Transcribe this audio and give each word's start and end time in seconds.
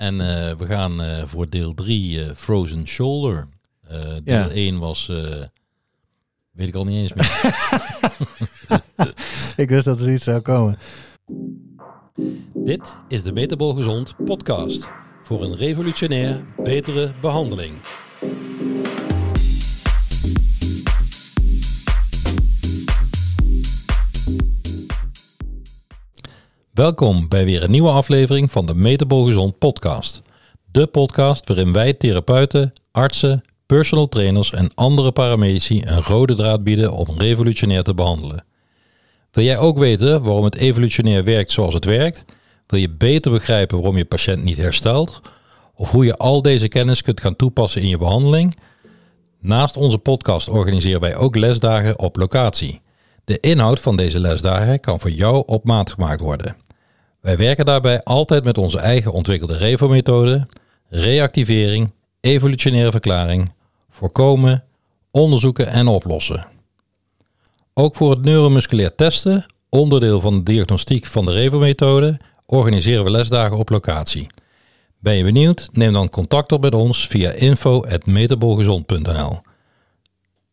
En 0.00 0.20
eh, 0.20 0.56
we 0.56 0.66
gaan 0.66 1.02
eh, 1.02 1.22
voor 1.24 1.48
deel 1.48 1.74
3 1.74 2.24
eh, 2.24 2.30
Frozen 2.36 2.86
Shoulder. 2.86 3.46
Deel 3.88 4.20
Ja. 4.24 4.48
1 4.48 4.78
was, 4.78 5.06
weet 6.50 6.68
ik 6.68 6.74
al 6.74 6.84
niet 6.84 7.10
eens 7.10 7.12
meer. 7.12 7.54
Ik 9.64 9.68
wist 9.68 9.84
dat 9.84 9.98
er 9.98 10.04
zoiets 10.04 10.24
zou 10.24 10.40
komen. 10.40 10.78
Dit 12.54 12.96
is 13.08 13.22
de 13.22 13.32
Metabol 13.32 13.74
Gezond 13.74 14.14
podcast. 14.24 14.88
Voor 15.22 15.42
een 15.42 15.56
revolutionair 15.56 16.44
betere 16.56 17.12
behandeling. 17.20 17.74
Welkom 26.80 27.28
bij 27.28 27.44
weer 27.44 27.62
een 27.62 27.70
nieuwe 27.70 27.90
aflevering 27.90 28.50
van 28.50 28.66
de 28.66 28.74
Metabol 28.74 29.24
Gezond 29.24 29.58
podcast. 29.58 30.22
De 30.70 30.86
podcast 30.86 31.48
waarin 31.48 31.72
wij 31.72 31.92
therapeuten, 31.92 32.72
artsen, 32.90 33.42
personal 33.66 34.08
trainers 34.08 34.52
en 34.52 34.70
andere 34.74 35.12
paramedici 35.12 35.82
een 35.84 36.02
rode 36.02 36.34
draad 36.34 36.64
bieden 36.64 36.92
om 36.92 37.18
revolutionair 37.18 37.82
te 37.82 37.94
behandelen. 37.94 38.44
Wil 39.30 39.44
jij 39.44 39.58
ook 39.58 39.78
weten 39.78 40.22
waarom 40.22 40.44
het 40.44 40.56
evolutionair 40.56 41.24
werkt 41.24 41.50
zoals 41.50 41.74
het 41.74 41.84
werkt? 41.84 42.24
Wil 42.66 42.80
je 42.80 42.90
beter 42.90 43.30
begrijpen 43.30 43.76
waarom 43.76 43.96
je 43.96 44.04
patiënt 44.04 44.44
niet 44.44 44.56
herstelt? 44.56 45.20
Of 45.74 45.90
hoe 45.90 46.04
je 46.04 46.16
al 46.16 46.42
deze 46.42 46.68
kennis 46.68 47.02
kunt 47.02 47.20
gaan 47.20 47.36
toepassen 47.36 47.82
in 47.82 47.88
je 47.88 47.98
behandeling? 47.98 48.56
Naast 49.40 49.76
onze 49.76 49.98
podcast 49.98 50.48
organiseren 50.48 51.00
wij 51.00 51.16
ook 51.16 51.36
lesdagen 51.36 51.98
op 51.98 52.16
locatie. 52.16 52.80
De 53.24 53.40
inhoud 53.40 53.80
van 53.80 53.96
deze 53.96 54.20
lesdagen 54.20 54.80
kan 54.80 55.00
voor 55.00 55.10
jou 55.10 55.42
op 55.46 55.64
maat 55.64 55.90
gemaakt 55.90 56.20
worden. 56.20 56.56
Wij 57.20 57.36
werken 57.36 57.64
daarbij 57.64 58.02
altijd 58.02 58.44
met 58.44 58.58
onze 58.58 58.78
eigen 58.78 59.12
ontwikkelde 59.12 59.56
REVO-methode, 59.56 60.46
reactivering, 60.88 61.92
evolutionaire 62.20 62.90
verklaring, 62.90 63.52
voorkomen, 63.90 64.64
onderzoeken 65.10 65.66
en 65.66 65.86
oplossen. 65.86 66.46
Ook 67.74 67.96
voor 67.96 68.10
het 68.10 68.24
neuromusculair 68.24 68.94
testen, 68.94 69.46
onderdeel 69.68 70.20
van 70.20 70.36
de 70.36 70.42
diagnostiek 70.42 71.06
van 71.06 71.26
de 71.26 71.32
REVO-methode, 71.32 72.20
organiseren 72.46 73.04
we 73.04 73.10
lesdagen 73.10 73.56
op 73.56 73.68
locatie. 73.68 74.26
Ben 74.98 75.14
je 75.14 75.24
benieuwd? 75.24 75.68
Neem 75.72 75.92
dan 75.92 76.08
contact 76.08 76.52
op 76.52 76.62
met 76.62 76.74
ons 76.74 77.06
via 77.06 77.30
info.metabolgezond.nl. 77.30 79.40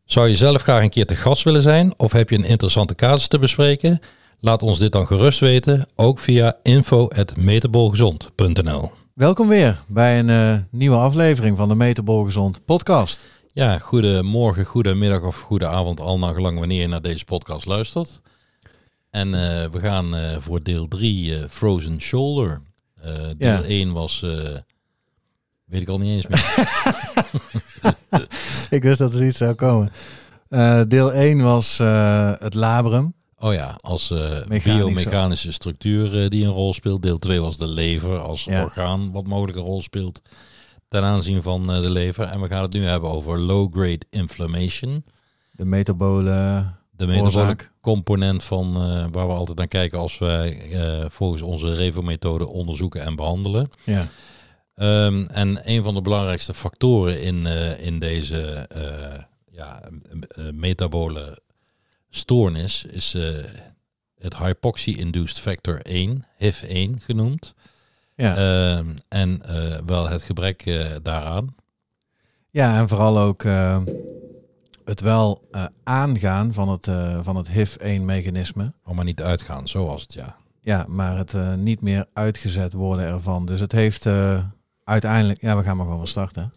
Zou 0.06 0.28
je 0.28 0.36
zelf 0.36 0.62
graag 0.62 0.84
een 0.84 0.90
keer 0.90 1.06
te 1.06 1.16
gast 1.16 1.44
willen 1.44 1.62
zijn 1.62 2.00
of 2.00 2.12
heb 2.12 2.30
je 2.30 2.38
een 2.38 2.44
interessante 2.44 2.96
casus 2.96 3.28
te 3.28 3.40
bespreken? 3.40 4.00
Laat 4.40 4.62
ons 4.62 4.80
dit 4.80 4.92
dan 4.92 5.08
gerust 5.08 5.40
weten, 5.40 5.86
ook 5.96 6.20
via 6.20 6.58
info.metabolgezond.nl. 6.64 8.92
Welkom 9.14 9.48
weer 9.48 9.80
bij 9.88 10.20
een 10.20 10.30
eh, 10.30 10.54
nieuwe 10.70 10.98
aflevering 10.98 11.58
van 11.58 11.68
de 11.68 11.76
Metabol 11.76 12.24
Gezond 12.24 12.66
podcast. 12.66 13.26
Ja, 13.48 13.80
goedemorgen, 13.80 14.66
goedemiddag 14.66 15.22
of 15.22 15.42
goede 15.42 15.68
avond, 15.68 16.00
al 16.00 16.20
naar 16.20 16.34
gelang 16.34 16.60
wanneer 16.60 16.82
je 16.82 16.88
naar 16.88 17.02
deze 17.02 17.26
podcast 17.26 17.66
luistert. 17.66 18.22
En 19.10 19.34
eh, 19.34 19.70
we 19.70 19.80
gaan 19.80 20.16
eh, 20.16 20.38
voor 20.40 20.64
deel 20.64 20.88
3 20.88 21.48
Frozen 21.50 22.02
Shoulder. 22.02 22.60
Deel 23.02 23.34
Ja. 23.38 23.62
1 23.62 23.94
was, 23.94 24.20
weet 25.66 25.82
ik 25.82 25.88
al 25.88 25.98
niet 25.98 26.16
eens 26.16 26.28
meer. 26.28 26.46
Ik 28.78 28.84
wist 28.84 28.98
dat 28.98 29.12
er 29.12 29.18
zoiets 29.18 29.38
zou 29.38 29.54
komen. 29.54 29.92
Deel 30.88 31.14
1 31.14 31.44
was 31.44 31.78
het 32.40 32.54
labrum. 32.54 33.16
Oh 33.40 33.54
ja, 33.54 33.76
als 33.82 34.10
Mechanische- 34.10 34.76
biomechanische 34.78 35.52
structuur 35.52 36.24
eh, 36.24 36.30
die 36.30 36.46
een 36.46 36.52
rol 36.52 36.74
speelt. 36.74 37.02
Deel 37.02 37.18
2 37.18 37.42
was 37.42 37.58
de 37.58 37.68
lever 37.68 38.20
als 38.20 38.44
Ja. 38.44 38.64
orgaan 38.64 39.12
wat 39.12 39.28
mogelijk 39.28 39.58
een 39.58 39.64
rol 39.64 39.82
speelt 39.82 40.22
ten 40.88 41.04
aanzien 41.04 41.42
van 41.42 41.72
eh, 41.72 41.82
de 41.82 41.90
lever. 41.90 42.26
En 42.26 42.42
we 42.42 42.48
gaan 42.48 42.62
het 42.62 42.74
nu 42.74 42.86
hebben 42.86 43.10
over 43.10 43.40
low-grade 43.40 44.06
inflammation. 44.10 45.04
De 45.52 45.66
metabole 45.66 46.66
De 46.92 47.08
metabole 47.08 47.56
component 47.82 48.44
van 48.44 48.74
waar 49.12 49.28
we 49.28 49.34
altijd 49.34 49.58
naar 49.58 49.68
kijken 49.68 50.00
als 50.00 50.18
wij 50.18 50.62
volgens 51.10 51.42
onze 51.42 51.74
REVO-methode 51.76 52.48
onderzoeken 52.48 53.02
en 53.04 53.16
behandelen. 53.16 53.70
Ja. 53.84 54.08
Ehm, 54.76 55.26
en 55.32 55.60
een 55.64 55.84
van 55.84 55.94
de 55.94 56.02
belangrijkste 56.02 56.54
factoren 56.54 57.22
in, 57.22 57.46
in 57.80 58.00
deze 58.00 58.70
ja, 59.52 59.84
metabole 60.52 61.40
stoornis 62.10 62.86
is 62.86 63.14
eh, 63.14 63.44
het 64.20 64.38
hypoxie-induced 64.38 65.40
factor 65.40 65.82
1, 65.82 66.26
HIF1 66.44 67.04
genoemd. 67.04 67.54
Ja. 68.16 68.36
Ehm, 68.36 68.86
en 69.08 69.42
eh, 69.46 69.80
wel 69.86 70.08
het 70.08 70.22
gebrek 70.22 70.66
eh, 70.66 70.96
daaraan. 71.04 71.56
ja, 72.50 72.78
en 72.80 72.88
vooral 72.88 73.20
ook 73.20 73.44
het 74.86 75.02
wel 75.02 75.50
aangaan 75.84 76.54
van 76.54 76.70
het, 76.70 76.90
van 77.22 77.36
het 77.36 77.50
HIV-1-mechanisme. 77.50 78.74
Om 78.86 78.96
maar 78.96 79.06
niet 79.06 79.22
uitgaan, 79.22 79.68
zo 79.68 79.86
was 79.86 80.02
het 80.02 80.14
ja. 80.14 80.36
Ja, 80.62 80.86
maar 80.88 81.18
het 81.18 81.58
niet 81.58 81.82
meer 81.82 82.06
uitgezet 82.14 82.74
worden 82.74 83.06
ervan. 83.06 83.46
Dus 83.46 83.60
het 83.60 83.72
heeft 83.72 84.06
uiteindelijk... 84.84 85.42
Ja, 85.42 85.58
we 85.58 85.64
gaan 85.64 85.76
maar 85.76 85.86
gewoon 85.86 86.00
van 86.00 86.08
starten. 86.08 86.54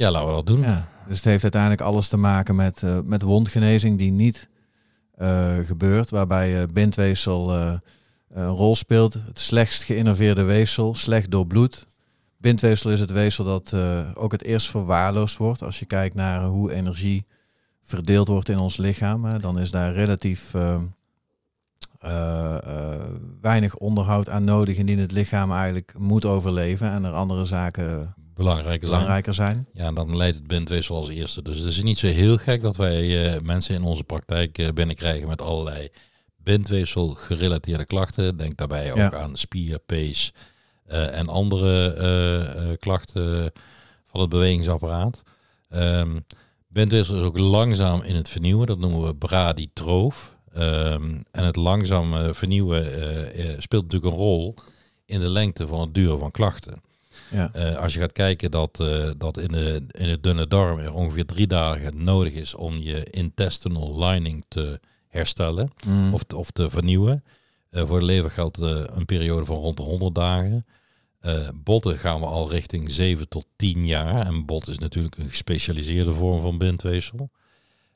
Ja, 0.00 0.10
laten 0.10 0.28
we 0.28 0.34
dat 0.34 0.46
doen. 0.46 0.60
Dus 1.08 1.16
het 1.16 1.24
heeft 1.24 1.42
uiteindelijk 1.42 1.80
alles 1.80 2.08
te 2.08 2.16
maken 2.16 2.54
met, 2.54 2.82
eh, 2.82 2.98
met 3.04 3.22
wondgenezing 3.22 3.98
die 3.98 4.10
niet 4.10 4.48
eh, 5.14 5.56
gebeurt, 5.58 6.10
waarbij 6.10 6.60
eh, 6.60 6.68
bindweefsel 6.72 7.54
een 8.30 8.48
rol 8.48 8.74
speelt. 8.74 9.14
Het 9.14 9.38
slechtst 9.38 9.82
geïnnerveerde 9.82 10.42
weefsel, 10.42 10.94
slecht 10.94 11.30
doorbloed. 11.30 11.86
Bindweefsel 12.36 12.90
is 12.90 13.00
het 13.00 13.10
weefsel 13.10 13.44
dat 13.44 13.74
ook 14.14 14.32
het 14.32 14.44
eerst 14.44 14.70
verwaarloosd 14.70 15.36
wordt. 15.36 15.62
Als 15.62 15.78
je 15.78 15.86
kijkt 15.86 16.14
naar 16.14 16.44
hoe 16.44 16.72
energie 16.72 17.24
verdeeld 17.82 18.28
wordt 18.28 18.48
in 18.48 18.58
ons 18.58 18.76
lichaam, 18.76 19.40
dan 19.40 19.58
is 19.58 19.70
daar 19.70 19.92
relatief 19.92 20.54
weinig 23.40 23.76
onderhoud 23.76 24.28
aan 24.28 24.44
nodig 24.44 24.76
indien 24.76 24.98
het 24.98 25.12
lichaam 25.12 25.52
eigenlijk 25.52 25.94
moet 25.98 26.24
overleven 26.24 26.90
en 26.90 27.04
er 27.04 27.12
andere 27.12 27.44
zaken 27.44 28.14
Belangrijke 28.40 28.86
zijn. 28.86 28.90
belangrijker 28.98 29.34
zijn. 29.34 29.66
Ja, 29.72 29.92
dan 29.92 30.16
leidt 30.16 30.36
het 30.36 30.46
bindweefsel 30.46 30.96
als 30.96 31.08
eerste. 31.08 31.42
Dus 31.42 31.58
het 31.58 31.66
is 31.66 31.82
niet 31.82 31.98
zo 31.98 32.06
heel 32.06 32.36
gek 32.36 32.62
dat 32.62 32.76
wij 32.76 33.32
eh, 33.34 33.40
mensen 33.40 33.74
in 33.74 33.82
onze 33.82 34.04
praktijk 34.04 34.58
eh, 34.58 34.68
binnenkrijgen 34.72 35.28
met 35.28 35.42
allerlei 35.42 35.88
bindweefsel 36.36 37.08
gerelateerde 37.08 37.84
klachten. 37.84 38.36
Denk 38.36 38.56
daarbij 38.56 38.90
ook 38.90 38.96
Ja. 38.96 39.12
aan 39.12 39.36
spier, 39.36 39.78
pees 39.78 40.32
eh, 40.86 41.18
en 41.18 41.28
andere 41.28 42.76
klachten 42.78 43.52
van 44.06 44.20
het 44.20 44.28
bewegingsapparaat. 44.30 45.22
Ehm 45.68 46.18
bindweefsel 46.68 47.16
is 47.16 47.22
ook 47.22 47.38
langzaam 47.38 48.02
in 48.02 48.14
het 48.14 48.28
vernieuwen. 48.28 48.66
Dat 48.66 48.78
noemen 48.78 49.02
we 49.06 49.14
bradytroof. 49.14 50.36
Ehm, 50.52 51.20
en 51.30 51.44
het 51.44 51.56
langzaam 51.56 52.34
vernieuwen 52.34 52.84
speelt 53.62 53.82
natuurlijk 53.82 54.12
een 54.12 54.18
rol 54.18 54.54
in 55.06 55.20
de 55.20 55.28
lengte 55.28 55.66
van 55.66 55.80
het 55.80 55.94
duren 55.94 56.18
van 56.18 56.30
klachten. 56.30 56.82
Ja. 57.30 57.50
Eh, 57.52 57.76
als 57.76 57.94
je 57.94 58.00
gaat 58.00 58.12
kijken 58.12 58.50
dat, 58.50 58.80
eh, 58.80 59.10
dat 59.16 59.38
in, 59.38 59.48
de, 59.48 59.84
in 59.90 60.08
de 60.08 60.20
dunne 60.20 60.46
darm 60.46 60.78
er 60.78 60.94
ongeveer 60.94 61.26
drie 61.26 61.46
dagen 61.46 62.04
nodig 62.04 62.32
is 62.32 62.54
om 62.54 62.76
je 62.78 63.04
intestinal 63.10 64.04
lining 64.04 64.44
te 64.48 64.80
herstellen 65.08 65.70
Mm. 65.86 66.14
of, 66.14 66.22
te- 66.22 66.36
of 66.36 66.50
te 66.50 66.70
vernieuwen. 66.70 67.24
Eh, 67.70 67.86
voor 67.86 67.98
de 67.98 68.04
lever 68.04 68.30
geldt 68.30 68.58
een 68.60 69.04
periode 69.04 69.44
van 69.44 69.56
rond 69.56 69.76
de 69.76 69.82
100 69.82 70.14
dagen. 70.14 70.66
Botten 71.54 71.98
gaan 71.98 72.20
we 72.20 72.26
al 72.26 72.50
richting 72.50 72.90
7 72.90 73.28
tot 73.28 73.46
10 73.56 73.86
jaar. 73.86 74.26
En 74.26 74.44
bot 74.46 74.68
is 74.68 74.78
natuurlijk 74.78 75.16
een 75.16 75.28
gespecialiseerde 75.28 76.12
vorm 76.14 76.40
van 76.40 76.58
bindweefsel. 76.58 77.30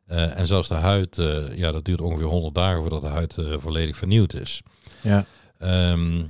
En 0.07 0.47
zelfs 0.47 0.69
de 0.69 0.75
huid, 0.75 1.17
ja, 1.55 1.73
dat 1.73 1.85
duurt 1.85 2.01
ongeveer 2.01 2.27
100 2.27 2.55
dagen 2.55 2.81
voordat 2.81 3.01
de 3.01 3.07
huid 3.07 3.37
volledig 3.57 3.97
vernieuwd 3.97 4.35
is. 4.35 4.63
Ja. 5.03 5.27
Ehm, 5.59 6.23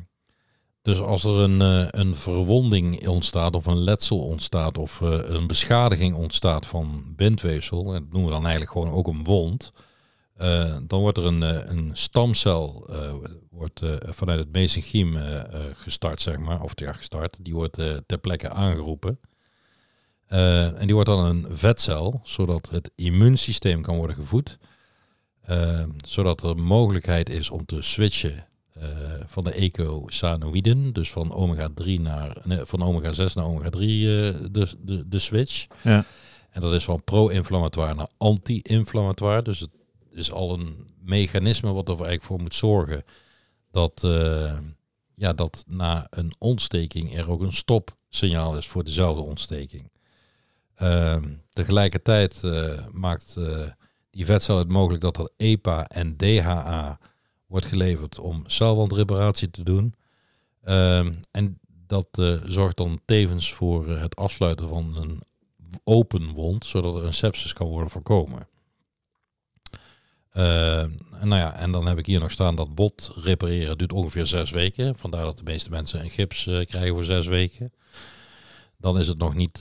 dus 0.85 1.01
als 1.01 1.25
er 1.25 1.39
een, 1.39 1.61
eh, 1.61 1.87
een 1.91 2.15
verwonding 2.17 3.09
ontstaat 3.09 3.55
of 3.55 3.67
een 3.67 3.79
letsel 3.79 4.19
ontstaat 4.19 4.79
of 4.79 5.03
eh, 5.03 5.19
een 5.23 5.47
beschadiging 5.47 6.15
ontstaat 6.15 6.67
van 6.67 7.05
bindweefsel, 7.17 7.85
dat 7.85 8.03
noemen 8.03 8.25
we 8.25 8.31
dan 8.31 8.43
eigenlijk 8.43 8.71
gewoon 8.71 8.91
ook 8.91 9.07
een 9.07 9.25
wond, 9.25 9.73
eh, 10.37 10.77
dan 10.83 11.01
wordt 11.01 11.19
er 11.19 11.25
een, 11.25 11.43
een 11.71 11.91
stamcel 11.93 12.91
wordt, 13.51 13.81
vanuit 14.03 14.39
het 14.39 14.53
mesenchyme 14.53 15.49
gestart, 15.75 16.21
zeg 16.21 16.39
maar, 16.39 16.63
of 16.63 16.73
ja, 16.75 16.93
gestart, 16.93 17.45
die 17.45 17.55
wordt 17.55 17.75
ter 18.07 18.19
plekke 18.19 18.51
aangeroepen. 18.51 19.21
En 20.27 20.87
die 20.87 20.95
wordt 20.95 21.09
dan 21.09 21.25
een 21.25 21.47
vetcel, 21.51 22.21
zodat 22.23 22.71
het 22.71 22.91
immuunsysteem 22.95 23.83
kan 23.83 23.97
worden 23.97 24.17
gevoed. 24.17 24.59
Zodat 26.07 26.43
er 26.43 26.57
mogelijkheid 26.57 27.29
is 27.29 27.51
om 27.51 27.65
te 27.65 27.83
switchen 27.83 28.47
eh, 28.75 28.89
van 29.27 29.45
de 29.45 29.53
ecosanoïden, 29.53 30.93
dus 30.93 31.11
van 31.11 31.33
omega-3 31.33 32.01
naar 32.01 32.37
nee, 32.45 32.65
van 32.65 32.83
omega-6 32.83 33.33
naar 33.35 33.47
omega-3 33.47 33.79
eh, 33.79 33.81
de, 34.51 34.69
de, 34.79 35.09
de 35.09 35.19
switch. 35.19 35.67
Ja. 35.83 36.05
En 36.51 36.61
dat 36.61 36.73
is 36.73 36.85
van 36.85 37.05
pro-inflammatoire 37.05 37.95
naar 37.95 38.09
anti-inflammatoire. 38.17 39.43
Dus 39.43 39.61
het 39.61 39.71
is 40.11 40.33
al 40.33 40.55
een 40.55 40.87
mechanisme 41.01 41.73
wat 41.73 41.89
er 41.89 41.95
eigenlijk 41.95 42.25
voor 42.25 42.41
moet 42.41 42.55
zorgen 42.55 43.05
dat, 43.71 44.05
eh, 44.05 44.59
ja, 45.15 45.33
dat 45.33 45.65
na 45.69 46.07
een 46.11 46.35
ontsteking 46.39 47.17
er 47.17 47.31
ook 47.31 47.41
een 47.41 47.53
stopsignaal 47.53 48.57
is 48.57 48.67
voor 48.67 48.85
dezelfde 48.85 49.23
ontsteking. 49.23 49.91
Ehm, 50.75 51.33
tegelijkertijd 51.53 52.43
maakt 52.93 53.37
die 54.11 54.25
vetcel 54.25 54.59
het 54.59 54.69
mogelijk 54.69 55.03
dat 55.03 55.19
er 55.19 55.31
EPA 55.37 55.89
en 55.89 56.17
DHA 56.17 56.99
wordt 57.47 57.67
geleverd 57.67 58.19
om 58.19 58.43
celwandreparatie 58.47 59.51
te 59.51 59.63
doen. 59.63 59.95
Ehm, 60.63 61.13
en 61.31 61.59
dat 61.87 62.09
uh, 62.19 62.41
zorgt 62.45 62.77
dan 62.77 63.01
tevens 63.05 63.53
voor 63.53 63.89
het 63.89 64.17
afsluiten 64.17 64.69
van 64.69 64.97
een 64.97 65.23
open 65.85 66.33
wond, 66.33 66.67
zodat 66.67 66.95
er 66.95 67.05
een 67.05 67.13
sepsis 67.13 67.53
kan 67.53 67.67
worden 67.67 67.91
voorkomen. 67.91 68.49
Uh, 70.37 70.81
en, 70.81 71.29
nou 71.29 71.41
ja, 71.41 71.57
en 71.57 71.73
dan 71.73 71.87
heb 71.87 71.99
ik 71.99 72.07
hier 72.07 72.21
nog 72.21 72.31
staan 72.31 72.57
dat 72.57 72.75
bot 72.75 73.13
repareren 73.15 73.79
duurt 73.79 73.93
ongeveer 73.93 74.27
zes 74.27 74.51
weken. 74.51 74.97
Vandaar 74.97 75.25
dat 75.25 75.39
de 75.39 75.45
meeste 75.45 75.71
mensen 75.71 76.01
een 76.01 76.11
gips 76.11 76.47
uh, 76.47 76.65
krijgen 76.65 76.95
voor 76.95 77.05
zes 77.05 77.27
weken. 77.27 77.73
Dan 78.77 78.99
is 78.99 79.09
het 79.09 79.19
nog 79.19 79.35
niet, 79.35 79.59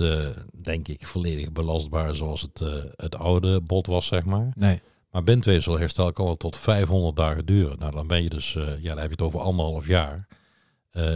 denk 0.52 0.88
ik, 0.88 1.06
volledig 1.06 1.52
belastbaar 1.52 2.16
zoals 2.16 2.42
het, 2.42 2.60
het 2.96 3.16
oude 3.16 3.62
bot 3.62 3.88
was, 3.88 4.06
zeg 4.06 4.26
maar. 4.26 4.52
Nee. 4.56 4.82
Maar 5.14 5.24
bindweefselherstel 5.24 6.12
kan 6.12 6.26
wel 6.26 6.36
tot 6.36 6.58
500 6.58 7.16
dagen 7.16 7.46
duren. 7.46 7.80
Nou, 7.80 7.92
dan 7.92 8.08
ben 8.08 8.24
je 8.24 8.30
dus, 8.30 8.54
ja, 8.54 8.90
dan 8.94 8.98
heb 8.98 9.06
je 9.06 9.12
het 9.12 9.22
over 9.22 9.40
anderhalf 9.40 9.88
jaar. 9.88 10.28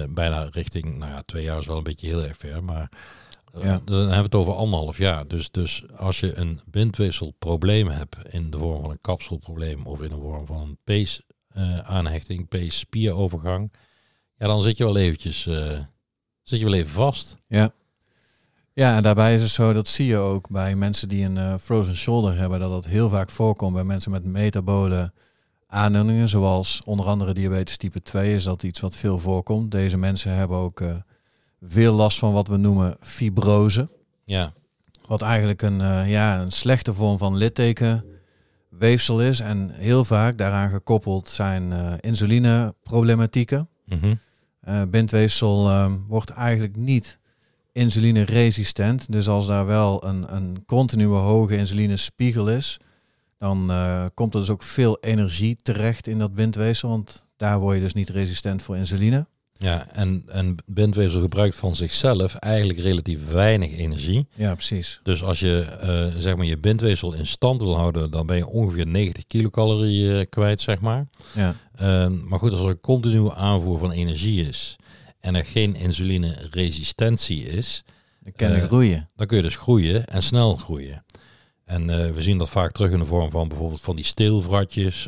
bijna 0.09 0.47
richting, 0.51 0.97
nou 0.97 1.11
ja, 1.11 1.21
twee 1.21 1.43
jaar 1.43 1.57
is 1.57 1.65
wel 1.65 1.77
een 1.77 1.83
beetje 1.83 2.07
heel 2.07 2.23
erg 2.23 2.37
ver, 2.37 2.63
maar 2.63 2.89
ja. 3.53 3.81
Dan 3.85 3.97
hebben 3.97 4.17
we 4.17 4.23
het 4.23 4.35
over 4.35 4.53
anderhalf 4.53 4.97
jaar. 4.97 5.27
Dus, 5.27 5.51
dus 5.51 5.83
als 5.95 6.19
je 6.19 6.35
een 6.35 6.59
bindweefselprobleem 6.65 7.87
hebt 7.87 8.17
in 8.29 8.51
de 8.51 8.57
vorm 8.57 8.81
van 8.81 8.91
een 8.91 9.01
kapselprobleem 9.01 9.85
of 9.85 10.01
in 10.01 10.09
de 10.09 10.15
vorm 10.15 10.45
van 10.45 10.61
een 10.61 10.77
pees-aanhechting, 10.83 12.39
uh, 12.39 12.47
pees-spierovergang, 12.47 13.73
ja, 14.35 14.47
dan 14.47 14.61
zit 14.61 14.77
je 14.77 14.83
wel 14.83 14.97
eventjes 14.97 15.47
zit 16.47 16.59
je 16.59 16.65
wel 16.65 16.73
even 16.73 16.91
vast. 16.91 17.37
Ja. 17.47 17.71
Ja, 18.77 18.95
en 18.95 19.03
daarbij 19.03 19.35
is 19.35 19.41
het 19.41 19.51
zo, 19.51 19.73
dat 19.73 19.87
zie 19.87 20.05
je 20.05 20.17
ook 20.17 20.49
bij 20.49 20.75
mensen 20.75 21.09
die 21.09 21.25
een 21.25 21.35
uh, 21.35 21.53
frozen 21.61 21.95
shoulder 21.95 22.37
hebben, 22.37 22.59
dat 22.59 22.71
dat 22.71 22.85
heel 22.85 23.09
vaak 23.09 23.29
voorkomt 23.29 23.73
bij 23.73 23.83
mensen 23.83 24.11
met 24.11 24.23
metabole 24.23 25.11
aandoeningen, 25.67 26.27
zoals 26.27 26.81
onder 26.85 27.05
andere 27.05 27.33
diabetes 27.33 27.77
type 27.77 28.01
2 28.01 28.33
is 28.33 28.43
dat 28.43 28.63
iets 28.63 28.79
wat 28.79 28.95
veel 28.95 29.19
voorkomt. 29.19 29.71
Deze 29.71 29.97
mensen 29.97 30.31
hebben 30.31 30.57
ook 30.57 30.81
veel 31.61 31.93
last 31.93 32.19
van 32.19 32.33
wat 32.33 32.47
we 32.47 32.57
noemen 32.57 32.97
fibrose. 33.01 33.89
Ja. 34.23 34.53
Wat 35.07 35.21
eigenlijk 35.21 35.61
een, 35.61 35.79
uh, 35.79 36.09
ja, 36.09 36.41
een 36.41 36.51
slechte 36.51 36.93
vorm 36.93 37.17
van 37.17 37.37
littekenweefsel 37.37 39.21
is. 39.21 39.39
En 39.39 39.69
heel 39.69 40.05
vaak 40.05 40.37
daaraan 40.37 40.69
gekoppeld 40.69 41.29
zijn 41.29 41.71
insulineproblematieken. 41.99 43.69
Mm 43.85 43.99
-hmm. 43.99 44.89
bindweefsel 44.89 45.89
wordt 46.07 46.29
eigenlijk 46.29 46.75
niet 46.75 47.19
insulineresistent. 47.77 49.11
Dus 49.11 49.27
als 49.27 49.47
daar 49.47 49.65
wel 49.65 50.05
een, 50.05 50.35
een 50.35 50.63
continue 50.65 51.15
hoge 51.15 51.57
insulinespiegel 51.57 52.49
is, 52.49 52.77
dan 53.37 53.71
komt 54.13 54.33
er 54.33 54.39
dus 54.39 54.49
ook 54.49 54.63
veel 54.63 54.97
energie 55.01 55.57
terecht 55.61 56.07
in 56.07 56.19
dat 56.19 56.33
bindweefsel. 56.33 56.89
Want 56.89 57.25
daar 57.37 57.59
word 57.59 57.75
je 57.75 57.81
dus 57.81 57.93
niet 57.93 58.09
resistent 58.09 58.61
voor 58.61 58.77
insuline. 58.77 59.25
Ja, 59.59 59.87
en, 59.91 60.23
en 60.27 60.55
bindweefsel 60.65 61.21
gebruikt 61.21 61.55
van 61.55 61.75
zichzelf 61.75 62.35
eigenlijk 62.35 62.79
relatief 62.79 63.29
weinig 63.29 63.77
energie. 63.77 64.27
Ja, 64.33 64.53
precies. 64.53 64.99
Dus 65.03 65.23
als 65.23 65.39
je 65.39 65.77
uh, 65.83 66.21
zeg 66.21 66.35
maar 66.35 66.45
je 66.45 66.57
bindweefsel 66.57 67.13
in 67.13 67.27
stand 67.27 67.61
wil 67.61 67.75
houden, 67.75 68.11
dan 68.11 68.25
ben 68.25 68.37
je 68.37 68.47
ongeveer 68.47 68.87
90 68.87 69.27
kilocalorieën 69.27 70.29
kwijt, 70.29 70.61
zeg 70.61 70.79
maar. 70.79 71.07
Ja. 71.35 71.55
Uh, 71.81 72.07
maar 72.23 72.39
goed, 72.39 72.51
als 72.51 72.61
er 72.61 72.67
een 72.67 72.79
continue 72.79 73.33
aanvoer 73.33 73.79
van 73.79 73.91
energie 73.91 74.47
is 74.47 74.75
en 75.27 75.35
er 75.35 75.45
geen 75.45 75.75
insulineresistentie 75.75 77.43
is, 77.43 77.83
dan 78.19 78.33
kan 78.35 78.51
je 78.51 78.57
uh, 78.57 78.63
groeien. 78.63 79.09
Dan 79.15 79.27
kun 79.27 79.37
je 79.37 79.43
dus 79.43 79.55
groeien 79.55 80.05
en 80.05 80.23
snel 80.23 80.55
groeien. 80.55 81.05
En 81.65 82.13
we 82.13 82.21
zien 82.21 82.37
dat 82.37 82.49
vaak 82.49 82.71
terug 82.71 82.91
in 82.91 82.99
de 82.99 83.05
vorm 83.05 83.31
van 83.31 83.47
bijvoorbeeld 83.47 83.81
van 83.81 83.95
die 83.95 84.05
steelvratjes. 84.05 85.07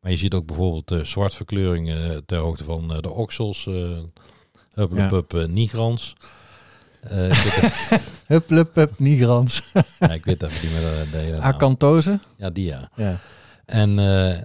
Maar 0.00 0.10
je 0.10 0.16
ziet 0.16 0.34
ook 0.34 0.46
bijvoorbeeld 0.46 0.90
uh, 0.90 1.04
zwartverkleuringen 1.04 2.10
eh, 2.10 2.16
ter 2.26 2.38
hoogte 2.38 2.64
van 2.64 2.92
uh, 2.92 3.00
de 3.00 3.10
oksels. 3.10 3.66
Uh, 3.66 3.98
hup, 4.74 4.90
ja. 4.96 5.08
hup, 5.08 5.34
uh, 5.34 5.46
nigrans. 5.46 6.16
hup, 8.26 8.48
hup, 8.48 8.74
hup, 8.74 8.98
nigrans. 8.98 9.62
ja, 9.98 10.10
ik 10.10 10.24
weet 10.24 10.42
even 10.42 10.68
niet 10.68 10.80
meer 11.20 11.40
Acantose? 11.52 12.20
Ja, 12.36 12.50
die 12.50 12.64
ja. 12.64 12.90
ja. 12.96 13.20
En, 13.70 13.98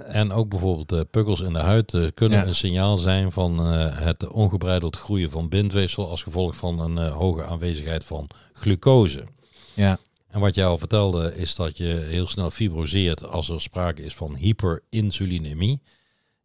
en 0.07 0.31
ook 0.31 0.50
bijvoorbeeld 0.50 1.12
pukkels 1.12 1.42
in 1.42 1.54
de 1.54 1.60
huid 1.60 2.12
kunnen 2.13 2.39
ja. 2.39 2.45
een 2.45 2.56
signaal 2.56 2.98
zijn 2.98 3.31
van 3.31 3.60
het 3.94 4.27
ongebreideld 4.27 4.98
groeien 4.98 5.31
van 5.31 5.50
bindweefsel 5.50 6.10
als 6.10 6.24
gevolg 6.24 6.56
van 6.56 6.80
een 6.80 7.12
hoge 7.12 7.45
aanwezigheid 7.45 8.04
van 8.04 8.27
glucose. 8.54 9.24
Ja. 9.74 9.98
En 10.36 10.39
wat 10.39 10.56
jij 10.56 10.66
al 10.66 10.77
vertelde 10.77 11.36
is 11.36 11.56
dat 11.56 11.77
je 11.77 12.06
heel 12.10 12.27
snel 12.27 12.51
fibroseert 12.51 13.27
als 13.27 13.50
er 13.50 13.62
sprake 13.62 14.04
is 14.04 14.16
van 14.16 14.36
hyperinsulinemie. 14.36 15.81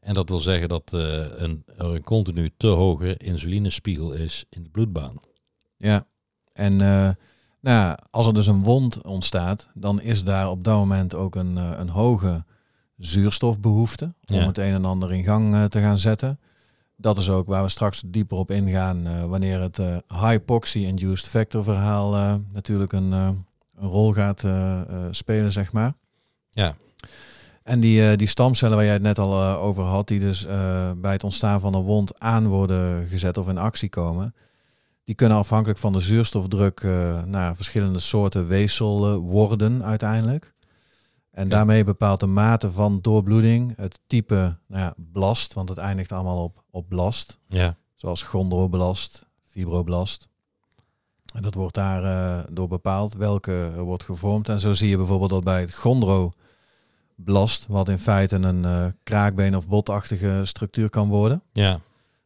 En 0.00 0.14
dat 0.14 0.28
wil 0.28 0.38
zeggen 0.38 0.68
dat 0.68 0.92
uh, 0.94 1.00
een, 1.36 1.64
er 1.76 1.84
een 1.84 2.02
continu 2.02 2.50
te 2.56 2.66
hoge 2.66 3.16
insulinespiegel 3.16 4.12
is 4.12 4.44
in 4.50 4.62
de 4.62 4.68
bloedbaan. 4.68 5.20
Ja, 5.76 6.06
en 6.52 6.72
uh, 6.80 7.10
nou, 7.60 7.98
als 8.10 8.26
er 8.26 8.34
dus 8.34 8.46
een 8.46 8.62
wond 8.62 9.02
ontstaat, 9.02 9.68
dan 9.74 10.00
is 10.00 10.24
daar 10.24 10.50
op 10.50 10.64
dat 10.64 10.76
moment 10.76 11.14
ook 11.14 11.34
een, 11.34 11.56
uh, 11.56 11.72
een 11.76 11.88
hoge 11.88 12.44
zuurstofbehoefte 13.00 14.04
om 14.04 14.36
ja. 14.36 14.46
het 14.46 14.58
een 14.58 14.72
en 14.72 14.84
ander 14.84 15.12
in 15.12 15.24
gang 15.24 15.68
te 15.68 15.80
gaan 15.80 15.98
zetten. 15.98 16.38
Dat 16.96 17.18
is 17.18 17.30
ook 17.30 17.46
waar 17.46 17.62
we 17.62 17.68
straks 17.68 18.02
dieper 18.06 18.38
op 18.38 18.50
ingaan 18.50 19.28
wanneer 19.28 19.60
het 19.60 19.78
hypoxie-induced 20.08 21.28
factor 21.28 21.62
verhaal 21.64 22.40
natuurlijk 22.52 22.92
een 22.92 23.44
een 23.80 23.88
rol 23.88 24.12
gaat 24.12 24.44
spelen, 25.10 25.52
zeg 25.52 25.72
maar. 25.72 25.94
Ja. 26.50 26.76
En 27.62 27.80
die, 27.80 28.16
die 28.16 28.26
stamcellen 28.26 28.76
waar 28.76 28.84
jij 28.84 28.94
het 28.94 29.02
net 29.02 29.18
al 29.18 29.42
over 29.42 29.82
had, 29.82 30.08
die 30.08 30.20
dus 30.20 30.46
bij 30.96 31.12
het 31.12 31.24
ontstaan 31.24 31.60
van 31.60 31.74
een 31.74 31.82
wond 31.82 32.20
aan 32.20 32.46
worden 32.46 33.06
gezet 33.06 33.38
of 33.38 33.48
in 33.48 33.58
actie 33.58 33.88
komen, 33.88 34.34
die 35.04 35.14
kunnen 35.14 35.38
afhankelijk 35.38 35.78
van 35.78 35.92
de 35.92 36.00
zuurstofdruk 36.00 36.82
naar 37.24 37.56
verschillende 37.56 37.98
soorten 37.98 38.46
weefsel 38.46 39.18
worden 39.18 39.84
uiteindelijk. 39.84 40.49
En 41.40 41.48
ja. 41.48 41.54
daarmee 41.54 41.84
bepaalt 41.84 42.20
de 42.20 42.26
mate 42.26 42.70
van 42.70 42.98
doorbloeding, 43.00 43.76
het 43.76 44.00
type 44.06 44.56
nou 44.66 44.82
ja, 44.82 44.94
blast, 45.12 45.52
want 45.52 45.68
het 45.68 45.78
eindigt 45.78 46.12
allemaal 46.12 46.44
op, 46.44 46.64
op 46.70 46.88
blast. 46.88 47.38
Ja. 47.48 47.76
Zoals 47.94 48.22
chondroblast, 48.22 49.26
fibroblast. 49.44 50.28
En 51.34 51.42
dat 51.42 51.54
wordt 51.54 51.74
daar 51.74 52.02
uh, 52.04 52.44
door 52.50 52.68
bepaald 52.68 53.14
welke 53.14 53.72
wordt 53.76 54.04
gevormd. 54.04 54.48
En 54.48 54.60
zo 54.60 54.74
zie 54.74 54.88
je 54.88 54.96
bijvoorbeeld 54.96 55.30
dat 55.30 55.44
bij 55.44 55.60
het 55.60 55.74
chondroblast, 55.74 57.66
wat 57.68 57.88
in 57.88 57.98
feite 57.98 58.36
een 58.36 58.62
uh, 58.62 58.86
kraakbeen 59.02 59.56
of 59.56 59.68
botachtige 59.68 60.40
structuur 60.44 60.90
kan 60.90 61.08
worden. 61.08 61.42
Ja. 61.52 61.80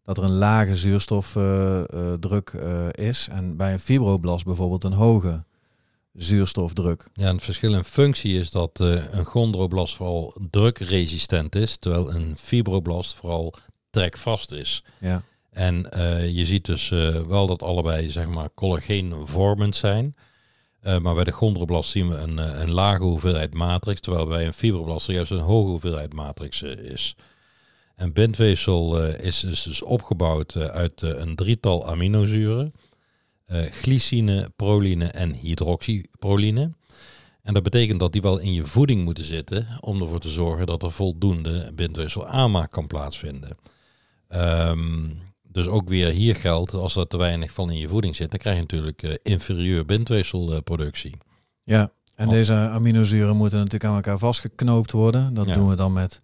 Dat 0.04 0.18
er 0.18 0.24
een 0.24 0.38
lage 0.38 0.74
zuurstofdruk 0.74 2.52
uh, 2.52 2.88
is. 2.90 3.28
En 3.30 3.56
bij 3.56 3.72
een 3.72 3.80
fibroblast 3.80 4.44
bijvoorbeeld 4.44 4.84
een 4.84 4.92
hoge 4.92 5.44
zuurstofdruk. 6.14 7.06
Ja, 7.14 7.26
en 7.26 7.34
het 7.34 7.44
verschil 7.44 7.74
in 7.74 7.84
functie 7.84 8.38
is 8.38 8.50
dat 8.50 8.78
een 8.78 9.24
chondroblast 9.24 9.96
vooral 9.96 10.34
drukresistent 10.50 11.54
is, 11.54 11.76
terwijl 11.76 12.14
een 12.14 12.36
fibroblast 12.36 13.14
vooral 13.14 13.54
trekvast 13.90 14.52
is. 14.52 14.84
Ja. 14.98 15.22
En 15.50 15.86
uh, 15.96 16.34
je 16.34 16.46
ziet 16.46 16.64
dus 16.64 16.90
uh, 16.90 17.20
wel 17.20 17.46
dat 17.46 17.62
allebei 17.62 18.10
zeg 18.10 18.26
maar 18.26 18.48
collageenvormend 18.54 19.76
zijn. 19.76 20.14
Maar 21.02 21.14
bij 21.14 21.24
de 21.24 21.32
chondroblast 21.32 21.90
zien 21.90 22.08
we 22.08 22.14
een, 22.14 22.38
een 22.38 22.70
lage 22.70 23.02
hoeveelheid 23.02 23.54
matrix, 23.54 24.00
terwijl 24.00 24.26
bij 24.26 24.46
een 24.46 24.54
fibroblast 24.54 25.06
juist 25.06 25.30
een 25.30 25.38
hoge 25.38 25.70
hoeveelheid 25.70 26.12
matrix 26.12 26.62
is. 26.62 27.16
En 27.96 28.12
bindweefsel 28.12 29.06
is, 29.06 29.44
is, 29.44 29.62
dus 29.62 29.82
opgebouwd 29.82 30.56
uit 30.56 31.02
een 31.02 31.34
drietal 31.34 31.88
aminozuren. 31.88 32.74
Glycine, 33.62 34.50
proline 34.56 35.04
en 35.04 35.34
hydroxyproline. 35.34 36.72
En 37.42 37.54
dat 37.54 37.62
betekent 37.62 38.00
dat 38.00 38.12
die 38.12 38.22
wel 38.22 38.38
in 38.38 38.52
je 38.52 38.66
voeding 38.66 39.04
moeten 39.04 39.24
zitten 39.24 39.66
om 39.80 40.00
ervoor 40.00 40.20
te 40.20 40.28
zorgen 40.28 40.66
dat 40.66 40.82
er 40.82 40.92
voldoende 40.92 41.72
bindweefsel 41.74 42.26
aanmaak 42.26 42.70
kan 42.70 42.86
plaatsvinden. 42.86 43.56
Um, 44.28 45.18
dus 45.42 45.66
ook 45.66 45.88
weer 45.88 46.10
hier 46.10 46.36
geldt, 46.36 46.74
als 46.74 46.96
er 46.96 47.06
te 47.06 47.16
weinig 47.16 47.52
van 47.52 47.70
in 47.70 47.78
je 47.78 47.88
voeding 47.88 48.16
zit, 48.16 48.30
dan 48.30 48.38
krijg 48.38 48.56
je 48.56 48.62
natuurlijk 48.62 49.02
uh, 49.02 49.14
inferieur 49.22 49.84
bindweefselproductie. 49.84 51.14
ja, 51.64 51.92
en 52.14 52.28
deze 52.28 52.54
aminozuren 52.54 53.36
moeten 53.36 53.58
natuurlijk 53.58 53.84
aan 53.84 53.94
elkaar 53.94 54.18
vastgeknoopt 54.18 54.92
worden. 54.92 55.34
Dat 55.34 55.46
ja. 55.46 55.54
doen 55.54 55.68
we 55.68 55.76
dan 55.76 55.92
met 55.92 56.20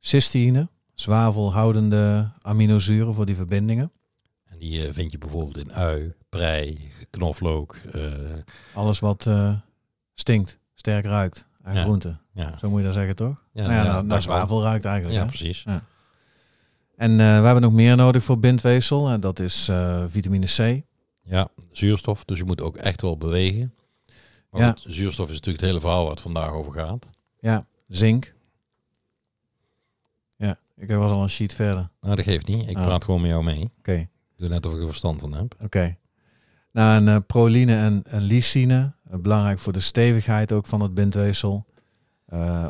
cysteïne, 0.00 0.68
zwavelhoudende 0.94 2.32
aminozuren 2.40 3.14
voor 3.14 3.26
die 3.26 3.36
verbindingen. 3.36 3.92
En 4.44 4.58
die 4.58 4.86
uh, 4.86 4.92
vind 4.92 5.12
je 5.12 5.18
bijvoorbeeld 5.18 5.58
in 5.58 5.72
ui, 5.72 6.14
prei, 6.36 6.90
knoflook. 7.10 7.76
Uh... 7.94 8.02
Alles 8.74 8.98
wat 8.98 9.30
stinkt, 10.14 10.58
sterk 10.74 11.04
ruikt 11.04 11.46
aan 11.62 11.74
ja. 11.74 11.82
groenten. 11.82 12.20
Ja. 12.32 12.58
Zo 12.58 12.70
moet 12.70 12.78
je 12.78 12.84
dat 12.84 12.94
zeggen, 12.94 13.16
toch? 13.16 13.44
Ja, 13.52 13.66
nou 13.66 13.74
ja, 13.74 13.92
naar, 13.92 14.04
naar 14.04 14.22
zwavel 14.22 14.62
ruikt 14.62 14.84
eigenlijk. 14.84 15.16
Ja, 15.16 15.22
hè? 15.22 15.28
precies. 15.28 15.62
Ja. 15.62 15.84
En 16.96 17.10
uh, 17.10 17.16
we 17.16 17.22
hebben 17.22 17.62
nog 17.62 17.72
meer 17.72 17.96
nodig 17.96 18.22
voor 18.24 18.38
bindweefsel. 18.38 19.08
En 19.08 19.20
dat 19.20 19.38
is 19.38 19.68
uh, 19.68 20.04
vitamine 20.06 20.46
C. 20.46 20.82
Ja, 21.22 21.48
zuurstof. 21.72 22.24
Dus 22.24 22.38
je 22.38 22.44
moet 22.44 22.60
ook 22.60 22.76
echt 22.76 23.00
wel 23.00 23.16
bewegen. 23.16 23.74
Maar 24.50 24.60
ja. 24.60 24.70
goed, 24.70 24.84
zuurstof 24.88 25.28
is 25.28 25.34
natuurlijk 25.34 25.60
het 25.60 25.70
hele 25.70 25.80
verhaal 25.80 26.02
waar 26.02 26.10
het 26.10 26.20
vandaag 26.20 26.50
over 26.50 26.72
gaat. 26.72 27.10
Ja, 27.40 27.66
zink. 27.88 28.34
Ja, 30.36 30.58
ik 30.76 30.90
was 30.90 31.10
al 31.10 31.22
een 31.22 31.28
sheet 31.28 31.54
verder. 31.54 31.90
Nou, 32.00 32.16
dat 32.16 32.24
geeft 32.24 32.46
niet. 32.46 32.68
Ik 32.68 32.76
oh. 32.76 32.84
praat 32.84 33.04
gewoon 33.04 33.20
met 33.20 33.30
jou 33.30 33.44
mee. 33.44 33.62
Oké. 33.62 33.72
Okay. 33.78 34.08
Doe 34.36 34.48
net 34.48 34.66
of 34.66 34.72
ik 34.74 34.80
er 34.80 34.86
verstand 34.86 35.20
van 35.20 35.32
heb. 35.34 35.54
Oké. 35.62 35.78
Nou, 35.80 35.94
en 36.82 37.06
uh, 37.06 37.16
proline 37.26 37.76
en, 37.76 38.02
en 38.06 38.22
lysine, 38.22 38.92
belangrijk 39.02 39.58
voor 39.58 39.72
de 39.72 39.80
stevigheid 39.80 40.52
ook 40.52 40.66
van 40.66 40.80
het 40.80 40.94
bindweefsel. 40.94 41.66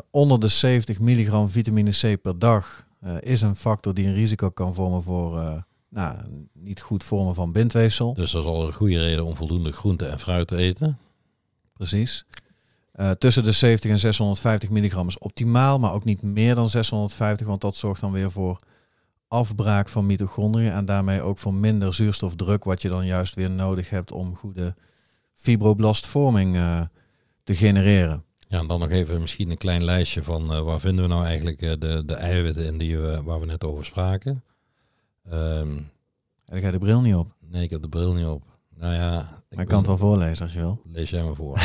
onder 0.09 0.39
de 0.39 0.47
70 0.47 0.99
milligram 0.99 1.49
vitamine 1.49 1.91
C 1.91 2.21
per 2.21 2.39
dag 2.39 2.85
uh, 3.03 3.15
is 3.19 3.41
een 3.41 3.55
factor 3.55 3.93
die 3.93 4.07
een 4.07 4.13
risico 4.13 4.49
kan 4.49 4.73
vormen 4.73 5.03
voor 5.03 5.37
uh, 5.37 5.53
nou, 5.89 6.17
niet 6.53 6.81
goed 6.81 7.03
vormen 7.03 7.35
van 7.35 7.51
bindweefsel. 7.51 8.13
Dus 8.13 8.31
dat 8.31 8.43
is 8.43 8.49
al 8.49 8.67
een 8.67 8.73
goede 8.73 8.97
reden 8.97 9.25
om 9.25 9.35
voldoende 9.35 9.71
groente 9.71 10.05
en 10.05 10.19
fruit 10.19 10.47
te 10.47 10.55
eten. 10.55 10.97
Precies. 11.73 12.25
Tussen 13.17 13.43
de 13.43 13.51
70 13.51 13.91
en 13.91 13.99
650 13.99 14.69
milligram 14.69 15.07
is 15.07 15.17
optimaal, 15.17 15.79
maar 15.79 15.93
ook 15.93 16.03
niet 16.03 16.21
meer 16.21 16.55
dan 16.55 16.69
650, 16.69 17.47
want 17.47 17.61
dat 17.61 17.75
zorgt 17.75 18.01
dan 18.01 18.11
weer 18.11 18.31
voor 18.31 18.59
afbraak 19.35 19.89
van 19.89 20.05
mitochondriën 20.05 20.71
en 20.71 20.85
daarmee 20.85 21.21
ook 21.21 21.37
voor 21.37 21.53
minder 21.53 21.93
zuurstofdruk, 21.93 22.63
wat 22.63 22.81
je 22.81 22.89
dan 22.89 23.05
juist 23.05 23.35
weer 23.35 23.49
nodig 23.49 23.89
hebt 23.89 24.11
om 24.11 24.35
goede 24.35 24.75
fibroblastvorming 25.33 26.55
uh, 26.55 26.81
te 27.43 27.55
genereren. 27.55 28.23
Ja, 28.47 28.59
en 28.59 28.67
dan 28.67 28.79
nog 28.79 28.89
even 28.89 29.21
misschien 29.21 29.49
een 29.49 29.57
klein 29.57 29.83
lijstje 29.83 30.23
van 30.23 30.53
uh, 30.53 30.61
waar 30.61 30.79
vinden 30.79 31.03
we 31.03 31.09
nou 31.09 31.25
eigenlijk 31.25 31.61
uh, 31.61 31.73
de, 31.79 32.03
de 32.05 32.13
eiwitten 32.13 32.65
in 32.65 32.77
die 32.77 32.97
we, 32.97 33.23
waar 33.23 33.39
we 33.39 33.45
net 33.45 33.63
over 33.63 33.85
spraken. 33.85 34.43
Um, 35.33 35.91
en 36.45 36.57
ik 36.57 36.63
heb 36.63 36.71
de 36.71 36.79
bril 36.79 37.01
niet 37.01 37.15
op. 37.15 37.35
Nee, 37.39 37.63
ik 37.63 37.69
heb 37.69 37.81
de 37.81 37.89
bril 37.89 38.13
niet 38.13 38.25
op. 38.25 38.43
Nou 38.75 38.93
ja. 38.93 39.43
Ik, 39.49 39.59
ik 39.59 39.67
kan 39.67 39.77
het 39.77 39.87
wel 39.87 39.97
voorlezen 39.97 40.43
als 40.43 40.53
je 40.53 40.59
wil. 40.59 40.81
Lees 40.91 41.09
jij 41.09 41.23
maar 41.23 41.35
voor. 41.35 41.59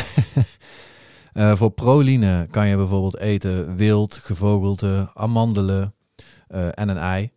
voor 1.59 1.71
proline 1.71 2.47
kan 2.51 2.69
je 2.69 2.77
bijvoorbeeld 2.77 3.17
eten 3.17 3.77
wild, 3.77 4.15
gevogelte, 4.15 5.11
amandelen 5.15 5.95
en 6.49 6.89
een 6.89 6.99
ei. 6.99 7.31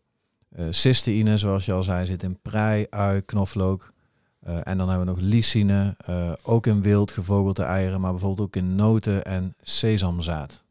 Cysteïne, 0.69 1.37
zoals 1.37 1.65
je 1.65 1.73
al 1.73 1.83
zei, 1.83 2.05
zit 2.05 2.23
in 2.23 2.39
prei, 2.41 2.85
ui, 2.89 3.21
knoflook. 3.21 3.93
Uh, 4.47 4.57
en 4.63 4.77
dan 4.77 4.89
hebben 4.89 5.05
we 5.05 5.11
nog 5.11 5.21
lysine, 5.21 5.95
uh, 6.09 6.31
ook 6.43 6.67
in 6.67 6.81
wild 6.81 7.11
gevogelte 7.11 7.63
eieren, 7.63 8.01
maar 8.01 8.11
bijvoorbeeld 8.11 8.47
ook 8.47 8.55
in 8.55 8.75
noten 8.75 9.23
en 9.23 9.55
sesamzaad. 9.61 10.63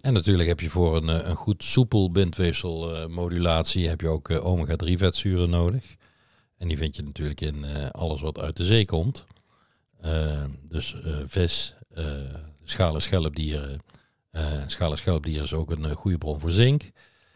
En 0.00 0.12
natuurlijk 0.12 0.48
heb 0.48 0.60
je 0.60 0.70
voor 0.70 0.96
een, 0.96 1.08
eh, 1.08 1.28
een 1.28 1.36
goed 1.36 1.64
soepel 1.64 2.10
bindweefselmodulatie 2.10 3.88
heb 3.88 4.00
je 4.00 4.08
ook 4.08 4.30
omega-3 4.30 4.98
vetzuren 4.98 5.50
nodig. 5.50 5.94
En 6.58 6.68
die 6.68 6.76
vind 6.76 6.96
je 6.96 7.02
natuurlijk 7.02 7.40
in 7.40 7.64
alles 7.90 8.20
wat 8.20 8.38
uit 8.38 8.56
de 8.56 8.64
zee 8.64 8.84
komt. 8.84 9.24
dus 10.68 10.96
vis, 11.26 11.74
schalen 12.64 13.02
schelpdieren. 13.02 13.80
schalen 14.66 14.98
schelpdieren 14.98 15.44
is 15.44 15.54
ook 15.54 15.70
een 15.70 15.94
goede 15.94 16.18
bron 16.18 16.40
voor 16.40 16.50
zink. 16.50 16.90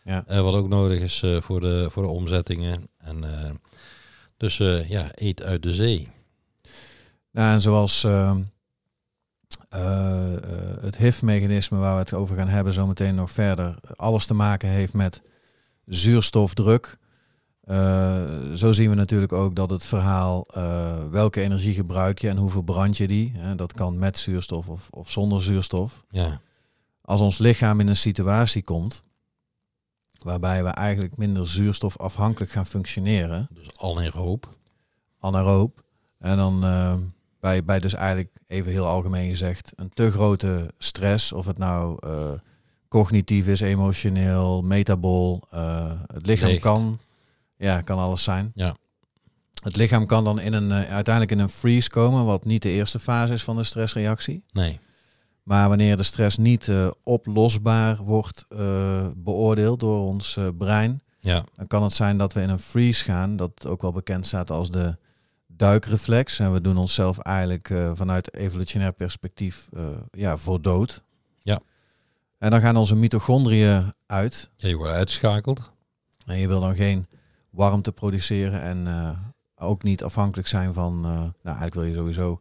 Ja. 0.07 0.43
wat 0.43 0.55
ook 0.55 0.69
nodig 0.69 1.01
is 1.01 1.25
voor, 1.41 1.61
de, 1.61 1.89
voor 1.91 2.03
de 2.03 2.09
omzettingen. 2.09 2.89
En 2.99 3.25
dus 4.37 4.59
uh, 4.59 4.89
ja, 4.89 5.11
eet 5.15 5.43
uit 5.43 5.63
de 5.63 5.75
zee. 5.75 6.09
Nou, 7.31 7.53
en 7.53 7.61
zoals 7.61 8.05
uh, 8.05 8.37
het 10.81 10.97
HIV-mechanisme 10.97 11.79
waar 11.79 11.95
we 11.95 12.01
het 12.01 12.15
over 12.15 12.37
gaan 12.37 12.49
hebben 12.49 12.73
zometeen 12.73 13.15
nog 13.15 13.31
verder, 13.31 13.79
alles 13.95 14.27
te 14.27 14.35
maken 14.35 14.69
heeft 14.69 14.95
met 14.95 15.23
zuurstofdruk. 15.85 16.99
zo 18.55 18.73
zien 18.73 18.91
we 18.91 18.95
natuurlijk 18.95 19.33
ook 19.33 19.57
dat 19.57 19.71
het 19.71 19.85
verhaal 19.85 20.47
welke 21.11 21.41
energie 21.41 21.75
gebruik 21.75 22.19
je 22.19 22.29
en 22.29 22.37
hoe 22.37 22.51
verbrand 22.51 22.97
je 22.97 23.07
die. 23.07 23.33
Hè, 23.37 23.55
dat 23.55 23.73
kan 23.73 23.99
met 23.99 24.19
zuurstof 24.19 24.69
of, 24.69 24.89
of 24.91 25.11
zonder 25.11 25.43
zuurstof. 25.43 26.05
Ja. 26.09 26.41
Als 27.03 27.21
ons 27.21 27.39
lichaam 27.39 27.81
in 27.81 27.89
een 27.89 27.97
situatie 27.97 28.63
komt 28.63 29.05
waarbij 30.27 30.65
we 30.65 30.69
eigenlijk 30.69 31.17
minder 31.17 31.49
zuurstofafhankelijk 31.49 32.51
gaan 32.51 32.67
functioneren. 32.67 33.49
Dus 33.51 33.71
anaeroop. 33.77 34.55
Anaeroop. 35.19 35.83
En 36.19 36.37
dan 36.37 36.65
uh, 36.65 36.95
bij, 37.41 37.65
bij 37.65 37.79
dus 37.79 37.95
eigenlijk 37.95 38.31
even 38.47 38.73
heel 38.73 38.87
algemeen 38.87 39.29
gezegd 39.29 39.73
een 39.77 39.91
te 39.95 40.11
grote 40.11 40.73
stress, 40.79 41.33
of 41.33 41.47
het 41.47 41.59
nou 41.59 42.07
uh, 42.07 42.31
cognitief 42.89 43.47
is, 43.47 43.61
emotioneel, 43.61 44.63
metabol, 44.63 45.43
uh, 45.55 45.93
het 46.07 46.27
lichaam 46.27 46.59
kan, 46.59 46.99
ja, 47.57 47.81
kan 47.81 47.99
alles 47.99 48.23
zijn. 48.23 48.51
Ja. 48.55 48.77
Het 49.63 49.77
lichaam 49.77 50.07
kan 50.07 50.25
dan 50.25 50.41
in 50.41 50.53
een, 50.53 50.73
uiteindelijk 50.73 51.31
in 51.31 51.39
een 51.39 51.49
freeze 51.49 51.91
komen, 51.91 52.25
wat 52.25 52.45
niet 52.45 52.63
de 52.63 52.71
eerste 52.71 52.99
fase 52.99 53.33
is 53.33 53.45
van 53.45 53.57
de 53.57 53.65
stressreactie. 53.65 54.43
Nee. 54.53 54.81
Maar 55.47 55.69
wanneer 55.69 55.97
de 55.97 56.03
stress 56.03 56.37
niet 56.37 56.67
uh, 56.67 56.91
oplosbaar 57.03 57.97
wordt 57.97 58.45
uh, 58.49 59.07
beoordeeld 59.17 59.81
door 59.81 60.05
ons 60.05 60.37
uh, 60.37 60.49
brein, 60.59 61.03
ja. 61.19 61.45
dan 61.55 61.67
kan 61.67 61.83
het 61.83 61.93
zijn 61.93 62.19
dat 62.19 62.33
we 62.33 62.41
in 62.41 62.49
een 62.49 62.59
freeze 62.59 63.05
gaan, 63.05 63.37
dat 63.37 63.67
ook 63.67 63.83
wel 63.83 63.93
bekend 63.93 64.27
staat 64.27 64.51
als 64.51 64.71
de 64.71 64.97
duikreflex. 65.47 66.39
En 66.39 66.53
we 66.53 66.61
doen 66.61 66.77
onszelf 66.77 67.19
eigenlijk 67.19 67.75
vanuit 67.95 68.35
evolutionair 68.35 68.93
perspectief 68.93 69.69
ja, 70.11 70.37
voor 70.37 70.63
dood. 70.63 71.03
Ja. 71.43 71.61
En 72.39 72.51
dan 72.51 72.61
gaan 72.61 72.77
onze 72.77 72.97
mitochondriën 72.97 73.93
uit. 74.07 74.51
Ja, 74.57 74.69
je 74.69 74.77
wordt 74.77 74.93
uitgeschakeld. 74.93 75.71
En 76.27 76.39
je 76.39 76.49
wil 76.49 76.61
dan 76.61 76.77
geen 76.77 77.07
warmte 77.51 77.93
produceren 77.93 78.63
en 78.63 79.19
ook 79.57 79.83
niet 79.83 80.05
afhankelijk 80.05 80.49
zijn 80.49 80.75
van, 80.75 81.01
nou 81.01 81.33
eigenlijk 81.43 81.75
wil 81.75 81.85
je 81.85 81.95
sowieso 81.95 82.39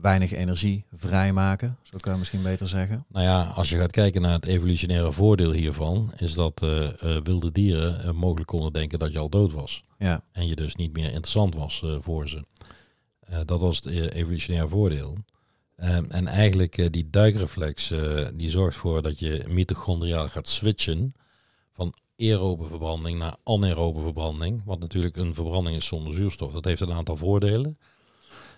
weinig 0.00 0.32
energie 0.32 0.84
vrijmaken. 0.92 1.78
Zo 1.82 1.96
kan 1.98 2.12
je 2.12 2.18
misschien 2.18 2.42
beter 2.42 2.68
zeggen. 2.68 3.04
Nou 3.08 3.24
ja, 3.24 3.42
als 3.44 3.70
je 3.70 3.76
gaat 3.76 3.90
kijken 3.90 4.22
naar 4.22 4.32
het 4.32 4.46
evolutionaire 4.46 5.12
voordeel 5.12 5.52
hiervan, 5.52 6.12
is 6.16 6.34
dat 6.34 6.62
uh, 6.62 6.70
uh, 7.04 7.16
wilde 7.22 7.52
dieren 7.52 8.04
uh, 8.04 8.10
mogelijk 8.10 8.46
konden 8.48 8.72
denken 8.72 8.98
dat 8.98 9.12
je 9.12 9.18
al 9.18 9.28
dood 9.28 9.52
was. 9.52 9.82
Ja. 9.98 10.24
En 10.32 10.46
je 10.46 10.56
dus 10.56 10.74
niet 10.74 10.92
meer 10.92 11.06
interessant 11.06 11.54
was 11.54 11.84
voor 12.00 12.28
ze. 12.28 12.44
dat 13.44 13.60
was 13.60 13.76
het 13.76 14.12
evolutionaire 14.12 14.68
voordeel. 14.68 15.16
Ehm, 15.76 16.04
en 16.10 16.26
eigenlijk 16.26 16.92
die 16.92 17.10
duikreflex, 17.10 17.92
die 18.34 18.50
zorgt 18.50 18.76
voor 18.76 19.02
dat 19.02 19.18
je 19.18 19.44
mitochondriaal 19.48 20.28
gaat 20.28 20.48
switchen 20.48 21.14
van 21.72 21.94
aerobe 22.16 22.64
verbranding 22.64 23.18
naar 23.18 23.36
anaerobe 23.44 24.00
verbranding. 24.00 24.62
Wat 24.64 24.78
natuurlijk 24.78 25.16
een 25.16 25.34
verbranding 25.34 25.76
is 25.76 25.86
zonder 25.86 26.14
zuurstof. 26.14 26.52
Dat 26.52 26.64
heeft 26.64 26.80
een 26.80 26.92
aantal 26.92 27.16
voordelen. 27.16 27.78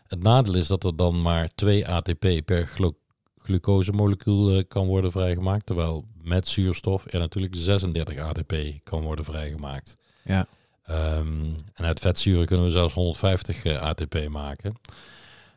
Het 0.08 0.22
nadeel 0.22 0.54
is 0.54 0.66
dat 0.66 0.84
er 0.84 0.96
dan 0.96 1.22
maar 1.22 1.48
2 1.54 1.88
ATP 1.88 2.26
per 2.44 2.66
glu 2.66 2.92
glucosemolecuul 3.38 4.56
uh, 4.56 4.62
kan 4.68 4.86
worden 4.86 5.10
vrijgemaakt. 5.10 5.66
Terwijl 5.66 6.04
met 6.22 6.48
zuurstof 6.48 7.04
er 7.12 7.18
natuurlijk 7.18 7.54
36 7.56 8.18
ATP 8.18 8.54
kan 8.82 9.02
worden 9.02 9.24
vrijgemaakt. 9.24 9.96
Ja. 10.24 10.46
Um, 10.90 11.56
en 11.74 11.84
uit 11.84 12.00
vetzuren 12.00 12.46
kunnen 12.46 12.66
we 12.66 12.72
zelfs 12.72 12.94
150 12.94 13.64
uh, 13.64 13.80
ATP 13.80 14.28
maken. 14.28 14.74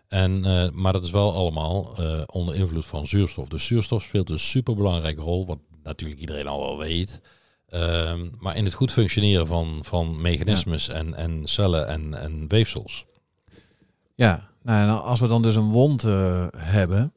En, 0.08 0.48
uh, 0.48 0.70
maar 0.70 0.94
dat 0.94 1.04
is 1.04 1.12
wel 1.12 1.34
allemaal 1.34 1.96
uh, 2.00 2.22
onder 2.26 2.56
invloed 2.56 2.86
van 2.86 3.08
zuurstof. 3.08 3.48
Dus 3.48 3.66
zuurstof 3.66 4.04
speelt 4.04 4.30
een 4.30 4.40
superbelangrijke 4.40 5.22
rol, 5.22 5.46
wat 5.46 5.60
natuurlijk 5.84 6.20
iedereen 6.20 6.48
al 6.48 6.60
wel 6.60 6.78
weet. 6.78 7.22
Um, 7.74 8.36
maar 8.38 8.56
in 8.56 8.66
het 8.66 8.74
goed 8.74 8.92
functioneren 8.92 9.48
van, 9.48 9.80
van 9.82 10.22
mechanismes 10.22 10.86
ja. 10.86 10.94
en, 10.94 11.14
en 11.14 11.48
cellen 11.48 11.88
en, 11.88 12.14
en 12.14 12.48
weefsels. 12.48 13.06
Ja, 14.20 14.50
nou, 14.62 15.02
als 15.02 15.20
we 15.20 15.28
dan 15.28 15.42
dus 15.42 15.56
een 15.56 15.70
wond 15.70 16.04
uh, 16.04 16.48
hebben, 16.58 17.14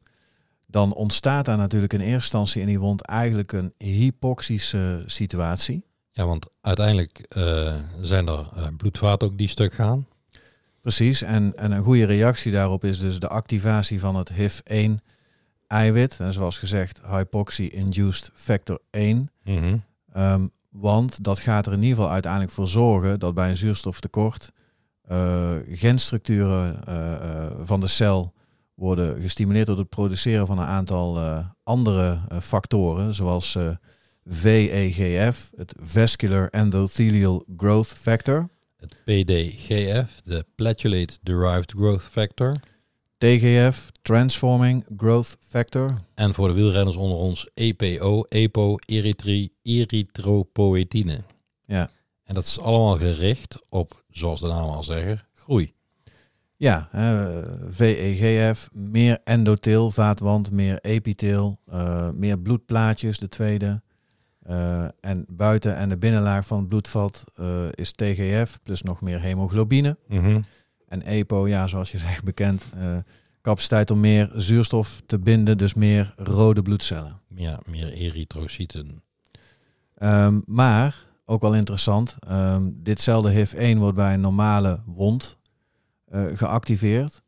dan 0.66 0.94
ontstaat 0.94 1.44
daar 1.44 1.56
natuurlijk 1.56 1.92
in 1.92 2.00
eerste 2.00 2.14
instantie 2.14 2.60
in 2.60 2.66
die 2.66 2.80
wond 2.80 3.00
eigenlijk 3.00 3.52
een 3.52 3.74
hypoxische 3.78 5.02
situatie. 5.06 5.84
Ja, 6.10 6.26
want 6.26 6.46
uiteindelijk 6.60 7.26
uh, 7.36 7.74
zijn 8.00 8.26
er 8.26 8.48
uh, 8.56 8.66
bloedvaten 8.76 9.28
ook 9.28 9.38
die 9.38 9.48
stuk 9.48 9.72
gaan. 9.72 10.06
Precies, 10.80 11.22
en, 11.22 11.56
en 11.56 11.72
een 11.72 11.82
goede 11.82 12.04
reactie 12.04 12.52
daarop 12.52 12.84
is 12.84 12.98
dus 12.98 13.18
de 13.18 13.28
activatie 13.28 14.00
van 14.00 14.16
het 14.16 14.32
HIF-1 14.32 15.04
eiwit. 15.66 16.20
En 16.20 16.32
zoals 16.32 16.58
gezegd, 16.58 17.00
hypoxie-induced 17.06 18.30
factor 18.34 18.80
1. 18.90 19.30
Mm 19.44 19.58
-hmm. 19.58 19.82
um, 20.16 20.50
want 20.70 21.24
dat 21.24 21.38
gaat 21.38 21.66
er 21.66 21.72
in 21.72 21.82
ieder 21.82 21.96
geval 21.96 22.12
uiteindelijk 22.12 22.52
voor 22.52 22.68
zorgen 22.68 23.18
dat 23.18 23.34
bij 23.34 23.48
een 23.48 23.56
zuurstoftekort 23.56 24.52
genstructuren 25.72 26.80
uh, 26.88 27.46
van 27.62 27.80
de 27.80 27.86
cel 27.86 28.32
worden 28.74 29.20
gestimuleerd 29.20 29.66
door 29.66 29.78
het 29.78 29.88
produceren 29.88 30.46
van 30.46 30.58
een 30.58 30.66
aantal 30.66 31.18
andere 31.62 32.20
factoren, 32.40 33.14
zoals 33.14 33.56
VEGF, 34.24 35.50
het 35.56 35.74
Vascular 35.80 36.48
Endothelial 36.50 37.44
Growth 37.56 37.86
Factor. 37.88 38.48
Het 38.76 38.96
PDGF, 39.04 40.20
de 40.24 40.44
Platulate 40.54 41.18
Derived 41.22 41.72
Growth 41.72 42.02
Factor. 42.02 42.60
TGF, 43.18 43.90
Transforming 44.02 44.84
Growth 44.96 45.36
Factor. 45.48 46.00
En 46.14 46.34
voor 46.34 46.48
de 46.48 46.54
wielrenners 46.54 46.96
onder 46.96 47.18
ons 47.18 47.50
EPO, 47.54 48.22
EPO, 48.28 48.76
erythropoëtine. 49.62 51.20
Ja. 51.66 51.90
En 52.32 52.38
dat 52.38 52.46
is 52.46 52.60
allemaal 52.60 52.96
gericht 52.96 53.58
op, 53.68 54.04
zoals 54.10 54.40
de 54.40 54.46
naam 54.46 54.68
al 54.68 54.82
zeggen, 54.82 55.20
groei. 55.34 55.74
Ja, 56.56 56.88
VEGF, 57.68 58.68
meer 58.72 59.20
endotheel, 59.24 59.90
vaatwand, 59.90 60.50
meer 60.50 60.78
epitheel, 60.80 61.60
eh, 61.66 62.10
meer 62.10 62.38
bloedplaatjes, 62.38 63.18
de 63.18 63.28
tweede. 63.28 63.82
Eh, 64.42 64.84
en 65.00 65.24
buiten 65.28 65.76
en 65.76 65.88
de 65.88 65.96
binnenlaag 65.96 66.46
van 66.46 66.58
het 66.58 66.68
bloedvat 66.68 67.24
eh, 67.34 67.66
is 67.72 67.92
TGF, 67.92 68.58
plus 68.62 68.82
nog 68.82 69.00
meer 69.00 69.20
hemoglobine. 69.20 69.96
En 70.88 71.02
EPO, 71.02 71.48
ja, 71.48 71.66
zoals 71.66 71.92
je 71.92 71.98
zegt, 71.98 72.24
bekend. 72.24 72.64
capaciteit 73.42 73.90
om 73.90 74.00
meer 74.00 74.30
zuurstof 74.34 75.02
te 75.06 75.18
binden, 75.18 75.58
dus 75.58 75.74
meer 75.74 76.14
rode 76.16 76.62
bloedcellen. 76.62 77.20
Ja, 77.34 77.60
meer 77.70 77.92
erytrocyten. 77.92 79.02
Ehm, 79.94 80.40
maar, 80.46 81.10
ook 81.24 81.40
wel 81.40 81.54
interessant, 81.54 82.16
ehm, 82.20 82.70
ditzelfde 82.74 83.30
HIV-1 83.30 83.78
wordt 83.78 83.96
bij 83.96 84.14
een 84.14 84.20
normale 84.20 84.80
wond 84.86 85.38
eh, 86.12 86.24
geactiveerd. 86.32 87.22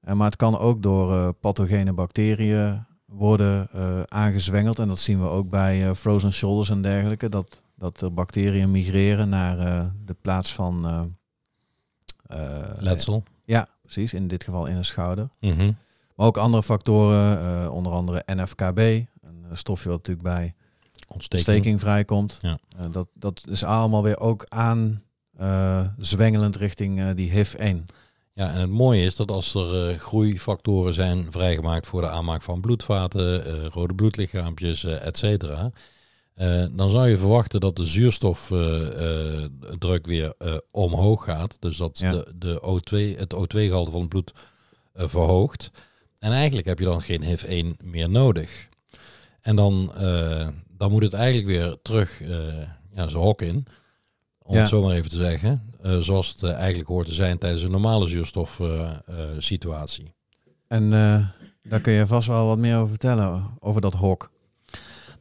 Eh, 0.00 0.14
maar 0.14 0.26
het 0.26 0.36
kan 0.36 0.58
ook 0.58 0.82
door 0.82 1.12
eh, 1.12 1.28
pathogene 1.40 1.92
bacteriën 1.92 2.86
worden 3.04 3.68
aangezwengeld. 4.10 4.78
En 4.78 4.88
dat 4.88 4.98
zien 4.98 5.20
we 5.20 5.28
ook 5.28 5.50
bij 5.50 5.94
frozen 5.94 6.32
shoulders 6.32 6.70
en 6.70 6.82
dergelijke. 6.82 7.28
Dat, 7.28 7.62
dat 7.74 8.00
er 8.00 8.14
bacteriën 8.14 8.70
migreren 8.70 9.28
naar 9.28 9.56
de 10.04 10.16
plaats 10.20 10.54
van... 10.54 11.16
Letsel. 12.78 13.22
Ja, 13.44 13.68
precies. 13.82 14.14
In 14.14 14.28
dit 14.28 14.44
geval 14.44 14.66
in 14.66 14.76
een 14.76 14.84
schouder. 14.84 15.28
Mhm. 15.40 15.72
Maar 16.14 16.26
ook 16.26 16.36
andere 16.36 16.62
factoren, 16.62 17.72
onder 17.72 17.92
andere 17.92 18.22
NFKB. 18.26 18.78
Een 18.78 19.56
stofje 19.56 19.88
wat 19.88 19.98
natuurlijk 19.98 20.28
bij 20.28 20.54
Ontsteking. 21.08 21.48
steking 21.48 21.80
vrijkomt. 21.80 22.38
Ja. 22.40 22.58
Eh, 22.78 22.86
dat, 22.90 23.08
dat 23.14 23.44
is 23.50 23.64
allemaal 23.64 24.02
weer 24.02 24.18
ook 24.20 24.44
aan 24.48 25.02
eh, 25.36 25.80
zwengelend 25.98 26.56
richting 26.56 27.00
eh, 27.00 27.08
die 27.14 27.30
HIV-1. 27.30 27.84
Ja, 28.32 28.52
en 28.52 28.60
het 28.60 28.70
mooie 28.70 29.04
is 29.04 29.16
dat 29.16 29.30
als 29.30 29.54
er 29.54 29.98
groeifactoren 29.98 30.94
zijn 30.94 31.26
vrijgemaakt 31.30 31.86
voor 31.86 32.00
de 32.00 32.08
aanmaak 32.08 32.42
van 32.42 32.60
bloedvaten, 32.60 33.42
rode 33.70 33.94
bloedlichaampjes, 33.94 34.84
eh 34.84 35.06
et 35.06 35.18
cetera, 35.18 35.70
dan 36.70 36.90
zou 36.90 37.08
je 37.08 37.18
verwachten 37.18 37.60
dat 37.60 37.76
de 37.76 37.84
zuurstofdruk 37.84 40.06
weer 40.06 40.32
omhoog 40.70 41.24
gaat. 41.24 41.56
Dus 41.60 41.76
dat 41.76 41.98
Ja. 41.98 42.10
de, 42.10 42.32
de 42.34 42.60
O2, 42.62 43.16
het 43.18 43.34
O2-gehalte 43.34 43.90
van 43.90 44.00
het 44.00 44.08
bloed 44.08 44.32
verhoogt. 44.94 45.70
En 46.18 46.32
eigenlijk 46.32 46.66
heb 46.66 46.78
je 46.78 46.84
dan 46.84 47.02
geen 47.02 47.22
HIV-1 47.22 47.76
meer 47.84 48.10
nodig. 48.10 48.68
En 49.40 49.56
dan, 49.56 49.92
dan 50.78 50.90
moet 50.90 51.02
het 51.02 51.12
eigenlijk 51.12 51.46
weer 51.46 51.76
terug 51.82 52.20
uh, 52.22 52.28
ja, 52.92 53.08
zijn 53.08 53.22
hok 53.22 53.42
in. 53.42 53.66
Om 54.42 54.54
Ja. 54.54 54.60
het 54.60 54.68
zo 54.68 54.82
maar 54.82 54.94
even 54.94 55.10
te 55.10 55.16
zeggen. 55.16 55.62
Eh, 55.82 55.98
zoals 55.98 56.28
het 56.28 56.42
eh, 56.42 56.52
eigenlijk 56.54 56.88
hoort 56.88 57.06
te 57.06 57.12
zijn 57.12 57.38
tijdens 57.38 57.62
een 57.62 57.70
normale 57.70 58.06
zuurstofsituatie. 58.06 60.14
En 60.68 60.90
daar 61.62 61.80
kun 61.80 61.92
je 61.92 62.06
vast 62.06 62.28
wel 62.28 62.46
wat 62.46 62.58
meer 62.58 62.76
over 62.76 62.88
vertellen, 62.88 63.46
over 63.58 63.80
dat 63.80 63.94
hok. 63.94 64.30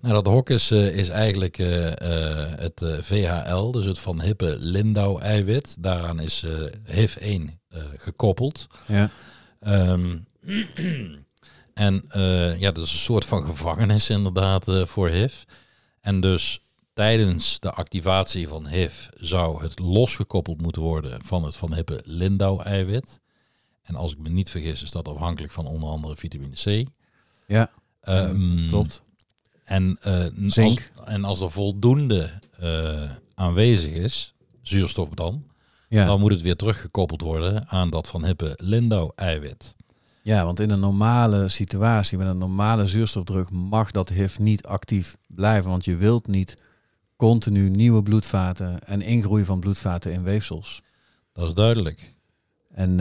nou, 0.02 0.14
dat 0.14 0.26
hok 0.26 0.50
is, 0.50 0.72
is 0.72 1.10
eigenlijk 1.10 1.56
het 1.58 2.82
VHL, 3.02 3.72
dus 3.72 3.86
het 3.86 4.00
Van 4.00 4.22
Hippe-Lindau-eiwit. 4.22 5.84
Daaraan 5.84 6.20
is 6.20 6.46
HIV-1 6.86 7.60
eh, 7.70 7.82
gekoppeld. 7.98 8.68
Ja, 8.88 9.10
Ehm, 9.60 10.18
en 11.78 12.04
eh, 12.10 12.60
ja, 12.60 12.72
dat 12.72 12.84
is 12.84 12.92
een 12.92 12.98
soort 12.98 13.26
van 13.26 13.46
gevangenis 13.46 14.10
inderdaad 14.10 14.68
eh, 14.68 14.86
voor 14.86 15.10
HIV. 15.10 15.44
En 16.02 16.20
dus 16.22 16.62
tijdens 16.94 17.60
de 17.60 17.72
activatie 17.72 18.48
van 18.48 18.68
HIV 18.68 19.08
zou 19.16 19.64
het 19.64 19.80
losgekoppeld 19.80 20.62
moeten 20.62 20.82
worden 20.82 21.24
van 21.26 21.44
het 21.44 21.56
Van 21.56 21.74
Hippe-Lindau-eiwit. 21.74 23.20
En 23.84 23.96
als 23.96 24.12
ik 24.12 24.18
me 24.18 24.30
niet 24.30 24.50
vergis 24.50 24.82
is 24.84 24.92
dat 24.92 25.08
afhankelijk 25.08 25.54
van 25.54 25.66
onder 25.68 25.90
andere 25.90 26.16
vitamine 26.16 26.56
C. 26.64 26.88
ja 27.48 27.70
Ehm, 28.02 28.68
klopt. 28.68 29.04
En, 29.64 29.98
als, 30.02 30.54
Zink. 30.54 30.92
en 31.06 31.24
als 31.24 31.42
er 31.42 31.52
voldoende 31.52 32.30
aanwezig 33.36 33.92
is, 33.92 34.34
zuurstof 34.62 35.10
dan, 35.10 35.44
Ja. 35.90 36.06
dan 36.06 36.20
moet 36.20 36.32
het 36.32 36.42
weer 36.42 36.56
teruggekoppeld 36.56 37.22
worden 37.22 37.68
aan 37.68 37.90
dat 37.90 38.08
Van 38.08 38.26
Hippe-Lindau-eiwit. 38.26 39.76
Ja, 40.28 40.46
want 40.46 40.60
in 40.60 40.70
een 40.70 40.80
normale 40.80 41.48
situatie 41.48 42.18
met 42.18 42.28
een 42.28 42.38
normale 42.38 42.86
zuurstofdruk 42.86 43.50
mag 43.50 43.92
dat 43.92 44.10
HIV 44.10 44.38
niet 44.38 44.66
actief 44.66 45.18
blijven. 45.28 45.70
Want 45.70 45.86
je 45.86 45.96
wilt 45.96 46.28
niet 46.28 46.62
continu 47.16 47.70
nieuwe 47.70 48.04
bloedvaten 48.04 48.84
en 48.84 49.02
ingroei 49.02 49.46
van 49.46 49.60
bloedvaten 49.60 50.12
in 50.12 50.24
weefsels. 50.24 50.82
Dat 51.34 51.48
is 51.48 51.54
duidelijk. 51.54 52.16
En 52.72 53.00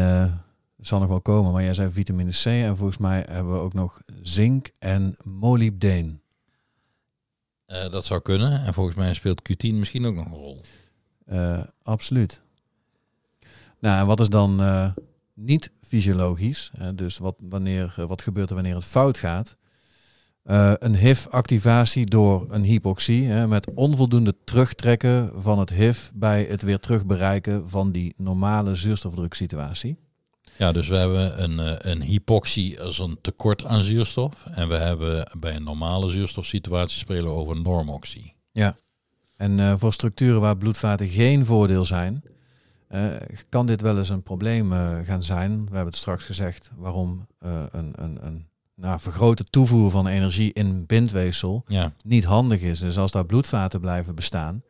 het 0.76 0.86
zal 0.86 0.98
nog 0.98 1.08
wel 1.08 1.20
komen, 1.20 1.52
maar 1.52 1.62
jij 1.62 1.74
zei 1.74 1.90
vitamine 1.90 2.30
C 2.30 2.44
en 2.44 2.76
volgens 2.76 2.98
mij 2.98 3.26
hebben 3.28 3.52
we 3.52 3.58
ook 3.58 3.74
nog 3.74 4.00
zink 4.22 4.70
en 4.78 5.16
molybdeen. 5.22 6.20
Eh, 7.66 7.90
dat 7.90 8.04
zou 8.04 8.20
kunnen. 8.20 8.64
En 8.64 8.74
volgens 8.74 8.96
mij 8.96 9.14
speelt 9.14 9.40
Q10 9.40 9.74
misschien 9.74 10.06
ook 10.06 10.14
nog 10.14 10.26
een 10.26 10.32
rol. 10.32 10.60
Eh, 11.24 11.62
absoluut. 11.82 12.42
Nou, 13.78 14.00
en 14.00 14.06
wat 14.06 14.20
is 14.20 14.28
dan 14.28 14.60
niet 15.34 15.70
fysiologisch? 15.88 16.70
dus 16.94 17.18
wat, 17.18 17.36
wanneer, 17.38 17.94
eh, 17.96 18.06
wat 18.06 18.22
gebeurt 18.22 18.48
er 18.48 18.54
wanneer 18.54 18.74
het 18.74 18.84
fout 18.84 19.18
gaat? 19.18 19.56
Eh, 20.42 20.72
een 20.78 20.96
HIV-activatie 20.96 22.06
door 22.06 22.46
een 22.50 22.62
hypoxie 22.62 23.26
hè, 23.26 23.46
met 23.46 23.74
onvoldoende 23.74 24.34
terugtrekken 24.44 25.30
van 25.36 25.58
het 25.58 25.70
HIV 25.70 26.08
bij 26.14 26.46
het 26.48 26.62
weer 26.62 26.78
terugbereiken 26.78 27.68
van 27.68 27.92
die 27.92 28.14
normale 28.16 28.74
zuurstofdruksituatie. 28.74 29.96
Ja, 30.56 30.72
dus 30.72 30.88
we 30.88 30.96
hebben 30.96 31.42
een, 31.42 31.60
eh, 31.60 31.92
een 31.92 32.02
hypoxie 32.02 32.80
als 32.80 32.98
een 32.98 33.18
tekort 33.20 33.64
aan 33.64 33.82
zuurstof. 33.82 34.46
En 34.50 34.68
we 34.68 34.74
hebben 34.74 35.30
bij 35.38 35.54
een 35.56 35.64
normale 35.64 36.08
zuurstofsituatie 36.08 36.98
spelen 36.98 37.24
we 37.24 37.30
over 37.30 37.60
normoxie. 37.60 38.34
En 39.36 39.60
eh, 39.60 39.74
voor 39.76 39.92
structuren 39.92 40.40
waar 40.40 40.56
bloedvaten 40.56 41.08
geen 41.08 41.46
voordeel 41.46 41.84
zijn, 41.84 42.22
eh, 42.88 43.06
kan 43.48 43.66
dit 43.66 43.80
wel 43.80 43.98
eens 43.98 44.08
een 44.08 44.22
probleem 44.22 44.72
eh, 44.72 44.98
gaan 45.04 45.22
zijn. 45.22 45.50
We 45.56 45.64
hebben 45.64 45.84
het 45.86 45.96
straks 45.96 46.24
gezegd 46.24 46.70
waarom 46.76 47.26
eh, 47.38 47.62
een, 47.70 47.92
een, 47.96 48.18
een 48.26 48.46
nou, 48.74 49.00
vergrote 49.00 49.44
toevoer 49.44 49.90
van 49.90 50.06
energie 50.06 50.52
in 50.52 50.86
bindweefsel 50.86 51.64
Ja, 51.66 51.92
niet 52.04 52.24
handig 52.24 52.60
is. 52.60 52.78
Dus 52.78 52.98
als 52.98 53.12
daar 53.12 53.26
bloedvaten 53.26 53.80
blijven 53.80 54.14
bestaan, 54.14 54.62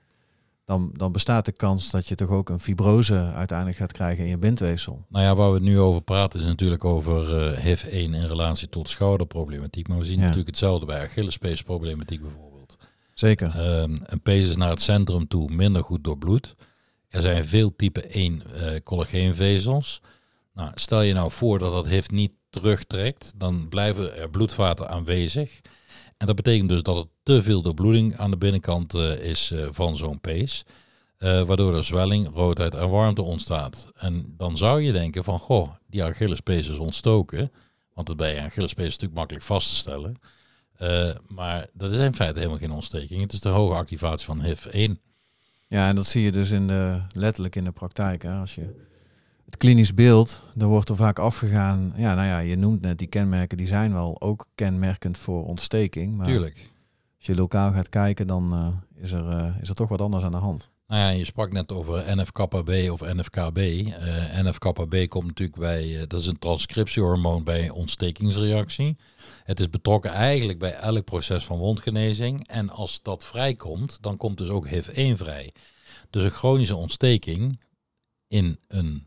dan, 0.65 0.91
dan 0.93 1.13
bestaat 1.13 1.45
de 1.45 1.53
kans 1.53 1.91
dat 1.91 2.07
je 2.07 2.15
toch 2.15 2.29
ook 2.29 2.49
een 2.49 2.61
fibrose 2.61 3.31
uiteindelijk 3.35 3.79
gaat 3.79 3.93
krijgen 3.93 4.25
in 4.25 4.31
je 4.31 4.39
bindweefsel. 4.39 5.05
nou 5.09 5.25
ja, 5.25 5.35
waar 5.35 5.49
we 5.49 5.55
het 5.55 5.63
nu 5.63 5.79
over 5.79 6.03
praten 6.03 6.41
is 6.41 6.47
natuurlijk 6.47 6.85
over 6.85 7.37
eh 7.55 7.65
HIV-1 7.65 7.91
in 7.93 8.27
relatie 8.27 8.69
tot 8.69 8.89
schouderproblematiek. 8.89 9.89
Maar 9.89 9.99
we 9.99 10.05
zien 10.05 10.15
Ja. 10.19 10.21
natuurlijk 10.21 10.49
hetzelfde 10.49 10.87
bij 10.87 11.03
Achillespeesproblematiek 11.03 12.21
bijvoorbeeld. 12.23 12.77
Zeker. 13.15 13.49
Ehm, 13.49 13.97
een 14.03 14.21
pees 14.21 14.49
is 14.49 14.57
naar 14.57 14.71
het 14.71 14.81
centrum 14.83 15.29
toe 15.29 15.51
minder 15.51 15.83
goed 15.83 16.05
doorbloed. 16.05 16.55
Er 17.17 17.23
zijn 17.23 17.45
veel 17.45 17.77
type 17.77 18.03
1 18.03 18.43
eh 18.55 18.83
collageenvezels. 18.85 20.01
Nou, 20.55 20.71
stel 20.75 21.01
je 21.01 21.13
nou 21.13 21.31
voor 21.31 21.59
dat 21.59 21.73
dat 21.73 21.87
HIV 21.87 22.09
niet 22.11 22.33
terugtrekt, 22.51 23.33
dan 23.37 23.69
blijven 23.69 24.17
er 24.17 24.31
bloedvaten 24.31 24.89
aanwezig. 24.89 25.61
En 26.17 26.27
dat 26.27 26.37
betekent 26.37 26.69
dus 26.69 26.83
dat 26.83 26.97
er 26.97 27.05
te 27.23 27.43
veel 27.43 27.63
doorbloeding 27.63 28.17
aan 28.17 28.31
de 28.31 28.37
binnenkant 28.37 28.95
eh, 28.95 29.21
is 29.21 29.51
eh, 29.51 29.69
van 29.71 29.97
zo'n 29.97 30.21
pees. 30.21 30.65
waardoor 31.19 31.77
er 31.77 31.85
zwelling, 31.85 32.29
roodheid 32.35 32.75
en 32.75 32.91
warmte 32.91 33.23
ontstaat. 33.23 33.89
En 33.95 34.35
dan 34.37 34.57
zou 34.57 34.83
je 34.83 34.93
denken 34.93 35.25
van, 35.25 35.39
goh, 35.39 35.69
die 35.87 36.05
Achillespees 36.05 36.69
is 36.69 36.79
ontstoken. 36.79 37.53
Want 37.95 38.09
het 38.09 38.17
bij 38.17 38.39
een 38.39 38.45
Achillespees 38.45 38.87
is 38.87 38.93
natuurlijk 38.93 39.19
makkelijk 39.19 39.45
vast 39.45 39.69
te 39.69 39.75
stellen. 39.75 40.17
Maar 41.27 41.67
dat 41.73 41.91
is 41.91 41.99
in 41.99 42.15
feite 42.15 42.39
helemaal 42.39 42.59
geen 42.59 42.71
ontsteking. 42.71 43.21
Het 43.21 43.33
is 43.33 43.41
de 43.41 43.49
hoge 43.49 43.75
activatie 43.75 44.27
van 44.27 44.43
HIV-1. 44.43 45.06
Ja, 45.67 45.89
en 45.89 45.95
dat 45.95 46.07
zie 46.07 46.23
je 46.23 46.33
dus 46.33 46.51
in 46.51 46.67
de, 46.67 47.03
letterlijk 47.09 47.57
in 47.57 47.65
de 47.65 47.73
praktijk. 47.73 48.23
Hè. 48.23 48.33
Als 48.33 48.55
je 48.55 48.75
het 49.45 49.57
klinisch 49.57 49.95
beeld, 49.95 50.45
daar 50.55 50.69
wordt 50.69 50.89
er 50.89 50.97
vaak 50.97 51.19
afgegaan. 51.19 51.93
Ja, 51.97 52.15
nou 52.15 52.27
ja, 52.27 52.39
je 52.39 52.57
noemt 52.57 52.81
net 52.81 52.99
die 52.99 53.07
kenmerken, 53.07 53.57
die 53.57 53.67
zijn 53.67 53.93
wel 53.93 54.21
ook 54.21 54.47
kenmerkend 54.55 55.19
voor 55.19 55.45
ontsteking. 55.45 56.17
Maar 56.17 56.27
Tuurlijk. 56.27 56.71
als 57.17 57.27
je 57.27 57.35
lokaal 57.35 57.73
gaat 57.73 57.89
kijken, 57.89 58.27
dan 58.27 58.53
eh, 58.53 59.03
is, 59.03 59.13
er, 59.13 59.29
eh, 59.29 59.61
is 59.61 59.69
er 59.69 59.75
toch 59.75 59.89
wat 59.89 60.01
anders 60.01 60.25
aan 60.25 60.31
de 60.31 60.37
hand. 60.37 60.71
Nou 60.87 61.01
ja, 61.01 61.09
je 61.09 61.25
sprak 61.25 61.53
net 61.53 61.73
over 61.73 62.17
NF-kappa-B 62.17 62.91
of 62.91 63.01
NFKB. 63.01 63.59
Eh 63.59 64.43
NF-kappa-B 64.43 65.09
komt 65.09 65.27
natuurlijk 65.27 65.59
bij, 65.59 66.01
eh, 66.01 66.07
dat 66.07 66.21
is 66.21 66.27
een 66.27 66.39
transcriptiehormoon 66.39 67.45
bij 67.45 67.71
ontstekingsreactie. 67.71 68.97
Het 69.45 69.61
is 69.61 69.71
betrokken 69.71 70.11
eigenlijk 70.11 70.59
bij 70.59 70.73
elk 70.75 71.05
proces 71.05 71.45
van 71.45 71.59
wondgenezing. 71.59 72.49
En 72.49 72.71
als 72.71 73.03
dat 73.03 73.25
vrijkomt, 73.25 73.99
dan 74.03 74.17
komt 74.17 74.39
dus 74.39 74.49
ook 74.49 74.69
HIV-1 74.69 75.17
vrij. 75.17 75.53
Dus 76.11 76.23
een 76.23 76.31
chronische 76.31 76.77
ontsteking 76.77 77.61
in 78.29 78.59
een 78.69 79.07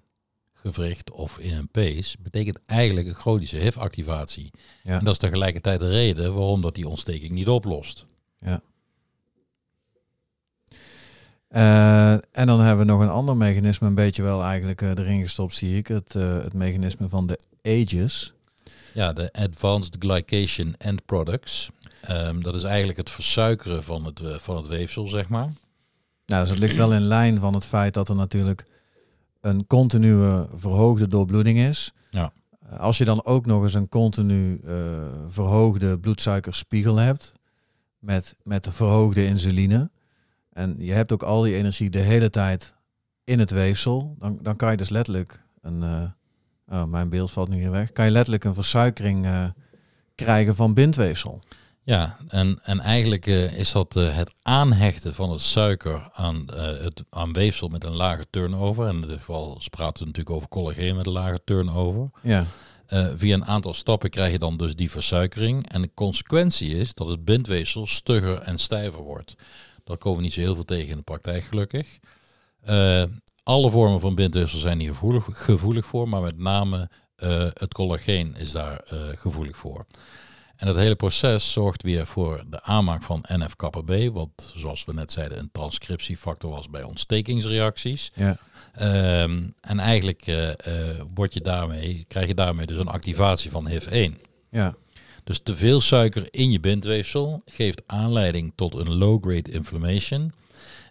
gewricht 0.54 1.12
of 1.12 1.38
in 1.38 1.54
een 1.54 1.70
pees 1.70 2.18
betekent 2.20 2.60
eigenlijk 2.66 3.08
een 3.08 3.14
chronische 3.14 3.58
HIV-activatie. 3.58 4.52
Ja. 4.84 4.98
En 4.98 5.04
dat 5.06 5.14
is 5.14 5.20
tegelijkertijd 5.20 5.80
de 5.80 5.90
reden 5.90 6.34
waarom 6.34 6.62
dat 6.62 6.76
die 6.76 6.88
ontsteking 6.88 7.32
niet 7.32 7.48
oplost. 7.48 8.06
Eh, 11.50 12.12
en 12.12 12.48
dan 12.48 12.60
hebben 12.62 12.86
we 12.86 12.92
nog 12.92 13.02
een 13.02 13.10
ander 13.10 13.38
mechanisme, 13.38 13.88
een 13.88 13.96
beetje 13.96 14.24
wel 14.24 14.44
eigenlijk 14.44 14.82
eh, 14.82 14.90
erin 14.90 15.22
gestopt, 15.22 15.56
zie 15.56 15.78
ik. 15.78 15.88
Het, 15.88 16.16
eh, 16.16 16.42
het 16.44 16.54
mechanisme 16.54 17.10
van 17.10 17.28
de 17.28 17.40
ages. 17.64 18.34
Ja, 18.94 19.14
de 19.14 19.32
Advanced 19.32 19.96
Glycation 20.00 20.76
End 20.78 21.06
Products. 21.06 21.70
Ehm, 22.02 22.42
dat 22.42 22.56
is 22.56 22.64
eigenlijk 22.64 22.98
het 22.98 23.10
versuikeren 23.10 23.84
van 23.84 24.06
het, 24.06 24.22
van 24.24 24.58
het 24.58 24.68
weefsel, 24.68 25.08
zeg 25.08 25.30
maar. 25.30 25.50
Nou, 26.26 26.42
dus 26.42 26.50
het 26.50 26.60
ligt 26.60 26.76
wel 26.76 26.94
in 26.94 27.02
lijn 27.02 27.40
van 27.40 27.54
het 27.54 27.66
feit 27.66 27.94
dat 27.94 28.10
er 28.10 28.16
natuurlijk 28.16 28.66
een 29.42 29.68
continue 29.68 30.46
verhoogde 30.56 31.08
doorbloeding 31.08 31.58
is. 31.58 31.92
Ja. 32.10 32.32
Als 32.78 32.98
je 32.98 33.06
dan 33.06 33.26
ook 33.26 33.46
nog 33.46 33.64
eens 33.64 33.74
een 33.74 33.90
continu 33.90 34.62
verhoogde 35.28 36.00
bloedsuikerspiegel 36.00 36.96
hebt, 36.96 37.34
met, 38.00 38.36
met 38.44 38.64
de 38.64 38.72
verhoogde 38.72 39.26
insuline, 39.26 39.90
en 40.60 40.76
je 40.78 40.94
hebt 40.94 41.12
ook 41.12 41.24
al 41.24 41.42
die 41.42 41.56
energie 41.56 41.90
de 41.90 42.00
hele 42.00 42.30
tijd 42.30 42.74
in 43.24 43.40
het 43.40 43.52
weefsel, 43.52 44.16
dan, 44.20 44.40
dan 44.42 44.56
kan 44.56 44.72
je 44.72 44.78
dus 44.78 44.90
letterlijk 44.90 45.42
een, 45.62 45.84
eh, 45.84 46.80
oh, 46.80 46.84
mijn 46.84 47.10
beeld 47.10 47.32
valt 47.32 47.50
nu 47.50 47.58
hier 47.58 47.72
weg, 47.72 47.92
kan 47.92 48.06
je 48.06 48.12
letterlijk 48.12 48.44
een 48.44 48.54
versuikering 48.54 49.26
eh, 49.26 49.46
krijgen 50.16 50.56
van 50.56 50.74
bindweefsel. 50.74 51.42
Ja, 51.84 52.18
en, 52.28 52.60
en 52.64 52.80
eigenlijk 52.80 53.28
eh, 53.28 53.54
is 53.54 53.72
dat 53.72 53.94
het 53.94 54.34
aanhechten 54.42 55.14
van 55.14 55.32
het 55.32 55.42
suiker 55.42 56.10
aan, 56.14 56.46
het, 56.54 57.04
aan 57.10 57.34
weefsel 57.34 57.68
met 57.68 57.84
een 57.84 57.96
lage 57.96 58.26
turnover. 58.30 58.88
En 58.88 58.96
in 58.96 59.08
dit 59.08 59.18
geval 59.18 59.62
praten 59.70 60.00
we 60.00 60.06
natuurlijk 60.06 60.36
over 60.36 60.50
collageen 60.50 60.96
met 60.96 61.06
een 61.06 61.12
lage 61.12 61.42
turnover. 61.46 62.10
Ja, 62.22 62.46
via 63.16 63.34
een 63.34 63.46
aantal 63.46 63.74
stappen 63.74 64.10
krijg 64.10 64.32
je 64.32 64.40
dan 64.40 64.58
dus 64.58 64.76
die 64.76 64.92
versuikering. 64.92 65.70
En 65.70 65.82
de 65.82 65.92
consequentie 65.94 66.78
is 66.78 66.94
dat 66.94 67.08
het 67.08 67.26
bindweefsel 67.26 67.86
stugger 67.86 68.42
en 68.42 68.58
stijver 68.58 69.02
wordt. 69.02 69.36
Daar 69.90 69.98
komen 69.98 70.18
we 70.18 70.24
niet 70.24 70.34
zo 70.34 70.42
heel 70.42 70.56
veel 70.56 70.66
tegen 70.66 70.90
in 70.90 70.98
de 70.98 71.04
praktijk 71.04 71.44
gelukkig. 71.44 72.00
Eh, 72.62 73.04
alle 73.44 73.72
vormen 73.72 74.00
van 74.00 74.16
bindweefsel 74.16 74.60
zijn 74.60 74.80
hier 74.80 74.90
gevoelig, 74.90 75.26
gevoelig 75.32 75.86
voor, 75.86 76.10
maar 76.10 76.22
met 76.22 76.38
name 76.38 76.90
eh, 77.16 77.48
het 77.54 77.74
collageen 77.74 78.36
is 78.36 78.52
daar 78.52 78.80
eh, 78.80 79.00
gevoelig 79.16 79.58
voor. 79.58 79.86
En 80.56 80.68
dat 80.68 80.76
hele 80.76 80.96
proces 80.96 81.52
zorgt 81.52 81.84
weer 81.84 82.06
voor 82.08 82.44
de 82.50 82.62
aanmaak 82.62 83.04
van 83.04 83.26
NF-kappa-B, 83.28 84.14
wat 84.14 84.52
zoals 84.56 84.86
we 84.86 84.94
net 84.94 85.12
zeiden 85.12 85.40
een 85.40 85.52
transcriptiefactor 85.52 86.52
was 86.52 86.70
bij 86.70 86.84
ontstekingsreacties. 86.84 88.12
ja, 88.16 88.38
Ehm, 88.74 89.50
en 89.62 89.80
eigenlijk 89.80 90.26
word 91.14 91.34
je 91.34 91.42
daarmee, 91.42 92.06
krijg 92.08 92.28
je 92.28 92.34
daarmee 92.34 92.66
dus 92.66 92.78
een 92.78 92.88
activatie 92.88 93.52
van 93.52 93.68
HIV-1. 93.68 94.22
ja, 94.50 94.76
Dus 95.24 95.40
te 95.40 95.56
veel 95.56 95.82
suiker 95.82 96.28
in 96.32 96.52
je 96.52 96.60
bindweefsel 96.60 97.42
geeft 97.46 97.84
aanleiding 97.86 98.54
tot 98.56 98.76
een 98.76 98.98
low-grade 98.98 99.52
inflammation. 99.52 100.32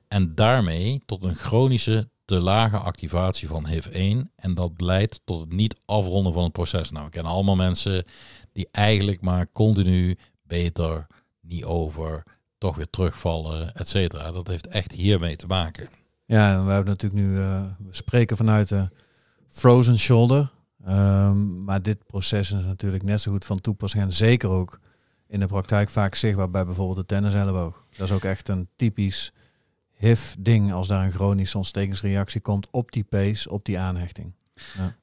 En 0.08 0.34
daarmee 0.34 1.02
tot 1.06 1.24
een 1.24 1.34
chronische 1.34 2.08
te 2.24 2.40
lage 2.40 2.76
activatie 2.76 3.48
van 3.48 3.66
HIV-1. 3.68 4.32
En 4.36 4.54
dat 4.54 4.72
leidt 4.76 5.20
tot 5.24 5.40
het 5.40 5.52
niet 5.52 5.80
afronden 5.84 6.32
van 6.32 6.42
het 6.42 6.52
proces. 6.52 6.90
Nou, 6.90 7.04
we 7.04 7.10
kennen 7.10 7.32
allemaal 7.32 7.56
mensen 7.56 8.04
die 8.52 8.68
eigenlijk 8.70 9.20
maar 9.20 9.50
continu 9.50 10.18
beter, 10.42 11.06
niet 11.40 11.64
over, 11.64 12.22
toch 12.58 12.76
weer 12.76 12.90
terugvallen, 12.90 13.74
et 13.74 13.88
cetera. 13.88 14.30
Dat 14.30 14.46
heeft 14.46 14.66
echt 14.66 14.92
hiermee 14.92 15.36
te 15.36 15.46
maken. 15.46 15.88
Ja, 16.26 16.64
we 16.64 16.70
hebben 16.70 16.92
natuurlijk 16.92 17.22
nu, 17.22 17.38
eh, 17.38 17.62
we 17.78 17.94
spreken 17.94 18.36
vanuit 18.36 18.68
de 18.68 18.88
frozen 19.48 19.98
shoulder. 19.98 20.50
Ehm, 20.84 21.64
maar 21.64 21.82
dit 21.82 22.06
proces 22.06 22.52
is 22.52 22.64
natuurlijk 22.64 23.02
net 23.02 23.20
zo 23.20 23.32
goed 23.32 23.44
van 23.44 23.60
toepassing 23.60 24.02
en 24.02 24.12
zeker 24.12 24.48
ook 24.48 24.80
in 25.28 25.40
de 25.40 25.46
praktijk 25.46 25.88
vaak 25.88 26.14
zichtbaar 26.14 26.50
bij 26.50 26.64
bijvoorbeeld 26.64 26.98
de 26.98 27.14
tenniselleboog. 27.14 27.84
Dat 27.96 28.08
is 28.08 28.14
ook 28.14 28.24
echt 28.24 28.48
een 28.48 28.68
typisch 28.76 29.32
HIV-ding 29.94 30.72
als 30.72 30.88
daar 30.88 31.04
een 31.04 31.12
chronische 31.12 31.56
ontstekingsreactie 31.56 32.40
komt 32.40 32.68
op 32.70 32.92
die 32.92 33.04
pace, 33.04 33.50
op 33.50 33.64
die 33.64 33.78
aanhechting. 33.78 34.32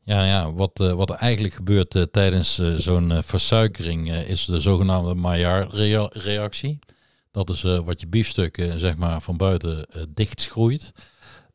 Ja, 0.01 0.23
ja 0.25 0.53
wat, 0.53 0.79
eh, 0.79 0.93
wat 0.93 1.09
er 1.09 1.15
eigenlijk 1.15 1.53
gebeurt 1.53 1.95
eh, 1.95 2.01
tijdens 2.01 2.59
eh, 2.59 2.73
zo'n 2.73 3.23
versuikering 3.23 4.11
is 4.11 4.45
de 4.45 4.59
zogenaamde 4.59 5.13
Maillard-reactie. 5.13 6.79
Dat 7.31 7.49
is 7.49 7.61
wat 7.61 7.99
je 7.99 8.07
biefstuk 8.07 8.73
zeg 8.75 8.95
maar 8.95 9.21
van 9.21 9.37
buiten 9.37 9.87
dichtschroeit. 10.13 10.91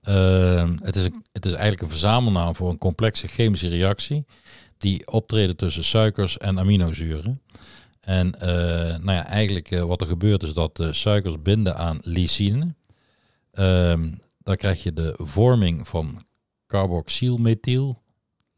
Ehm, 0.03 0.77
het, 0.83 0.97
is 0.97 1.05
het 1.33 1.47
is 1.47 1.53
eigenlijk 1.53 1.83
een 1.83 1.89
verzamelnaam 1.89 2.55
voor 2.55 2.71
een 2.71 2.79
complexe 2.79 3.27
chemische 3.27 3.69
reactie 3.69 4.25
die 4.79 5.11
optreden 5.11 5.57
tussen 5.57 5.85
suikers 5.85 6.39
en 6.39 6.59
aminozuren. 6.59 7.43
En 8.01 8.41
eh, 8.41 8.49
nou 8.99 9.13
ja, 9.13 9.27
eigenlijk 9.27 9.71
eh, 9.71 9.85
wat 9.85 10.01
er 10.01 10.07
gebeurt 10.07 10.43
is 10.43 10.55
dat 10.55 10.77
de 10.77 10.93
suikers 10.93 11.43
binden 11.43 11.77
aan 11.77 11.99
lysine. 12.03 12.75
Ehm 13.53 14.09
dan 14.43 14.57
krijg 14.57 14.83
je 14.83 14.93
de 14.93 15.15
vorming 15.19 15.89
van 15.89 16.25
carboxylmethyl 16.67 17.97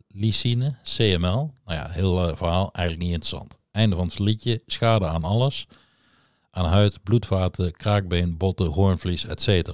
lysine, 0.09 0.77
CML. 0.83 1.55
Nou 1.65 1.79
ja, 1.79 1.89
heel 1.91 2.29
eh, 2.29 2.37
verhaal, 2.37 2.73
eigenlijk 2.73 3.07
niet 3.07 3.15
interessant. 3.15 3.59
Einde 3.71 3.97
van 3.97 4.07
het 4.07 4.19
liedje, 4.19 4.63
schade 4.67 5.07
aan 5.07 5.25
alles. 5.25 5.67
Aan 6.51 6.67
huid, 6.67 7.03
bloedvaten, 7.03 7.73
kraakbeen, 7.73 8.37
botten, 8.37 8.67
hoornvlies, 8.67 9.25
etc. 9.25 9.71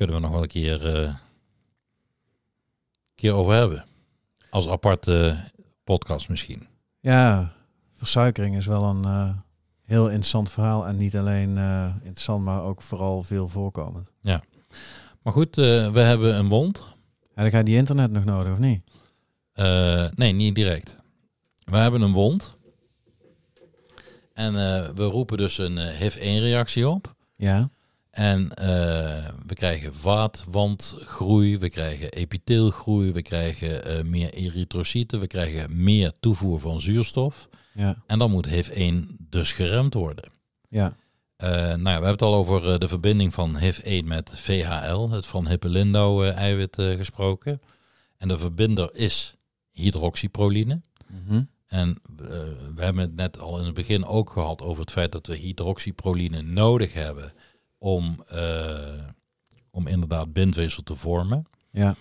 Kunnen 0.00 0.18
we 0.18 0.22
nog 0.22 0.32
wel 0.32 0.42
een 0.42 0.48
keer, 0.48 0.96
eh, 0.96 1.14
keer 3.14 3.32
over 3.32 3.52
hebben. 3.52 3.84
Als 4.50 4.68
aparte 4.68 5.44
podcast 5.84 6.28
misschien. 6.28 6.66
Ja, 7.00 7.52
versuikering 7.92 8.56
is 8.56 8.66
wel 8.66 8.84
een 8.84 9.04
eh, 9.04 9.30
heel 9.84 10.06
interessant 10.06 10.50
verhaal 10.50 10.86
en 10.86 10.96
niet 10.96 11.16
alleen 11.16 11.58
eh, 11.58 11.94
interessant, 11.96 12.44
maar 12.44 12.62
ook 12.62 12.82
vooral 12.82 13.22
veel 13.22 13.48
voorkomend. 13.48 14.12
Maar 15.22 15.32
goed, 15.32 15.56
we 15.56 16.00
hebben 16.00 16.38
een 16.38 16.48
wond. 16.48 16.78
En 17.34 17.42
dan 17.42 17.50
ga 17.50 17.58
je 17.58 17.64
die 17.64 17.76
internet 17.76 18.10
nog 18.10 18.24
nodig, 18.24 18.52
of 18.52 18.58
niet? 18.58 18.82
Nee, 20.16 20.32
niet 20.32 20.54
direct. 20.54 20.96
We 21.64 21.76
hebben 21.76 22.00
een 22.00 22.12
wond. 22.12 22.56
En 24.32 24.52
we 24.94 25.04
roepen 25.04 25.38
dus 25.38 25.58
een 25.58 25.78
eh, 25.78 25.96
HIV-1-reactie 25.96 26.88
op. 26.88 27.14
Ja, 27.36 27.70
En 28.10 28.54
eh, 28.54 29.28
we 29.46 29.54
krijgen 29.54 29.94
vaatwandgroei, 29.94 31.58
we 31.58 31.68
krijgen 31.68 32.10
epiteelgroei, 32.10 33.12
we 33.12 33.22
krijgen 33.22 33.84
eh, 33.84 34.04
meer 34.04 34.32
erytrocyten, 34.32 35.20
we 35.20 35.26
krijgen 35.26 35.82
meer 35.82 36.12
toevoer 36.20 36.60
van 36.60 36.80
zuurstof. 36.80 37.48
ja, 37.74 38.02
En 38.06 38.18
dan 38.18 38.30
moet 38.30 38.48
HIV-1 38.48 39.16
dus 39.18 39.52
geremd 39.52 39.94
worden. 39.94 40.24
ja, 40.68 40.96
Eh, 41.36 41.50
nou 41.50 41.68
ja, 41.68 41.82
we 41.82 41.90
hebben 41.90 42.10
het 42.10 42.22
al 42.22 42.34
over 42.34 42.80
de 42.80 42.88
verbinding 42.88 43.34
van 43.34 43.58
HIV-1 43.58 44.04
met 44.04 44.32
VHL, 44.34 45.08
het 45.08 45.26
van 45.26 45.48
Hippelindo-eiwit 45.48 46.76
gesproken. 46.76 47.60
En 48.16 48.28
de 48.28 48.38
verbinder 48.38 48.90
is 48.94 49.34
hydroxyproline. 49.70 50.80
Mhm. 51.06 51.42
En 51.66 51.98
we 52.74 52.82
hebben 52.82 53.02
het 53.02 53.14
net 53.14 53.40
al 53.40 53.58
in 53.58 53.64
het 53.64 53.74
begin 53.74 54.04
ook 54.04 54.30
gehad 54.30 54.62
over 54.62 54.80
het 54.80 54.90
feit 54.90 55.12
dat 55.12 55.26
we 55.26 55.36
hydroxyproline 55.36 56.42
nodig 56.42 56.92
hebben 56.92 57.32
om, 57.80 58.24
eh, 58.28 59.04
om 59.70 59.86
inderdaad 59.86 60.32
bindweefsel 60.32 60.82
te 60.82 60.94
vormen. 60.94 61.46
ja, 61.70 61.96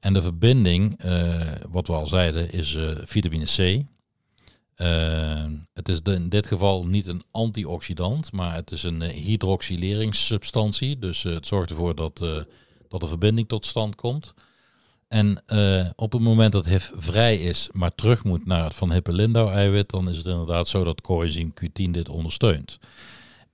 En 0.00 0.12
de 0.14 0.22
verbinding, 0.22 0.98
eh, 1.00 1.52
wat 1.70 1.86
we 1.86 1.92
al 1.92 2.06
zeiden, 2.06 2.52
is 2.52 2.74
eh, 2.74 2.90
vitamine 3.04 3.44
C. 3.44 3.82
Het 5.72 5.88
is 5.88 6.02
de- 6.02 6.12
in 6.14 6.28
dit 6.28 6.46
geval 6.46 6.86
niet 6.86 7.06
een 7.06 7.22
antioxidant, 7.30 8.32
maar 8.32 8.54
het 8.54 8.70
is 8.70 8.82
een 8.82 9.02
hydroxyleringssubstantie. 9.02 10.98
Dus 10.98 11.22
het 11.22 11.46
zorgt 11.46 11.70
ervoor 11.70 11.94
dat, 11.94 12.18
dat 12.88 13.00
de 13.00 13.06
verbinding 13.06 13.48
tot 13.48 13.66
stand 13.66 13.94
komt. 13.94 14.34
En 15.08 15.42
op 15.96 16.12
het 16.12 16.20
moment 16.20 16.52
dat 16.52 16.66
HIV 16.66 16.90
vrij 16.96 17.36
is, 17.36 17.68
maar 17.72 17.94
terug 17.94 18.24
moet 18.24 18.46
naar 18.46 18.64
het 18.64 18.74
van 18.74 18.92
Hippelindau-eiwit, 18.92 19.90
dan 19.90 20.08
is 20.08 20.16
het 20.16 20.26
inderdaad 20.26 20.68
zo 20.68 20.84
dat 20.84 21.00
coenzym 21.00 21.52
Q10 21.60 21.90
dit 21.90 22.08
ondersteunt. 22.08 22.78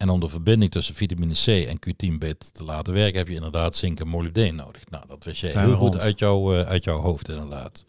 En 0.00 0.08
om 0.08 0.20
de 0.20 0.28
verbinding 0.28 0.70
tussen 0.70 0.94
vitamine 0.94 1.34
C 1.34 1.46
en 1.46 1.78
Q10 1.78 2.18
beter 2.18 2.52
te 2.52 2.64
laten 2.64 2.92
werken, 2.92 3.18
heb 3.18 3.28
je 3.28 3.34
inderdaad 3.34 3.76
zink 3.76 4.00
en 4.00 4.08
molybdeen 4.08 4.54
nodig. 4.54 4.90
Nou, 4.90 5.04
dat 5.08 5.24
wist 5.24 5.40
jij 5.40 5.50
Zijn 5.50 5.64
we 5.64 5.70
heel 5.70 5.80
goed 5.80 6.00
uit, 6.00 6.18
jouw 6.18 6.54
eh, 6.54 6.68
uit 6.68 6.84
jouw 6.84 6.98
hoofd 6.98 7.28
inderdaad. 7.28 7.84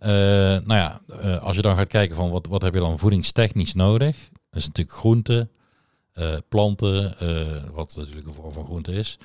Eh, 0.00 0.10
nou 0.10 0.74
ja, 0.74 1.00
eh, 1.20 1.42
als 1.42 1.56
je 1.56 1.62
dan 1.62 1.76
gaat 1.76 1.88
kijken 1.88 2.16
van 2.16 2.30
wat, 2.30 2.46
wat 2.46 2.62
heb 2.62 2.74
je 2.74 2.80
dan 2.80 2.98
voedingstechnisch 2.98 3.74
nodig, 3.74 4.28
dat 4.32 4.60
is 4.60 4.66
natuurlijk 4.66 4.96
groenten, 4.96 5.50
eh, 6.12 6.36
planten, 6.48 7.14
wat 7.72 7.94
natuurlijk 7.96 8.26
een 8.26 8.34
vorm 8.34 8.52
van 8.52 8.64
groente 8.64 8.92
is. 8.92 9.18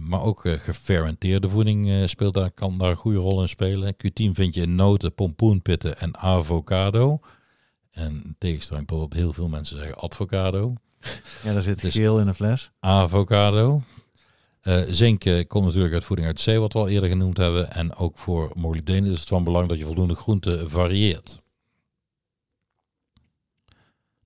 Maar 0.00 0.22
ook 0.22 0.40
gefermenteerde 0.40 1.48
voeding 1.48 2.08
speelt 2.08 2.34
daar, 2.34 2.50
kan 2.50 2.78
daar 2.78 2.90
een 2.90 2.96
goede 2.96 3.18
rol 3.18 3.40
in 3.40 3.48
spelen. 3.48 3.94
Q10 3.94 4.30
vind 4.32 4.54
je 4.54 4.62
in 4.62 4.74
noten, 4.74 5.14
pompoenpitten 5.14 5.98
en 5.98 6.16
avocado. 6.18 7.20
En 7.90 8.12
in 8.24 8.36
tegenstelling 8.38 8.86
tot 8.86 8.98
wat 8.98 9.12
heel 9.12 9.32
veel 9.32 9.48
mensen 9.48 9.78
zeggen 9.78 9.96
advocado. 9.96 10.74
Ja, 11.42 11.52
daar 11.52 11.62
zit 11.62 11.80
Dus- 11.80 11.94
geel 11.94 12.18
in 12.20 12.28
een 12.28 12.34
fles. 12.34 12.70
Avocado. 12.80 13.82
Eh, 14.60 14.82
zink 14.88 15.24
eh, 15.24 15.46
komt 15.46 15.64
natuurlijk 15.64 15.94
uit 15.94 16.04
voeding 16.04 16.28
uit 16.28 16.40
zee, 16.40 16.58
wat 16.58 16.72
we 16.72 16.78
al 16.78 16.88
eerder 16.88 17.08
genoemd 17.08 17.36
hebben. 17.36 17.72
En 17.72 17.96
ook 17.96 18.18
voor 18.18 18.50
molybdeen 18.54 19.04
is 19.04 19.20
het 19.20 19.28
van 19.28 19.44
belang 19.44 19.68
dat 19.68 19.78
je 19.78 19.84
voldoende 19.84 20.14
groenten 20.14 20.70
varieert. 20.70 21.40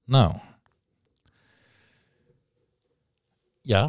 Nou, 0.04 0.34
Ja, 3.62 3.88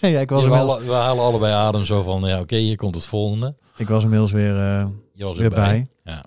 ja, 0.00 0.20
ik, 0.20 0.30
was 0.30 0.44
we, 0.44 0.50
inmiddels, 0.50 0.72
halen, 0.72 0.86
we 0.86 0.92
halen 0.92 1.24
allebei 1.24 1.52
adem 1.52 1.84
zo 1.84 2.02
van, 2.02 2.22
ja 2.22 2.40
oké, 2.40 2.56
hier 2.56 2.76
komt 2.76 2.94
het 2.94 3.06
volgende. 3.06 3.56
ik 3.76 3.88
was 3.88 4.02
inmiddels 4.02 4.32
weer, 4.32 4.88
was 5.14 5.38
weer 5.38 5.50
bij. 5.50 5.88
Ja. 6.04 6.24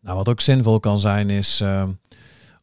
Nou, 0.00 0.16
wat 0.16 0.28
ook 0.28 0.40
zinvol 0.40 0.80
kan 0.80 1.00
zijn 1.00 1.30
is 1.30 1.60
eh, 1.60 1.88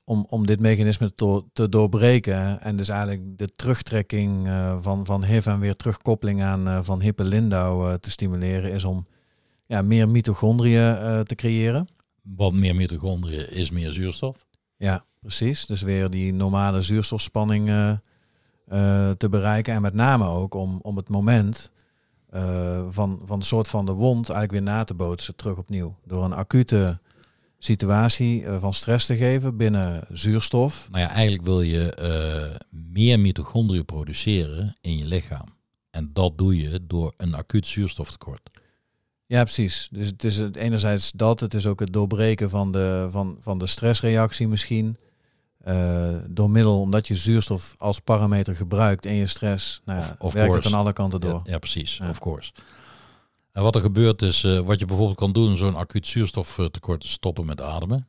om, 0.10 0.26
om 0.30 0.46
dit 0.46 0.60
mechanisme 0.60 1.14
te, 1.16 1.44
te 1.54 1.70
doorbreken 1.70 2.62
en 2.62 2.78
dus 2.78 2.90
eigenlijk 2.90 3.38
de 3.38 3.56
terugtrekking 3.56 4.48
eh, 4.48 4.78
van, 4.82 5.06
van 5.06 5.24
HIV 5.24 5.46
en 5.46 5.60
weer 5.60 5.76
terugkoppeling 5.76 6.44
aan 6.44 6.68
eh, 6.68 6.80
van 6.82 7.02
hippe 7.02 7.24
Lindau 7.24 7.90
eh, 7.90 7.94
te 7.94 8.12
stimuleren, 8.12 8.72
is 8.72 8.84
om 8.84 9.08
ja, 9.66 9.82
meer 9.82 10.10
mitochondriën 10.10 11.24
te 11.24 11.36
creëren. 11.36 11.88
Wat 12.22 12.54
meer 12.54 12.76
mitochondriën 12.76 13.52
is 13.52 13.72
meer 13.72 13.92
zuurstof. 13.92 14.46
Ja, 14.78 15.06
precies. 15.20 15.66
Dus 15.66 15.82
weer 15.82 16.10
die 16.10 16.34
normale 16.34 16.82
zuurstofspanning 16.82 17.66
te 19.18 19.28
bereiken. 19.30 19.74
En 19.74 19.82
met 19.82 19.94
name 19.94 20.26
ook 20.26 20.54
om, 20.54 20.80
om 20.82 20.96
het 20.96 21.10
moment 21.10 21.72
van, 22.90 23.22
van 23.26 23.40
de 23.40 23.46
soort 23.46 23.68
van 23.68 23.86
de 23.86 23.92
wond 23.92 24.30
eigenlijk 24.30 24.52
weer 24.52 24.74
na 24.74 24.84
te 24.84 24.94
bootsen 24.94 25.36
terug 25.36 25.58
opnieuw. 25.58 25.96
Door 26.06 26.24
een 26.24 26.34
acute 26.34 27.00
situatie 27.60 28.46
eh, 28.46 28.60
van 28.60 28.74
stress 28.74 29.06
te 29.06 29.16
geven 29.16 29.58
binnen 29.58 30.06
zuurstof. 30.12 30.88
Nou 30.92 31.02
ja, 31.04 31.10
eigenlijk 31.10 31.44
wil 31.44 31.62
je 31.62 31.94
eh, 31.94 32.56
meer 32.70 33.20
mitochondriën 33.20 33.86
produceren 33.86 34.76
in 34.82 34.98
je 34.98 35.06
lichaam. 35.06 35.46
En 35.92 36.10
dat 36.14 36.38
doe 36.38 36.58
je 36.62 36.80
door 36.88 37.14
een 37.18 37.36
acuut 37.36 37.68
zuurstoftekort. 37.68 38.50
Ja, 39.26 39.44
precies. 39.44 39.88
Dus 39.92 40.08
het 40.08 40.24
is 40.24 40.38
het 40.38 40.56
enerzijds 40.56 41.12
dat, 41.12 41.40
het 41.40 41.54
is 41.54 41.66
ook 41.66 41.80
het 41.80 41.94
doorbreken 41.94 42.50
van 42.50 42.72
de, 42.72 43.08
van, 43.10 43.38
van 43.40 43.58
de 43.58 43.68
stressreactie 43.68 44.48
misschien. 44.48 44.98
Eh, 45.58 46.16
door 46.30 46.50
middel, 46.50 46.82
omdat 46.82 47.08
je 47.08 47.16
zuurstof 47.16 47.74
als 47.78 48.00
parameter 48.00 48.56
gebruikt 48.56 49.06
in 49.06 49.14
je 49.14 49.26
stress, 49.28 49.82
nou 49.86 50.00
ja, 50.00 50.06
Of- 50.06 50.16
of 50.20 50.34
werkt 50.34 50.48
het 50.54 50.60
course. 50.62 50.76
aan 50.76 50.82
alle 50.84 50.94
kanten 50.94 51.20
door. 51.22 51.42
Ja, 51.44 51.52
ja 51.52 51.58
precies, 51.60 51.98
Ja. 51.98 52.10
of 52.10 52.20
course. 52.20 52.52
En 53.58 53.64
wat 53.64 53.76
er 53.76 53.82
gebeurt 53.82 54.22
is, 54.22 54.44
eh, 54.44 54.60
wat 54.60 54.80
je 54.80 54.86
bijvoorbeeld 54.86 55.18
kan 55.18 55.32
doen, 55.32 55.58
zo'n 55.58 55.76
acuut 55.76 56.08
zuurstoftekort 56.08 57.04
is 57.04 57.12
stoppen 57.12 57.46
met 57.46 57.62
ademen. 57.62 58.08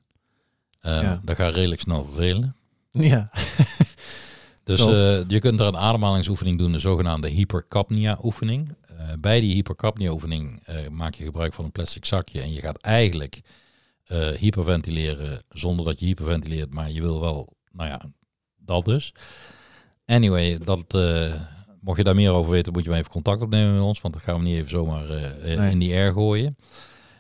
Eh, 0.81 1.03
Ja. 1.03 1.21
Dat 1.25 1.37
gaat 1.37 1.55
redelijk 1.55 1.81
snel 1.81 2.05
vervelen. 2.05 2.57
Ja, 2.91 3.31
Dus 4.69 4.81
eh, 4.81 5.29
je 5.29 5.39
kunt 5.41 5.61
er 5.61 5.67
een 5.67 5.77
ademhalingsoefening 5.77 6.59
doen, 6.59 6.73
de 6.73 6.79
zogenaamde 6.79 7.29
hypercapnia-oefening. 7.29 8.75
Eh, 8.99 9.07
bij 9.19 9.41
die 9.41 9.55
hypercapnia-oefening 9.55 10.61
eh, 10.65 10.89
maak 10.89 11.15
je 11.15 11.25
gebruik 11.25 11.55
van 11.55 11.65
een 11.65 11.73
plastic 11.73 12.05
zakje 12.05 12.41
en 12.41 12.53
je 12.53 12.61
gaat 12.61 12.79
eigenlijk 12.81 13.41
hyperventileren 14.39 15.43
zonder 15.51 15.85
dat 15.85 16.01
je 16.01 16.07
hyperventileert, 16.07 16.73
maar 16.73 16.91
je 16.91 17.01
wil 17.01 17.21
wel, 17.21 17.53
nou 17.73 17.89
ja, 17.89 18.01
dat 18.57 18.85
dus. 18.85 19.15
Anyway, 20.07 20.59
dat, 20.59 20.85
mocht 21.81 21.99
je 21.99 22.05
daar 22.05 22.15
meer 22.15 22.31
over 22.31 22.51
weten, 22.51 22.73
moet 22.73 22.83
je 22.85 22.89
maar 22.91 22.99
even 22.99 23.11
contact 23.11 23.43
opnemen 23.43 23.73
met 23.75 23.83
ons, 23.83 24.01
want 24.01 24.15
dat 24.15 24.23
gaan 24.23 24.37
we 24.39 24.43
niet 24.43 24.57
even 24.57 24.71
zomaar 24.71 25.11
eh, 25.11 25.53
eh, 25.53 25.59
Nee. 25.59 25.71
in 25.71 25.79
die 25.79 25.93
air 25.93 26.13
gooien. 26.13 26.57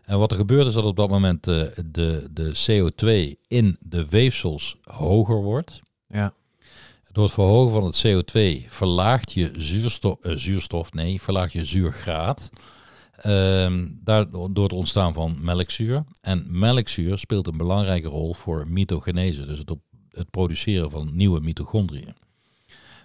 En 0.04 0.18
wat 0.18 0.30
er 0.30 0.36
gebeurt 0.36 0.66
is 0.66 0.72
dat 0.72 0.84
op 0.84 0.96
dat 0.96 1.08
moment 1.08 1.46
eh, 1.46 1.62
de, 1.86 2.28
de 2.30 2.52
CO2 2.66 3.40
in 3.48 3.76
de 3.80 4.08
weefsels 4.08 4.76
hoger 4.82 5.42
wordt. 5.42 5.80
ja, 6.06 6.32
Door 7.12 7.24
het 7.24 7.32
verhogen 7.32 7.72
van 7.72 7.84
het 7.84 8.06
CO2 8.06 8.68
verlaagt 8.68 9.32
je 9.32 9.50
zuurstof, 9.56 10.16
zuurstof 10.22 10.92
nee, 10.92 11.22
verlaagt 11.22 11.52
je 11.52 11.64
zuurgraad. 11.64 12.50
Ehm 13.18 13.86
daardoor 14.04 14.52
door 14.52 14.64
het 14.64 14.72
ontstaan 14.72 15.12
van 15.14 15.36
melkzuur. 15.40 16.04
En 16.20 16.46
melkzuur 16.48 17.18
speelt 17.18 17.46
een 17.46 17.56
belangrijke 17.56 18.08
rol 18.08 18.34
voor 18.34 18.68
mitogenese, 18.68 19.46
dus 19.46 19.58
het, 19.58 19.70
op, 19.70 19.80
het 20.10 20.30
produceren 20.30 20.90
van 20.90 21.10
nieuwe 21.12 21.40
mitochondriën. 21.40 22.14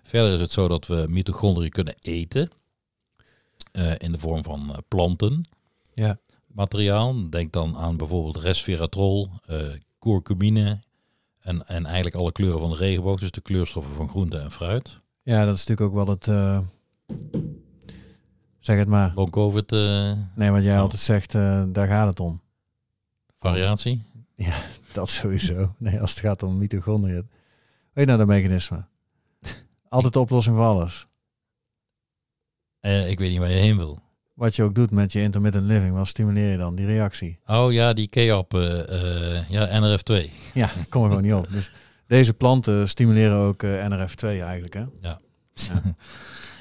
Verder 0.04 0.34
is 0.34 0.42
het 0.42 0.52
zo 0.52 0.68
dat 0.68 0.88
we 0.88 1.06
mitochondriën 1.10 1.70
kunnen 1.70 1.96
eten 2.00 2.52
eh, 3.72 3.94
in 3.98 4.12
de 4.12 4.20
vorm 4.20 4.44
van 4.44 4.70
eh, 4.72 4.78
planten. 4.88 5.44
ja, 5.94 6.18
Materiaal. 6.48 7.30
Denk 7.30 7.52
dan 7.52 7.78
aan 7.78 7.98
bijvoorbeeld 7.98 8.38
resveratrol, 8.38 9.30
eh 9.46 9.68
curcumine 10.00 10.80
en, 11.40 11.68
en 11.68 11.86
eigenlijk 11.86 12.16
alle 12.16 12.32
kleuren 12.32 12.60
van 12.60 12.70
de 12.70 12.76
regenboog, 12.76 13.20
dus 13.20 13.32
de 13.32 13.42
kleurstoffen 13.42 13.96
van 13.96 14.10
groente 14.10 14.38
en 14.38 14.52
fruit. 14.52 15.00
ja, 15.24 15.46
dat 15.46 15.56
is 15.58 15.66
natuurlijk 15.66 15.98
ook 15.98 16.06
wel 16.06 16.16
het. 16.16 16.26
zeg 18.60 18.78
het 18.78 18.88
maar. 18.88 19.12
Long 19.16 19.30
COVID 19.32 19.72
Nee, 20.36 20.52
wat 20.52 20.64
jij 20.64 20.76
Oh. 20.76 20.82
altijd 20.82 21.02
zegt, 21.02 21.32
daar 21.74 21.88
gaat 21.88 22.08
het 22.08 22.20
om. 22.20 22.42
variatie. 23.40 24.04
Dat 24.94 25.10
sowieso. 25.10 25.74
Nee, 25.78 26.02
als 26.02 26.10
het 26.12 26.20
gaat 26.20 26.44
om 26.44 26.58
mitochondriën. 26.58 27.30
Weet 27.94 28.06
je 28.06 28.06
nou 28.06 28.18
de 28.18 28.26
mechanisme? 28.26 28.86
Altijd 29.94 30.14
de 30.14 30.20
oplossing 30.20 30.56
voor 30.56 30.66
alles. 30.66 31.08
Eh, 32.80 33.10
ik 33.10 33.20
weet 33.20 33.30
niet 33.30 33.40
waar 33.40 33.50
je 33.50 33.56
heen 33.56 33.78
wil. 33.78 34.00
Wat 34.34 34.56
je 34.56 34.64
ook 34.64 34.76
doet 34.76 34.92
met 34.92 35.12
je 35.12 35.22
intermittent 35.22 35.66
living, 35.68 35.94
wat 35.96 36.08
stimuleer 36.08 36.52
je 36.52 36.58
dan? 36.58 36.76
Die 36.76 36.86
reactie. 36.86 37.40
Oh 37.46 37.72
ja, 37.72 37.94
die 37.94 38.08
KEAP, 38.08 38.54
eh, 38.54 39.38
eh, 39.38 39.50
ja, 39.50 39.68
NRF2. 39.82 40.30
Ja, 40.54 40.72
kom 40.90 41.04
er 41.04 41.08
gewoon 41.08 41.24
niet 41.24 41.34
op. 41.34 41.50
Dus 41.52 41.72
deze 42.08 42.34
planten 42.34 42.90
stimuleren 42.90 43.38
ook 43.38 43.64
eh, 43.64 43.86
NRF2 43.90 44.24
eigenlijk, 44.24 44.74
hè? 44.74 44.86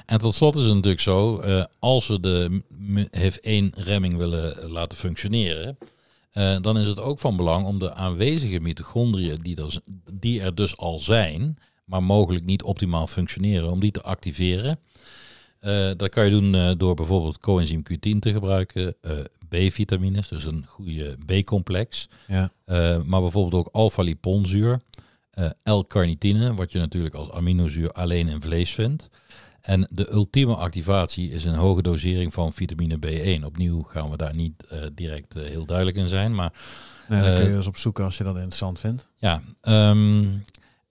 En 0.05 0.19
tot 0.19 0.33
slot 0.33 0.55
is 0.55 0.63
het 0.63 0.73
natuurlijk 0.73 1.01
zo, 1.01 1.43
als 1.79 2.07
we 2.07 2.19
de 2.19 2.61
m- 2.69 3.07
HIF1-remming 3.17 4.17
willen 4.17 4.69
laten 4.69 4.97
functioneren, 4.97 5.77
dan 6.61 6.77
is 6.77 6.87
het 6.87 6.99
ook 6.99 7.19
van 7.19 7.35
belang 7.35 7.65
om 7.65 7.79
de 7.79 7.93
aanwezige 7.93 8.59
mitochondriën 8.59 9.57
er, 9.57 9.81
die 10.11 10.41
er 10.41 10.55
dus 10.55 10.77
al 10.77 10.99
zijn, 10.99 11.57
maar 11.83 12.03
mogelijk 12.03 12.45
niet 12.45 12.63
optimaal 12.63 13.07
functioneren, 13.07 13.71
om 13.71 13.79
die 13.79 13.91
te 13.91 14.01
activeren. 14.01 14.79
Eh, 15.63 15.91
dat 15.97 16.09
kan 16.09 16.25
je 16.25 16.31
doen 16.31 16.55
eh, 16.55 16.71
door 16.77 16.95
bijvoorbeeld 16.95 17.39
coenzym 17.39 17.81
Q10 17.91 18.19
te 18.19 18.31
gebruiken, 18.31 18.95
eh, 19.01 19.11
B-vitamines, 19.49 20.27
dus 20.27 20.45
een 20.45 20.65
goede 20.67 21.17
B-complex. 21.25 22.09
Ja. 22.27 22.51
Maar 23.05 23.21
bijvoorbeeld 23.21 23.53
ook 23.53 23.73
alpha-liponzuur, 23.73 24.79
eh 25.31 25.49
L-carnitine, 25.63 26.53
wat 26.53 26.71
je 26.71 26.79
natuurlijk 26.79 27.15
als 27.15 27.31
aminozuur 27.31 27.91
alleen 27.91 28.27
in 28.27 28.41
vlees 28.41 28.73
vindt. 28.73 29.09
En 29.61 29.87
de 29.89 30.11
ultieme 30.11 30.55
activatie 30.55 31.31
is 31.31 31.43
een 31.43 31.55
hoge 31.55 31.81
dosering 31.81 32.33
van 32.33 32.53
vitamine 32.53 32.97
B1. 32.97 33.45
Opnieuw 33.45 33.83
gaan 33.83 34.09
we 34.09 34.17
daar 34.17 34.35
niet 34.35 34.63
direct 34.93 35.33
heel 35.33 35.65
duidelijk 35.65 35.97
in 35.97 36.07
zijn, 36.07 36.35
maar 36.35 36.53
Nee, 37.09 37.21
dan 37.21 37.35
kun 37.35 37.49
je 37.49 37.55
eens 37.55 37.67
opzoeken 37.67 38.03
als 38.03 38.17
je 38.17 38.23
dat 38.23 38.35
interessant 38.35 38.79
vindt. 38.79 39.07
ja. 39.17 39.41
ehm, 39.61 40.25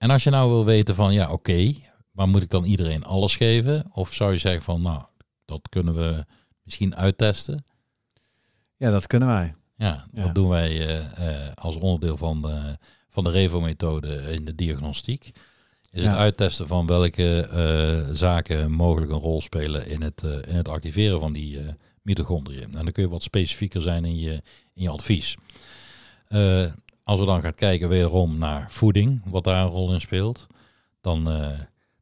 en 0.03 0.09
als 0.09 0.23
je 0.23 0.29
nou 0.29 0.49
wil 0.49 0.65
weten 0.65 0.95
van, 0.95 1.13
ja 1.13 1.31
oké, 1.31 1.73
maar 2.11 2.27
moet 2.27 2.43
ik 2.43 2.49
dan 2.49 2.63
iedereen 2.63 3.03
alles 3.03 3.35
geven? 3.35 3.85
Of 3.93 4.13
zou 4.13 4.31
je 4.31 4.37
zeggen 4.37 4.63
van, 4.63 4.81
nou, 4.81 5.03
dat 5.45 5.69
kunnen 5.69 5.95
we 5.95 6.25
misschien 6.63 6.95
uittesten? 6.95 7.65
Ja, 8.77 8.91
dat 8.91 9.07
kunnen 9.07 9.27
wij. 9.27 9.55
Ja, 9.75 10.07
Ja. 10.13 10.23
dat 10.23 10.35
doen 10.35 10.49
wij 10.49 10.87
eh, 10.87 11.45
eh, 11.47 11.53
als 11.53 11.75
onderdeel 11.75 12.17
van 12.17 12.41
de, 12.41 12.77
van 13.09 13.23
de 13.23 13.29
REVO-methode 13.29 14.15
in 14.15 14.45
de 14.45 14.55
diagnostiek. 14.55 15.31
Is 15.91 16.03
Ja. 16.03 16.09
het 16.09 16.17
uittesten 16.17 16.67
van 16.67 16.85
welke 16.85 17.39
eh, 17.39 18.13
zaken 18.15 18.71
mogelijk 18.71 19.11
een 19.11 19.17
rol 19.17 19.41
spelen 19.41 19.87
in 19.87 20.01
het, 20.01 20.21
in 20.47 20.55
het 20.55 20.67
activeren 20.67 21.19
van 21.19 21.33
die 21.33 21.59
mitochondriën. 22.01 22.63
En 22.77 22.83
dan 22.83 22.91
kun 22.91 23.03
je 23.03 23.09
wat 23.09 23.23
specifieker 23.23 23.81
zijn 23.81 24.05
in 24.05 24.19
je, 24.19 24.31
in 24.73 24.81
je 24.83 24.89
advies. 24.89 25.37
Als 27.03 27.19
we 27.19 27.25
dan 27.25 27.41
gaan 27.41 27.53
kijken 27.55 27.89
wederom 27.89 28.37
naar 28.37 28.65
voeding, 28.69 29.21
wat 29.25 29.43
daar 29.43 29.63
een 29.63 29.69
rol 29.69 29.93
in 29.93 30.01
speelt, 30.01 30.47
dan 31.01 31.29
eh, 31.29 31.47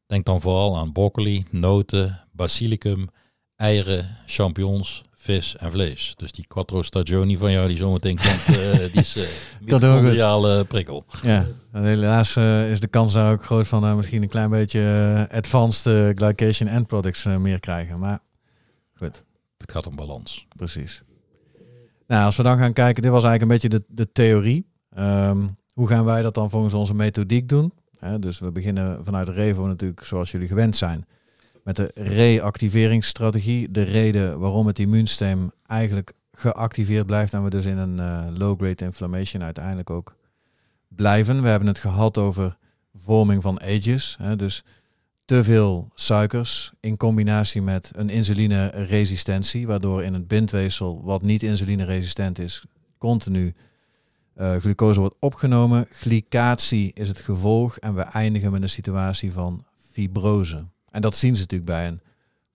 denk 0.05 0.25
dan 0.25 0.41
vooral 0.41 0.77
aan 0.77 0.91
broccoli, 0.91 1.45
noten, 1.51 2.19
basilicum, 2.31 3.07
eieren, 3.55 4.17
champignons, 4.25 5.03
vis 5.15 5.55
en 5.57 5.71
vlees. 5.71 6.13
Dus 6.15 6.31
die 6.31 6.47
quattro 6.47 6.81
stagioni 6.81 7.37
van 7.37 7.51
jou 7.51 7.67
die 7.67 7.77
zometeen 7.77 8.17
komt, 8.17 8.57
eh, 8.57 8.77
die 8.93 9.01
is 9.01 9.15
eh 9.15 9.23
mitochondriale 9.61 10.63
prikkel. 10.63 11.05
Ja, 11.21 11.47
helaas 11.71 12.37
is 12.71 12.79
de 12.79 12.87
kans 12.87 13.13
daar 13.13 13.31
ook 13.31 13.43
groot 13.43 13.67
van 13.67 13.85
uh, 13.85 13.95
misschien 13.95 14.21
een 14.21 14.29
klein 14.29 14.49
beetje 14.49 15.27
advanced 15.31 16.17
glycation 16.17 16.69
end 16.69 16.87
products 16.87 17.25
meer 17.25 17.59
krijgen. 17.59 17.99
Maar 17.99 18.19
goed, 18.93 19.23
Het 19.57 19.71
gaat 19.71 19.87
om 19.87 19.95
balans. 19.95 20.47
precies. 20.55 21.03
Nou, 22.07 22.25
als 22.25 22.35
we 22.35 22.43
dan 22.43 22.57
gaan 22.57 22.73
kijken, 22.73 23.01
dit 23.01 23.11
was 23.11 23.23
eigenlijk 23.23 23.41
een 23.41 23.69
beetje 23.69 23.85
de, 23.87 24.03
de 24.03 24.11
theorie. 24.11 24.69
Ehm, 24.95 25.47
hoe 25.73 25.87
gaan 25.87 26.05
wij 26.05 26.21
dat 26.21 26.33
dan 26.33 26.49
volgens 26.49 26.73
onze 26.73 26.93
methodiek 26.93 27.49
doen? 27.49 27.73
Dus 28.19 28.39
we 28.39 28.51
beginnen 28.51 29.05
vanuit 29.05 29.29
Revo 29.29 29.67
natuurlijk, 29.67 30.03
zoals 30.03 30.31
jullie 30.31 30.47
gewend 30.47 30.75
zijn, 30.75 31.05
met 31.63 31.75
de 31.75 31.91
reactiveringsstrategie. 31.93 33.71
De 33.71 33.81
reden 33.81 34.39
waarom 34.39 34.67
het 34.67 34.79
immuunsysteem 34.79 35.51
eigenlijk 35.65 36.13
geactiveerd 36.33 37.05
blijft 37.05 37.33
en 37.33 37.43
we 37.43 37.49
dus 37.49 37.65
in 37.65 37.77
een 37.77 37.99
eh, 37.99 38.37
low-grade 38.37 38.85
inflammation 38.85 39.43
uiteindelijk 39.43 39.89
ook 39.89 40.15
blijven. 40.87 41.41
We 41.41 41.47
hebben 41.47 41.67
het 41.67 41.79
gehad 41.79 42.17
over 42.17 42.57
vorming 42.93 43.41
van 43.41 43.61
ages. 43.61 44.17
Dus 44.35 44.63
te 45.25 45.43
veel 45.43 45.91
suikers 45.95 46.71
in 46.79 46.97
combinatie 46.97 47.61
met 47.61 47.91
een 47.95 48.09
insulineresistentie, 48.09 49.67
waardoor 49.67 50.03
in 50.03 50.13
het 50.13 50.27
bindweefsel 50.27 51.01
wat 51.03 51.21
niet 51.21 51.43
insulineresistent 51.43 52.39
is, 52.39 52.65
continu 52.97 53.53
uh, 54.41 54.55
glucose 54.55 54.99
wordt 54.99 55.15
opgenomen. 55.19 55.87
Glycatie 55.89 56.91
is 56.93 57.07
het 57.07 57.19
gevolg 57.19 57.77
en 57.77 57.95
we 57.95 58.01
eindigen 58.01 58.51
met 58.51 58.61
een 58.61 58.69
situatie 58.69 59.31
van 59.31 59.65
fibrose. 59.91 60.65
En 60.89 61.01
dat 61.01 61.15
zien 61.15 61.35
ze 61.35 61.41
natuurlijk 61.41 61.71
bij 61.71 61.87
een 61.87 62.01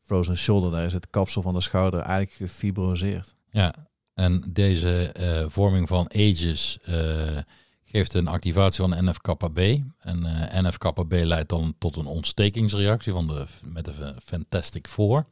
frozen 0.01 0.37
shoulder. 0.37 0.71
Daar 0.71 0.85
is 0.85 0.93
het 0.93 1.11
kapsel 1.11 1.43
van 1.43 1.55
de 1.55 1.61
schouder 1.61 2.01
eigenlijk 2.01 2.33
gefibroseerd. 2.33 3.35
Ja, 3.51 3.75
en 4.15 4.45
deze 4.53 5.13
eh, 5.13 5.45
vorming 5.49 5.89
van 5.89 6.11
ages 6.15 6.79
eh, 6.83 7.39
geeft 7.85 8.15
een 8.15 8.27
activatie 8.27 8.85
van 8.89 9.05
NF-kappa-B. 9.05 9.59
En 9.99 10.25
eh 10.25 10.63
NF-kappa-B 10.63 11.13
leidt 11.13 11.49
dan 11.49 11.75
tot 11.79 11.97
een 11.97 12.07
ontstekingsreactie 12.07 13.13
van 13.13 13.27
de, 13.27 13.45
met 13.65 13.85
de 13.85 14.15
Fantastic 14.25 14.87
Four. 14.87 15.27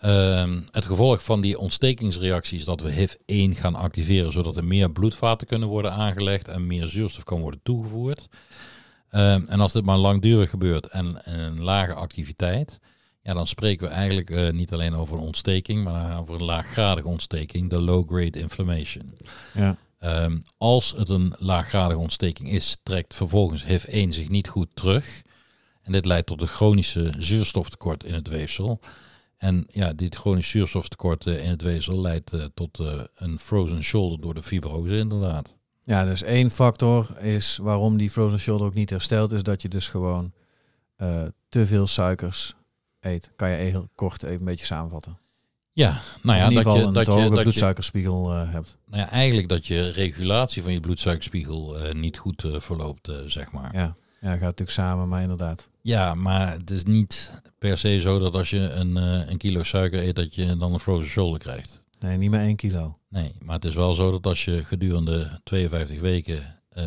Ehm, 0.00 0.60
het 0.70 0.84
gevolg 0.84 1.24
van 1.24 1.40
die 1.40 1.58
ontstekingsreactie 1.58 2.58
is 2.58 2.64
dat 2.64 2.80
we 2.80 2.92
HIV-1 2.92 3.54
gaan 3.54 3.74
activeren, 3.74 4.32
zodat 4.32 4.56
er 4.56 4.64
meer 4.64 4.90
bloedvaten 4.90 5.46
kunnen 5.46 5.68
worden 5.68 5.92
aangelegd 5.92 6.48
en 6.48 6.66
meer 6.66 6.86
zuurstof 6.86 7.24
kan 7.24 7.40
worden 7.40 7.60
toegevoerd. 7.62 8.28
Ehm, 9.10 9.42
en 9.46 9.60
als 9.60 9.72
dit 9.72 9.84
maar 9.84 9.96
langdurig 9.96 10.50
gebeurt 10.50 10.86
en, 10.86 11.24
en 11.24 11.38
een 11.38 11.62
lage 11.62 11.94
activiteit, 11.94 12.78
ja, 13.22 13.34
dan 13.34 13.46
spreken 13.46 13.88
we 13.88 13.94
eigenlijk 13.94 14.30
eh, 14.30 14.50
niet 14.50 14.72
alleen 14.72 14.94
over 14.94 15.16
een 15.16 15.22
ontsteking, 15.22 15.84
maar 15.84 16.20
over 16.20 16.34
een 16.34 16.44
laaggradige 16.44 17.08
ontsteking, 17.08 17.70
de 17.70 17.80
low-grade 17.80 18.38
inflammation. 18.38 19.10
Ja. 19.54 19.76
Ehm, 19.98 20.38
als 20.58 20.94
het 20.96 21.08
een 21.08 21.34
laaggradige 21.38 22.00
ontsteking 22.00 22.50
is, 22.50 22.76
trekt 22.82 23.14
vervolgens 23.14 23.64
HIV-1 23.64 24.08
zich 24.08 24.28
niet 24.28 24.48
goed 24.48 24.68
terug. 24.74 25.22
En 25.82 25.92
dit 25.92 26.04
leidt 26.04 26.26
tot 26.26 26.40
een 26.40 26.48
chronische 26.48 27.12
zuurstoftekort 27.18 28.04
in 28.04 28.14
het 28.14 28.28
weefsel. 28.28 28.80
En 29.38 29.66
ja, 29.70 29.92
dit 29.92 30.16
chronisch 30.16 30.48
zuurstoftekort 30.48 31.26
eh, 31.26 31.44
in 31.44 31.50
het 31.50 31.62
weefsel 31.62 32.00
leidt 32.00 32.32
eh, 32.32 32.44
tot 32.54 32.78
eh, 32.78 33.00
een 33.14 33.38
frozen 33.38 33.84
shoulder 33.84 34.20
door 34.20 34.34
de 34.34 34.42
fibrose 34.42 34.96
inderdaad. 34.96 35.56
Ja, 35.84 36.04
dus 36.04 36.22
één 36.22 36.50
factor 36.50 37.18
is 37.20 37.56
waarom 37.62 37.96
die 37.96 38.10
frozen 38.10 38.38
shoulder 38.38 38.66
ook 38.66 38.74
niet 38.74 38.90
herstelt, 38.90 39.32
is 39.32 39.42
dat 39.42 39.62
je 39.62 39.68
dus 39.68 39.88
gewoon 39.88 40.32
te 41.48 41.66
veel 41.66 41.86
suikers 41.86 42.54
eet. 43.00 43.32
Kan 43.36 43.50
je 43.50 43.56
heel 43.56 43.88
kort 43.94 44.22
even 44.22 44.38
een 44.38 44.44
beetje 44.44 44.66
samenvatten. 44.66 45.18
Ja, 45.72 46.00
nou 46.22 46.38
ja, 46.38 46.44
in 46.44 46.50
ieder 46.50 46.64
dat 46.64 46.72
geval 46.72 46.76
je, 46.76 46.86
een 46.86 46.92
dat 46.92 47.06
je, 47.06 47.12
hoge 47.12 47.28
dat 47.28 47.36
je, 47.36 47.42
bloedsuikerspiegel 47.42 48.30
hebt. 48.30 48.78
nou 48.86 49.02
ja, 49.02 49.10
eigenlijk 49.10 49.48
dat 49.48 49.66
je 49.66 49.90
regulatie 49.90 50.62
van 50.62 50.72
je 50.72 50.80
bloedsuikerspiegel 50.80 51.76
niet 51.92 52.18
goed 52.18 52.44
verloopt, 52.56 53.10
zeg 53.26 53.52
maar. 53.52 53.74
Ja. 53.74 53.96
ja, 54.20 54.30
gaat 54.30 54.40
natuurlijk 54.40 54.70
samen, 54.70 55.08
maar 55.08 55.22
inderdaad. 55.22 55.68
Ja, 55.82 56.14
maar 56.14 56.52
het 56.52 56.70
is 56.70 56.84
niet 56.84 57.32
per 57.58 57.78
se 57.78 58.00
zo 58.00 58.18
dat 58.18 58.34
als 58.34 58.50
je 58.50 58.58
een, 58.58 58.96
eh, 58.96 59.30
een 59.30 59.36
kilo 59.38 59.62
suiker 59.62 60.02
eet, 60.02 60.16
dat 60.16 60.34
je 60.34 60.56
dan 60.56 60.72
een 60.72 60.78
frozen 60.80 61.08
shoulder 61.08 61.38
krijgt. 61.40 61.82
Nee, 62.00 62.16
niet 62.16 62.30
meer 62.30 62.40
één 62.40 62.56
kilo. 62.56 62.98
Nee, 63.08 63.32
maar 63.42 63.54
het 63.54 63.64
is 63.64 63.74
wel 63.74 63.92
zo 63.92 64.10
dat 64.10 64.26
als 64.26 64.44
je 64.44 64.64
gedurende 64.64 65.40
52 65.44 66.00
weken 66.00 66.60
eh, 66.68 66.84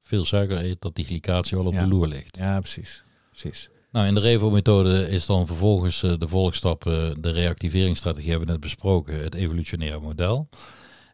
veel 0.00 0.24
suiker 0.24 0.64
eet, 0.64 0.80
dat 0.80 0.94
die 0.94 1.04
glycatie 1.04 1.56
wel 1.56 1.66
op 1.66 1.72
Ja. 1.72 1.82
de 1.82 1.88
loer 1.88 2.08
ligt. 2.08 2.36
Ja, 2.36 2.58
precies. 2.60 3.04
Precies. 3.30 3.68
Nou, 3.92 4.06
in 4.06 4.14
de 4.14 4.20
Revo-methode 4.20 5.08
is 5.08 5.26
dan 5.26 5.46
vervolgens 5.46 6.02
eh, 6.02 6.12
de 6.18 6.28
volgstap, 6.28 6.82
de 6.82 7.30
reactiveringsstrategie 7.30 8.28
hebben 8.30 8.46
we 8.46 8.52
net 8.52 8.62
besproken, 8.62 9.22
het 9.22 9.34
evolutionaire 9.34 10.00
model. 10.00 10.48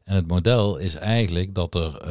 En 0.04 0.14
het 0.14 0.26
model 0.26 0.76
is 0.76 0.94
eigenlijk 0.94 1.54
dat 1.54 1.74
er 1.74 2.08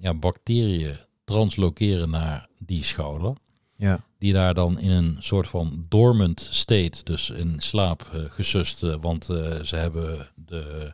ja, 0.00 0.14
bacteriën 0.14 0.96
translokeren 1.24 2.10
naar 2.10 2.48
die 2.58 2.84
schouder. 2.84 3.32
Ja, 3.76 4.04
Die 4.24 4.32
daar 4.32 4.54
dan 4.54 4.78
in 4.78 4.90
een 4.90 5.16
soort 5.18 5.48
van 5.48 5.86
dormant 5.88 6.48
state, 6.50 7.02
dus 7.02 7.30
in 7.30 7.60
slaap 7.60 8.10
eh, 8.12 8.20
gesust, 8.28 8.82
eh, 8.82 8.94
want 9.00 9.28
eh, 9.28 9.60
ze 9.62 9.76
hebben 9.76 10.28
de, 10.34 10.92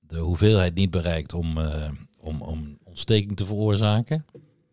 de 0.00 0.18
hoeveelheid 0.18 0.74
niet 0.74 0.90
bereikt 0.90 1.32
om, 1.32 1.58
om, 2.20 2.42
om 2.42 2.78
ontsteking 2.82 3.36
te 3.36 3.46
veroorzaken. 3.46 4.26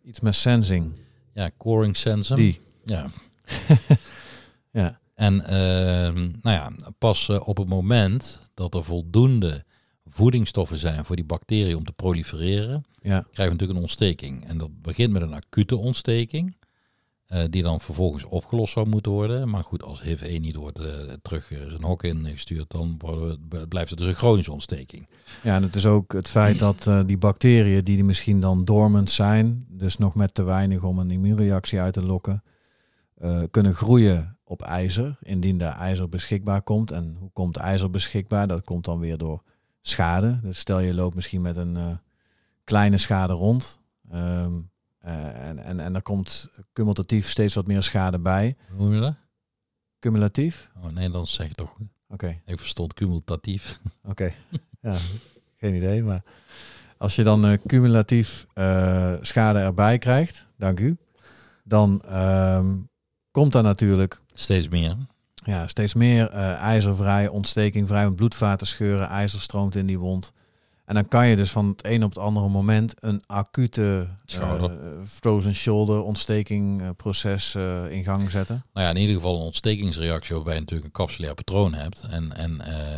iets 0.04 0.20
met 0.20 0.36
sensing. 0.36 1.00
Ja, 1.34 1.52
coring 1.58 1.98
sensum. 1.98 2.36
Die. 2.36 2.60
Ja. 2.86 3.12
Ja, 4.72 5.00
En 5.16 5.46
ehm, 5.46 6.32
nou 6.42 6.56
ja, 6.56 6.72
pas 6.98 7.30
op 7.30 7.58
het 7.58 7.68
moment 7.68 8.42
dat 8.54 8.76
er 8.76 8.84
voldoende 8.84 9.66
voedingsstoffen 10.06 10.78
zijn 10.78 11.06
voor 11.06 11.16
die 11.16 11.26
bacteriën 11.26 11.76
om 11.76 11.86
te 11.86 11.94
prolifereren, 11.94 12.86
ja, 13.02 13.20
krijgen 13.20 13.34
we 13.36 13.44
natuurlijk 13.44 13.72
een 13.72 13.82
ontsteking. 13.82 14.48
En 14.48 14.58
dat 14.58 14.82
begint 14.82 15.12
met 15.12 15.22
een 15.22 15.34
acute 15.34 15.78
ontsteking, 15.78 16.56
eh, 17.32 17.44
die 17.50 17.64
dan 17.64 17.82
vervolgens 17.82 18.24
opgelost 18.24 18.74
zou 18.74 18.88
moeten 18.88 19.12
worden. 19.12 19.50
Maar 19.50 19.64
goed, 19.64 19.84
als 19.84 20.02
HIV-1 20.04 20.40
niet 20.40 20.56
wordt 20.56 20.80
eh, 20.80 20.88
terug 21.22 21.52
eh, 21.52 21.60
zijn 21.68 21.84
hok 21.84 22.04
ingestuurd, 22.04 22.70
dan 22.70 22.98
blijft 23.70 23.90
het 23.90 24.00
dus 24.00 24.08
een 24.08 24.14
chronische 24.14 24.52
ontsteking. 24.52 25.10
ja, 25.44 25.56
en 25.56 25.64
het 25.64 25.76
is 25.76 25.86
ook 25.86 26.14
het 26.14 26.28
feit 26.28 26.60
dat 26.60 26.90
die 27.06 27.18
bacteriën 27.18 27.84
die 27.84 28.04
misschien 28.04 28.40
dan 28.40 28.66
dormant 28.66 29.10
zijn, 29.10 29.66
dus 29.70 29.98
nog 29.98 30.16
met 30.16 30.34
te 30.34 30.44
weinig 30.44 30.84
om 30.84 31.00
een 31.00 31.12
immuunreactie 31.12 31.80
uit 31.80 31.94
te 31.94 32.04
lokken, 32.04 32.44
kunnen 33.52 33.74
groeien 33.74 34.38
op 34.44 34.62
ijzer, 34.62 35.18
indien 35.22 35.58
daar 35.58 35.78
ijzer 35.78 36.10
beschikbaar 36.10 36.62
komt. 36.62 36.92
En 36.92 37.16
hoe 37.20 37.32
komt 37.34 37.58
ijzer 37.58 37.90
beschikbaar? 37.90 38.48
Dat 38.48 38.64
komt 38.64 38.86
dan 38.86 39.00
weer 39.00 39.18
door 39.18 39.42
schade. 39.82 40.40
Dus 40.44 40.60
stel 40.60 40.80
je 40.80 40.94
loopt 40.94 41.16
misschien 41.16 41.42
met 41.42 41.56
een 41.56 42.00
kleine 42.64 42.98
schade 42.98 43.34
rond. 43.34 43.80
ehm, 44.10 44.54
eh, 44.54 44.58
en, 45.02 45.60
en, 45.60 45.80
en 45.80 45.96
er 45.96 46.02
komt 46.02 46.50
cumulatief 46.74 47.30
steeds 47.30 47.54
wat 47.54 47.68
meer 47.68 47.84
schade 47.84 48.20
bij. 48.20 48.56
Hoe 48.70 48.78
noem 48.86 48.94
je 48.94 49.02
dat? 49.02 49.16
Cumulatief? 50.00 50.72
Oh 50.84 50.92
nee, 50.92 51.10
dan 51.10 51.26
zeg 51.26 51.48
je 51.48 51.54
toch 51.54 51.70
goed. 51.70 51.88
Oké. 52.08 52.42
Ik 52.46 52.60
verstond 52.60 52.94
cumulatief. 52.94 53.80
Oké, 54.12 54.34
ja, 54.82 54.96
geen 55.58 55.76
idee. 55.76 56.04
Maar 56.04 56.24
als 56.98 57.16
je 57.16 57.24
dan 57.24 57.46
eh, 57.46 57.58
cumulatief 57.68 58.46
eh, 58.54 59.14
schade 59.22 59.60
erbij 59.60 59.98
krijgt, 59.98 60.46
dank 60.58 60.80
u, 60.80 60.98
dan 61.64 62.02
ehm, 62.02 62.78
komt 63.32 63.52
daar 63.52 63.64
natuurlijk 63.64 64.20
Steeds 64.34 64.70
meer. 64.70 64.98
ja, 65.34 65.68
steeds 65.68 65.94
meer 65.94 66.30
eh, 66.30 66.54
ijzervrij, 66.54 67.28
ontsteking 67.28 67.88
vrij, 67.88 68.04
want 68.04 68.16
bloedvaten 68.16 68.68
scheuren, 68.68 69.08
ijzer 69.08 69.42
stroomt 69.42 69.76
in 69.76 69.86
die 69.86 70.00
wond. 70.00 70.34
En 70.86 70.94
dan 70.98 71.08
kan 71.08 71.28
je 71.28 71.36
dus 71.36 71.52
van 71.52 71.68
het 71.68 71.86
een 71.86 72.04
op 72.04 72.10
het 72.10 72.20
andere 72.20 72.50
moment 72.50 72.94
een 73.00 73.24
acute 73.26 74.08
eh, 74.26 74.64
frozen 75.06 75.56
shoulder 75.56 76.04
ontsteking 76.04 76.82
eh, 76.82 76.90
proces 76.98 77.56
eh, 77.56 77.92
in 77.92 78.04
gang 78.04 78.32
zetten. 78.32 78.64
Nou 78.74 78.86
ja, 78.86 78.94
in 78.94 79.02
ieder 79.02 79.16
geval 79.16 79.36
een 79.36 79.42
ontstekingsreactie 79.46 80.36
waarbij 80.36 80.54
je 80.54 80.60
natuurlijk 80.60 80.88
een 80.88 81.06
capsulair 81.06 81.34
patroon 81.34 81.74
hebt. 81.74 82.06
En, 82.10 82.36
en 82.36 82.56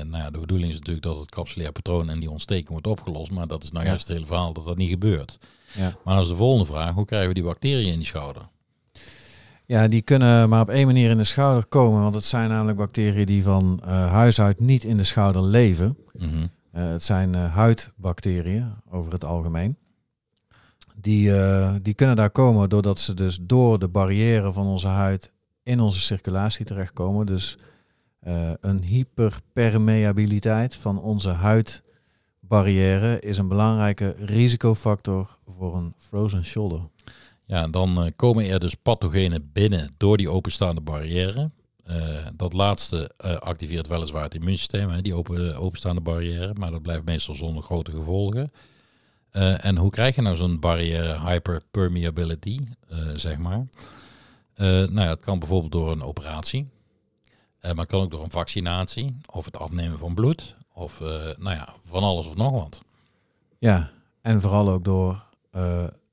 nou 0.10 0.24
ja, 0.24 0.30
de 0.30 0.40
bedoeling 0.40 0.70
is 0.70 0.78
natuurlijk 0.78 1.06
dat 1.06 1.18
het 1.18 1.30
capsulair 1.30 1.72
patroon 1.72 2.10
en 2.10 2.20
die 2.20 2.30
ontsteking 2.32 2.70
wordt 2.70 2.88
opgelost. 2.88 3.32
Maar 3.32 3.48
dat 3.48 3.64
is 3.64 3.72
nou 3.72 3.84
Ja. 3.84 3.90
juist 3.90 4.08
het 4.08 4.16
hele 4.16 4.28
verhaal 4.28 4.54
dat 4.54 4.66
dat 4.66 4.78
niet 4.78 4.90
gebeurt. 4.90 5.38
Ja. 5.76 5.96
Maar 6.04 6.14
dan 6.14 6.24
is 6.24 6.30
de 6.30 6.36
volgende 6.36 6.66
vraag, 6.66 6.94
hoe 6.94 7.06
krijgen 7.06 7.28
we 7.28 7.34
die 7.34 7.44
bacteriën 7.44 7.92
in 7.92 7.98
die 7.98 8.08
schouder? 8.08 8.42
Ja, 9.66 9.88
die 9.88 10.02
kunnen 10.02 10.50
maar 10.50 10.62
op 10.62 10.70
één 10.70 10.86
manier 10.86 11.10
in 11.10 11.18
de 11.18 11.24
schouder 11.24 11.66
komen. 11.66 12.02
Want 12.02 12.16
het 12.16 12.24
zijn 12.24 12.50
namelijk 12.50 12.78
bacteriën 12.78 13.26
die 13.26 13.44
van 13.44 13.82
huis 13.88 14.42
uit 14.42 14.60
niet 14.60 14.84
in 14.84 14.98
de 14.98 15.04
schouder 15.04 15.44
leven. 15.44 15.98
Eh, 16.20 16.28
het 16.80 17.04
zijn 17.04 17.36
eh, 17.36 17.54
huidbacteriën 17.56 18.74
over 18.90 19.12
het 19.12 19.24
algemeen. 19.24 19.78
Die, 20.96 21.38
eh, 21.40 21.74
die 21.82 21.94
kunnen 21.94 22.16
daar 22.16 22.30
komen 22.30 22.70
doordat 22.70 23.00
ze 23.00 23.14
dus 23.14 23.40
door 23.42 23.80
de 23.80 23.88
barrière 23.88 24.54
van 24.54 24.68
onze 24.68 24.88
huid 24.88 25.34
in 25.64 25.80
onze 25.80 26.00
circulatie 26.00 26.66
terechtkomen. 26.66 27.26
Dus 27.26 27.58
eh, 28.20 28.52
een 28.60 28.84
hyperpermeabiliteit 28.84 30.76
van 30.76 31.02
onze 31.02 31.30
huidbarrière 31.30 33.20
is 33.20 33.38
een 33.38 33.48
belangrijke 33.48 34.16
risicofactor 34.18 35.38
voor 35.48 35.76
een 35.76 35.94
frozen 35.98 36.46
shoulder. 36.46 36.82
Ja, 37.42 37.68
dan 37.68 38.04
eh, 38.04 38.12
komen 38.16 38.50
er 38.50 38.60
dus 38.60 38.76
pathogenen 38.76 39.50
binnen 39.54 39.92
door 39.98 40.18
die 40.18 40.30
openstaande 40.30 40.82
barrière. 40.82 41.52
Eh, 41.84 42.26
dat 42.34 42.54
laatste 42.54 43.12
eh, 43.18 43.36
activeert 43.36 43.88
weliswaar 43.88 44.24
het 44.24 44.36
immuunsysteem, 44.36 44.90
hè, 44.90 45.02
die 45.02 45.16
open, 45.16 45.56
openstaande 45.56 46.02
barrière, 46.02 46.54
maar 46.54 46.72
dat 46.72 46.82
blijft 46.82 47.06
meestal 47.06 47.36
zonder 47.36 47.64
grote 47.64 47.92
gevolgen. 47.92 48.52
Eh, 49.30 49.66
en 49.66 49.78
hoe 49.78 49.90
krijg 49.90 50.16
je 50.16 50.22
nou 50.22 50.36
zo'n 50.36 50.60
barrière 50.60 51.20
hyperpermeability, 51.20 52.60
zeg 53.14 53.38
maar? 53.38 53.68
Nou 54.56 55.00
ja, 55.00 55.08
het 55.08 55.20
kan 55.20 55.40
bijvoorbeeld 55.40 55.72
door 55.72 55.92
een 55.92 56.02
operatie, 56.02 56.70
maar 57.62 57.76
het 57.76 57.88
kan 57.88 58.02
ook 58.02 58.12
door 58.12 58.24
een 58.24 58.32
vaccinatie, 58.32 59.18
of 59.26 59.46
het 59.46 59.58
afnemen 59.58 60.00
van 60.00 60.14
bloed, 60.14 60.56
of 60.74 61.00
nou 61.38 61.50
ja, 61.50 61.74
van 61.86 62.04
alles 62.04 62.26
of 62.26 62.36
nog 62.36 62.52
wat. 62.52 62.82
Ja, 63.58 63.92
en 64.22 64.42
vooral 64.42 64.70
ook 64.70 64.84
door 64.84 65.24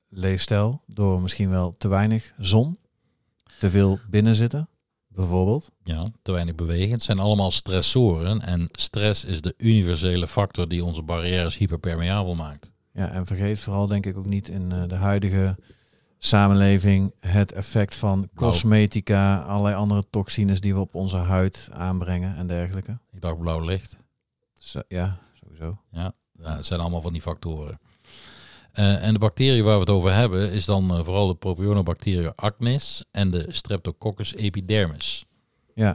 leefstijl, 0.09 0.81
door 0.85 1.21
misschien 1.21 1.49
wel 1.49 1.75
te 1.77 1.87
weinig 1.87 2.33
zon, 2.37 2.77
te 3.59 3.69
veel 3.69 3.99
binnenzitten, 4.09 4.69
bijvoorbeeld. 5.13 5.71
Ja, 5.83 6.07
te 6.21 6.31
weinig 6.31 6.55
bewegen. 6.55 6.91
Het 6.91 7.03
zijn 7.03 7.19
allemaal 7.19 7.51
stressoren 7.51 8.41
en 8.41 8.67
stress 8.71 9.25
is 9.25 9.41
de 9.41 9.53
universele 9.57 10.27
factor 10.27 10.67
die 10.67 10.83
onze 10.83 11.01
barrières 11.01 11.57
hyperpermeabel 11.57 12.35
maakt. 12.35 12.71
Ja, 12.93 13.11
en 13.11 13.25
vergeet 13.25 13.59
vooral 13.59 13.87
denk 13.87 14.05
ik 14.05 14.17
ook 14.17 14.25
niet 14.25 14.47
in 14.47 14.71
eh, 14.71 14.87
de 14.87 14.95
huidige 14.95 15.57
samenleving 16.17 17.13
het 17.19 17.51
effect 17.51 17.95
van 17.95 18.29
cosmetica, 18.35 19.41
allerlei 19.41 19.75
andere 19.75 20.03
toxines 20.09 20.59
die 20.59 20.73
we 20.73 20.79
op 20.79 20.95
onze 20.95 21.17
huid 21.17 21.69
aanbrengen 21.71 22.35
en 22.35 22.47
dergelijke. 22.47 22.99
Ik 23.11 23.21
dacht 23.21 23.39
blauw 23.39 23.59
licht. 23.59 23.97
Zo, 24.53 24.81
ja, 24.87 25.19
sowieso. 25.33 25.77
Ja, 25.91 26.11
ja, 26.39 26.55
het 26.55 26.65
zijn 26.65 26.79
allemaal 26.79 27.01
van 27.01 27.13
die 27.13 27.21
factoren. 27.21 27.79
Eh, 28.71 29.03
en 29.05 29.13
de 29.13 29.19
bacterie 29.19 29.63
waar 29.63 29.73
we 29.73 29.79
het 29.79 29.89
over 29.89 30.13
hebben 30.13 30.51
is 30.51 30.65
dan 30.65 30.91
eh, 30.91 31.03
vooral 31.03 31.27
de 31.27 31.35
propionobacteria 31.35 32.33
acnes 32.35 33.03
en 33.11 33.31
de 33.31 33.45
Streptococcus 33.47 34.33
epidermis. 34.35 35.25
Ja. 35.75 35.91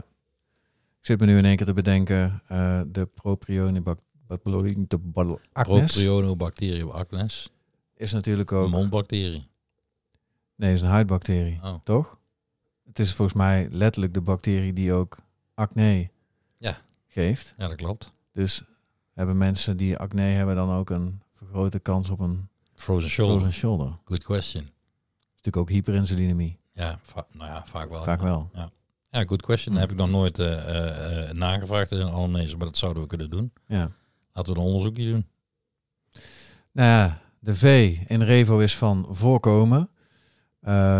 Ik 0.99 1.05
zit 1.13 1.19
me 1.19 1.25
nu 1.25 1.37
in 1.37 1.45
één 1.45 1.55
keer 1.55 1.65
te 1.65 1.73
bedenken, 1.73 2.41
eh, 2.47 2.81
de 2.87 3.05
propionibacterie 3.05 4.05
acnes 5.53 6.89
acnes, 6.91 7.49
is 7.95 8.11
natuurlijk 8.13 8.51
een 8.51 8.57
ook... 8.57 8.69
mondbacterie. 8.69 9.47
Nee, 10.55 10.73
is 10.73 10.81
een 10.81 10.87
huidbacterie, 10.87 11.59
Oh. 11.63 11.75
toch? 11.83 12.19
Het 12.85 12.99
is 12.99 13.13
volgens 13.13 13.37
mij 13.37 13.67
letterlijk 13.71 14.13
de 14.13 14.21
bacterie 14.21 14.73
die 14.73 14.93
ook 14.93 15.17
acne 15.53 16.09
Ja. 16.57 16.77
geeft. 17.07 17.53
Ja, 17.57 17.67
dat 17.67 17.77
klopt. 17.77 18.11
Dus 18.33 18.63
hebben 19.13 19.37
mensen 19.37 19.77
die 19.77 19.97
acne 19.97 20.21
hebben 20.21 20.55
dan 20.55 20.71
ook 20.71 20.89
een 20.89 21.21
vergrote 21.33 21.79
kans 21.79 22.09
op 22.09 22.19
een 22.19 22.47
Frozen 22.77 23.09
shoulder. 23.09 23.39
frozen 23.39 23.59
shoulder. 23.59 23.97
Good 24.05 24.23
question. 24.23 24.63
Natuurlijk 25.35 25.57
ook 25.57 25.69
hyperinsulinemie. 25.69 26.59
Ja, 26.73 26.99
nou 27.31 27.49
ja, 27.49 27.63
vaak 27.65 27.89
wel. 27.89 28.03
Vaak 28.03 28.21
wel. 28.21 28.49
Ja, 29.11 29.23
good 29.23 29.41
question. 29.41 29.75
Heb 29.75 29.91
ik 29.91 29.97
nog 29.97 30.09
nooit 30.09 30.39
eh, 30.39 31.29
eh, 31.29 31.31
nagevraagd 31.31 31.91
in 31.91 32.01
anamnese, 32.01 32.57
maar 32.57 32.65
dat 32.65 32.77
zouden 32.77 33.01
we 33.01 33.07
kunnen 33.07 33.29
doen. 33.29 33.53
Ja. 33.67 33.91
Laten 34.33 34.53
we 34.53 34.59
een 34.59 34.65
onderzoekje 34.65 35.11
doen. 35.11 35.25
Nou 36.71 36.89
ja, 36.89 37.21
de 37.39 37.55
V 37.55 37.97
in 38.07 38.21
Revo 38.21 38.59
is 38.59 38.77
van 38.77 39.07
voorkomen. 39.09 39.89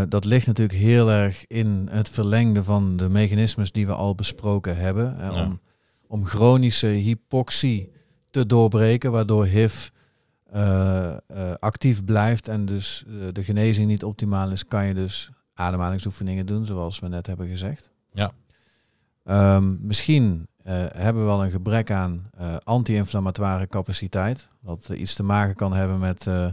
Dat 0.10 0.26
ligt 0.26 0.48
natuurlijk 0.48 0.80
heel 0.80 1.12
erg 1.12 1.48
in 1.48 1.88
het 1.92 2.10
verlengde 2.10 2.64
van 2.64 2.98
de 2.98 3.10
mechanismes 3.10 3.72
die 3.72 3.86
we 3.86 3.94
al 3.94 4.16
besproken 4.16 4.78
hebben. 4.78 5.18
Ja. 5.20 5.44
om, 5.46 5.60
om 6.08 6.26
chronische 6.26 6.88
hypoxie 6.88 7.92
te 8.30 8.46
doorbreken, 8.46 9.12
waardoor 9.12 9.46
HIV 9.46 9.90
actief 11.60 12.04
blijft 12.06 12.48
en 12.48 12.66
dus 12.66 13.04
eh, 13.08 13.14
de 13.32 13.44
genezing 13.44 13.88
niet 13.88 14.04
optimaal 14.04 14.52
is, 14.52 14.68
kan 14.68 14.86
je 14.86 14.94
dus 14.94 15.30
ademhalingsoefeningen 15.54 16.46
doen, 16.46 16.66
zoals 16.66 17.00
we 17.00 17.08
net 17.08 17.28
hebben 17.28 17.48
gezegd. 17.48 17.92
Ja. 18.12 18.32
Ehm, 19.24 19.76
misschien 19.88 20.48
eh, 20.64 20.74
hebben 20.92 21.22
we 21.22 21.28
wel 21.28 21.44
een 21.44 21.52
gebrek 21.52 21.92
aan 21.92 22.30
eh, 22.38 22.56
anti-inflammatoire 22.64 23.68
capaciteit, 23.68 24.48
wat 24.60 24.90
eh, 24.90 25.00
iets 25.00 25.16
te 25.16 25.24
maken 25.24 25.56
kan 25.56 25.74
hebben 25.74 26.00
met 26.00 26.28
eh, 26.28 26.48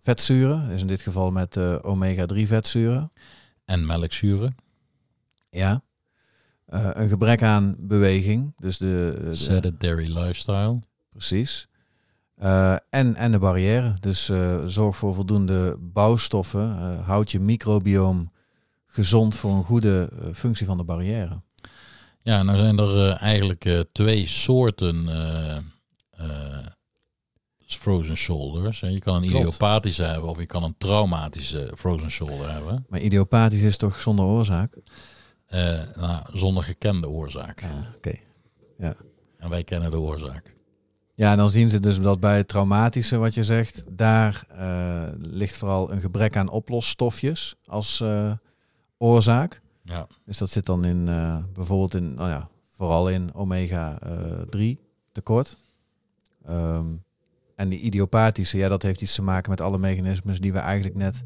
vetzuren, 0.00 0.68
dus 0.68 0.80
in 0.80 0.86
dit 0.86 1.00
geval 1.00 1.30
met 1.30 1.56
eh, 1.56 1.76
omega-3 1.82 2.36
vetzuren. 2.46 3.12
En 3.64 3.86
melkzuren, 3.86 4.54
Ja. 5.50 5.82
Eh, 6.66 6.90
een 6.92 7.08
gebrek 7.08 7.42
aan 7.42 7.74
beweging, 7.78 8.52
dus 8.58 8.78
de, 8.78 9.18
de- 9.24 9.34
sedentary 9.34 10.18
lifestyle. 10.18 10.78
precies. 11.10 11.68
Eh, 12.36 12.72
en, 12.90 13.14
en 13.16 13.32
de 13.32 13.38
barrière, 13.38 13.94
dus 14.00 14.28
eh, 14.28 14.64
zorg 14.66 14.96
voor 14.96 15.14
voldoende 15.14 15.76
bouwstoffen, 15.80 16.78
eh, 16.78 17.06
houd 17.06 17.30
je 17.30 17.40
microbioom 17.40 18.32
gezond 18.84 19.34
voor 19.36 19.50
een 19.50 19.64
goede 19.64 20.10
functie 20.34 20.66
van 20.66 20.76
de 20.76 20.84
barrière. 20.84 21.40
Ja, 22.20 22.42
nou 22.42 22.58
zijn 22.58 22.78
er 22.78 23.10
eigenlijk 23.12 23.86
twee 23.92 24.26
soorten 24.26 25.08
eh, 26.10 26.66
frozen 27.66 28.16
shoulders. 28.16 28.80
Je 28.80 28.98
kan 28.98 29.14
een 29.14 29.28
Klopt. 29.28 29.34
idiopathische 29.44 30.02
hebben 30.04 30.30
of 30.30 30.38
je 30.38 30.46
kan 30.46 30.62
een 30.62 30.74
traumatische 30.78 31.72
frozen 31.76 32.10
shoulder 32.10 32.52
hebben. 32.52 32.86
Maar 32.88 33.00
idiopathisch 33.00 33.62
is 33.62 33.76
toch 33.76 34.00
zonder 34.00 34.24
oorzaak? 34.24 34.76
Nou, 35.96 36.22
zonder 36.32 36.62
gekende 36.62 37.08
oorzaak. 37.08 37.60
Ja, 37.60 37.94
oké. 37.96 38.14
En 39.38 39.48
wij 39.50 39.64
kennen 39.64 39.90
de 39.90 39.98
oorzaak. 39.98 40.55
Ja, 41.16 41.30
en 41.30 41.36
dan 41.36 41.50
zien 41.50 41.70
ze 41.70 41.80
dus 41.80 42.00
dat 42.00 42.20
bij 42.20 42.36
het 42.36 42.48
traumatische, 42.48 43.16
wat 43.16 43.34
je 43.34 43.44
zegt, 43.44 43.96
daar 43.96 44.46
eh, 44.48 45.08
ligt 45.18 45.56
vooral 45.56 45.92
een 45.92 46.00
gebrek 46.00 46.36
aan 46.36 46.48
oplosstofjes 46.48 47.56
als 47.64 48.00
eh, 48.00 48.32
oorzaak. 48.98 49.60
Ja, 49.82 50.06
Dus 50.24 50.38
dat 50.38 50.50
zit 50.50 50.66
dan 50.66 50.84
in 50.84 51.08
eh, 51.08 51.44
bijvoorbeeld 51.52 51.94
in, 51.94 52.14
nou 52.14 52.28
ja, 52.28 52.48
vooral 52.68 53.08
in 53.08 53.34
omega-3 53.34 54.60
tekort. 55.12 55.56
Ehm, 56.44 56.86
en 57.54 57.68
die 57.68 57.80
idiopathische, 57.80 58.58
ja, 58.58 58.68
dat 58.68 58.82
heeft 58.82 59.00
iets 59.00 59.14
te 59.14 59.22
maken 59.22 59.50
met 59.50 59.60
alle 59.60 59.78
mechanismes 59.78 60.40
die 60.40 60.52
we 60.52 60.58
eigenlijk 60.58 60.96
net 60.96 61.24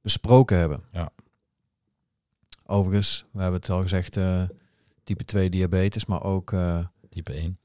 besproken 0.00 0.58
hebben. 0.58 0.82
Ja. 0.92 1.10
Overigens, 2.66 3.24
we 3.30 3.42
hebben 3.42 3.60
het 3.60 3.70
al 3.70 3.82
gezegd, 3.82 4.18
type 5.04 5.24
2 5.24 5.50
diabetes, 5.50 6.06
maar 6.06 6.22
ook 6.22 6.54
type 7.08 7.32
1. 7.32 7.58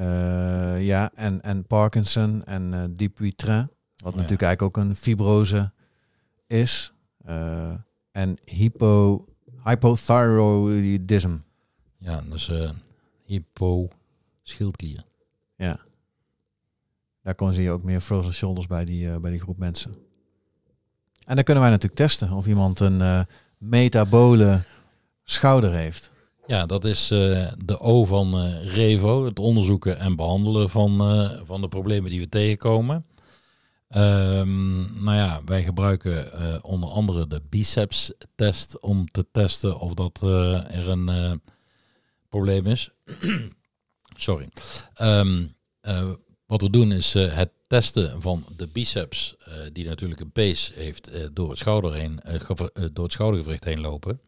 Eh, 0.00 0.86
ja, 0.86 1.10
en, 1.14 1.42
en 1.42 1.66
Parkinson 1.66 2.44
en 2.44 2.74
eh 2.74 2.84
Dupuytren, 2.90 3.70
wat 3.96 4.12
Oh, 4.12 4.12
ja. 4.12 4.20
natuurlijk 4.20 4.42
eigenlijk 4.42 4.62
ook 4.62 4.84
een 4.84 4.96
fibrose 4.96 5.72
is. 6.46 6.92
Eh, 7.24 7.74
en 8.10 8.36
hypo, 8.44 9.24
hypothyroidism. 9.64 11.36
Ja, 11.98 12.22
dus 12.30 12.48
eh 12.48 12.70
hypo 13.24 13.88
schildklier. 14.42 15.04
Ja. 15.56 15.80
Daar 17.22 17.34
kon 17.34 17.52
zie 17.52 17.62
je 17.62 17.72
ook 17.72 17.82
meer 17.82 18.00
frozen 18.00 18.32
shoulders 18.32 18.66
bij 18.66 18.84
die, 18.84 19.20
bij 19.20 19.30
die 19.30 19.40
groep 19.40 19.58
mensen. 19.58 19.92
En 21.24 21.34
dan 21.34 21.44
kunnen 21.44 21.62
wij 21.62 21.72
natuurlijk 21.72 22.00
testen 22.00 22.30
of 22.32 22.46
iemand 22.46 22.80
een 22.80 23.26
metabole 23.58 24.62
schouder 25.24 25.72
heeft. 25.72 26.10
Ja, 26.50 26.66
dat 26.66 26.84
is 26.84 27.10
eh, 27.10 27.52
de 27.64 27.80
O 27.80 28.04
van 28.04 28.38
eh, 28.38 28.74
Revo, 28.74 29.24
het 29.24 29.38
onderzoeken 29.38 29.98
en 29.98 30.16
behandelen 30.16 30.70
van, 30.70 31.00
eh, 31.00 31.40
van 31.44 31.60
de 31.60 31.68
problemen 31.68 32.10
die 32.10 32.20
we 32.20 32.28
tegenkomen. 32.28 33.06
Ehm, 33.88 35.02
nou 35.04 35.16
ja, 35.16 35.42
wij 35.44 35.62
gebruiken 35.62 36.64
onder 36.64 36.88
andere 36.88 37.26
de 37.26 37.42
biceps-test 37.48 38.80
om 38.80 39.10
te 39.10 39.26
testen 39.32 39.78
of 39.78 39.94
dat 39.94 40.20
er 40.22 40.88
een 40.88 41.40
probleem 42.28 42.66
is. 42.66 42.90
Sorry. 44.26 44.48
Ehm, 44.94 45.46
eh, 45.80 46.10
wat 46.46 46.62
we 46.62 46.70
doen 46.70 46.92
is 46.92 47.12
het 47.14 47.50
testen 47.66 48.22
van 48.22 48.44
de 48.56 48.66
biceps, 48.66 49.36
die 49.72 49.84
natuurlijk 49.84 50.20
een 50.20 50.32
pees 50.32 50.72
heeft 50.74 51.10
door, 51.32 51.48
het 51.48 51.58
schouder 51.58 52.14
door 52.92 53.04
het 53.04 53.12
schoudergewricht 53.12 53.64
heen 53.64 53.80
lopen. 53.80 54.20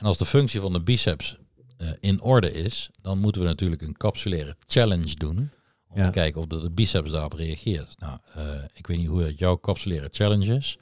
En 0.00 0.06
als 0.06 0.18
de 0.18 0.26
functie 0.26 0.60
van 0.60 0.72
de 0.72 0.80
biceps 0.80 1.36
eh, 1.76 1.88
in 2.00 2.20
orde 2.20 2.52
is, 2.52 2.90
dan 3.02 3.18
moeten 3.18 3.40
we 3.42 3.46
natuurlijk 3.46 3.82
een 3.82 3.96
capsulaire 3.96 4.56
challenge 4.66 5.14
doen. 5.16 5.50
Om 5.88 5.98
Ja. 5.98 6.04
te 6.04 6.10
kijken 6.10 6.40
of 6.40 6.46
de, 6.46 6.60
de 6.60 6.70
biceps 6.70 7.10
daarop 7.10 7.32
reageert. 7.32 7.94
Nou, 7.98 8.18
eh, 8.34 8.44
ik 8.74 8.86
weet 8.86 8.98
niet 8.98 9.06
hoe 9.08 9.22
het 9.22 9.38
jouw 9.38 9.58
capsulaire 9.60 10.08
challenge 10.12 10.54
is. 10.54 10.78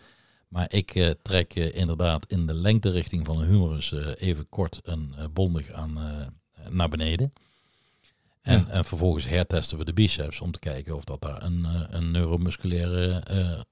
Maar 0.49 0.73
ik 0.73 0.95
eh, 0.95 1.11
trek 1.23 1.55
inderdaad 1.55 2.27
in 2.29 2.47
de 2.47 2.55
lengterichting 2.55 3.27
van 3.27 3.39
de 3.39 3.45
humerus 3.45 3.93
even 4.19 4.49
kort 4.49 4.81
een 4.83 5.15
eh, 5.17 5.25
bondig 5.33 5.71
aan, 5.71 5.99
naar 6.71 6.89
beneden. 6.89 7.33
En, 8.43 8.59
Ja. 8.59 8.73
en 8.73 8.85
vervolgens 8.85 9.25
hertesten 9.29 9.79
we 9.79 9.85
de 9.85 9.93
biceps 9.93 10.41
om 10.41 10.51
te 10.53 10.59
kijken 10.59 10.97
of 10.97 11.05
dat 11.05 11.21
daar 11.21 11.43
een, 11.43 11.67
een 11.91 12.11
neuromusculaire 12.11 13.65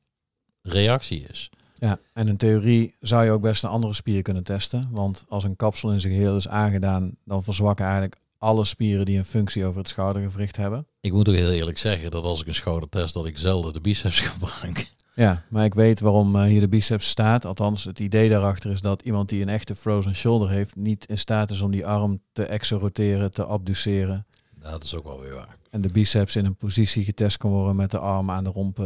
reactie 0.62 1.26
is. 1.30 1.51
Ja, 1.79 1.99
en 2.12 2.29
in 2.29 2.37
theorie 2.37 2.95
zou 3.01 3.24
je 3.24 3.31
ook 3.31 3.43
best 3.43 3.62
een 3.62 3.70
andere 3.70 3.93
spier 3.93 4.22
kunnen 4.22 4.43
testen. 4.43 4.89
Want 4.91 5.24
als 5.29 5.45
een 5.45 5.57
kapsel 5.57 5.93
in 5.93 6.01
zijn 6.01 6.14
geheel 6.14 6.37
is 6.37 6.49
aangedaan, 6.49 7.16
dan 7.24 7.45
verzwakken 7.45 7.85
eigenlijk 7.85 8.16
alle 8.39 8.64
spieren 8.64 9.05
die 9.05 9.18
een 9.18 9.24
functie 9.24 9.64
over 9.64 9.79
het 9.79 9.89
schoudergewricht 9.89 10.57
hebben. 10.57 10.87
Ik 11.01 11.12
moet 11.12 11.29
ook 11.29 11.35
heel 11.35 11.51
eerlijk 11.51 11.79
zeggen 11.79 12.11
dat 12.11 12.24
als 12.24 12.41
ik 12.41 12.47
een 12.47 12.55
schouder 12.55 12.89
test, 12.89 13.14
dat 13.14 13.27
ik 13.27 13.39
zelden 13.39 13.72
de 13.72 13.81
biceps 13.81 14.20
gebruik. 14.31 14.95
Ja, 15.14 15.43
maar 15.49 15.64
ik 15.64 15.74
weet 15.74 16.01
waarom 16.01 16.37
eh, 16.37 16.43
hier 16.43 16.61
de 16.61 16.68
biceps 16.68 17.09
staat. 17.09 17.45
Althans, 17.45 17.85
het 17.85 18.01
idee 18.01 18.29
daarachter 18.29 18.70
is 18.70 18.81
dat 18.81 19.03
iemand 19.03 19.29
die 19.29 19.43
een 19.43 19.49
echte 19.49 19.74
frozen 19.74 20.14
shoulder 20.14 20.51
heeft, 20.51 20.77
niet 20.77 21.07
in 21.07 21.18
staat 21.18 21.51
is 21.51 21.61
om 21.61 21.70
die 21.70 21.87
arm 21.87 22.20
te 22.33 22.45
exoroteren, 22.45 23.31
te 23.31 23.47
abduceren. 23.47 24.27
Dat 24.55 24.85
is 24.85 24.95
ook 24.95 25.05
wel 25.05 25.20
weer 25.20 25.35
waar. 25.35 25.57
En 25.70 25.81
de 25.81 25.89
biceps 25.89 26.37
in 26.37 26.45
een 26.45 26.57
positie 26.57 27.05
getest 27.05 27.37
kan 27.37 27.51
worden 27.51 27.77
met 27.77 27.91
de 27.91 27.99
arm 27.99 28.31
aan 28.31 28.45
de 28.45 28.51
romp. 28.51 28.79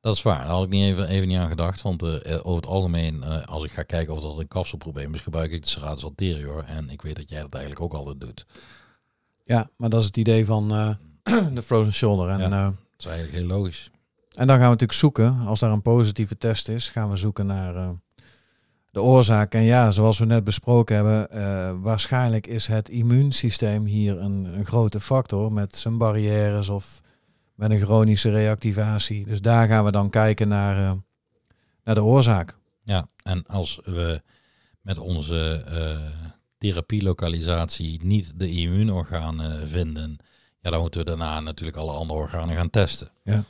Dat 0.00 0.14
is 0.14 0.22
waar. 0.22 0.38
Daar 0.38 0.46
had 0.46 0.64
ik 0.64 0.70
niet 0.70 0.84
even, 0.84 1.08
even 1.08 1.28
niet 1.28 1.38
aan 1.38 1.48
gedacht. 1.48 1.82
Want 1.82 2.02
eh, 2.02 2.34
eh, 2.34 2.38
over 2.46 2.60
het 2.60 2.66
algemeen, 2.66 3.22
eh, 3.22 3.46
als 3.46 3.64
ik 3.64 3.70
ga 3.70 3.82
kijken 3.82 4.14
of 4.14 4.20
dat 4.20 4.38
een 4.38 4.48
kapselprobleem 4.48 5.14
is, 5.14 5.20
gebruik 5.20 5.52
ik 5.52 5.62
de 5.62 5.68
serratus 5.68 6.04
anterior. 6.04 6.64
En 6.64 6.90
ik 6.90 7.02
weet 7.02 7.16
dat 7.16 7.28
jij 7.28 7.40
dat 7.40 7.54
eigenlijk 7.54 7.84
ook 7.84 7.92
altijd 7.92 8.20
doet. 8.20 8.46
Ja, 9.44 9.70
maar 9.76 9.88
dat 9.88 10.00
is 10.00 10.06
het 10.06 10.16
idee 10.16 10.46
van 10.46 10.68
de 11.54 11.62
frozen 11.62 11.92
shoulder. 11.92 12.28
En, 12.28 12.38
Ja. 12.38 12.64
Dat 12.64 12.74
is 12.98 13.06
eigenlijk 13.06 13.36
heel 13.38 13.56
logisch. 13.56 13.90
en 14.36 14.46
dan 14.46 14.56
gaan 14.56 14.64
we 14.64 14.70
natuurlijk 14.70 14.98
zoeken, 14.98 15.38
als 15.46 15.60
daar 15.60 15.72
een 15.72 15.82
positieve 15.82 16.38
test 16.38 16.68
is, 16.68 16.88
gaan 16.88 17.10
we 17.10 17.16
zoeken 17.16 17.46
naar 17.46 17.94
de 18.90 19.02
oorzaak. 19.02 19.54
En 19.54 19.62
ja, 19.62 19.90
zoals 19.90 20.18
we 20.18 20.24
net 20.24 20.44
besproken 20.44 20.96
hebben, 20.96 21.82
waarschijnlijk 21.82 22.46
is 22.46 22.66
het 22.66 22.88
immuunsysteem 22.88 23.84
hier 23.84 24.18
een, 24.18 24.44
een 24.44 24.64
grote 24.64 25.00
factor 25.00 25.52
met 25.52 25.76
zijn 25.76 25.98
barrières 25.98 26.68
of 26.68 27.00
met 27.60 27.70
een 27.70 27.78
chronische 27.78 28.30
reactivatie. 28.30 29.26
Dus 29.26 29.40
daar 29.40 29.68
gaan 29.68 29.84
we 29.84 29.90
dan 29.90 30.10
kijken 30.10 30.48
naar, 30.48 30.76
eh, 30.76 30.92
naar 31.84 31.94
de 31.94 32.02
oorzaak. 32.02 32.56
Ja, 32.82 33.08
en 33.22 33.46
als 33.46 33.80
we 33.84 34.22
met 34.80 34.98
onze 34.98 35.64
eh 35.66 36.28
therapielokalisatie 36.58 38.04
niet 38.04 38.32
de 38.38 38.50
immuunorganen 38.50 39.68
vinden, 39.68 40.16
ja, 40.60 40.70
dan 40.70 40.80
moeten 40.80 41.00
we 41.00 41.06
daarna 41.06 41.40
natuurlijk 41.40 41.76
alle 41.76 41.92
andere 41.92 42.18
organen 42.18 42.56
gaan 42.56 42.70
testen. 42.70 43.10
Ja. 43.24 43.44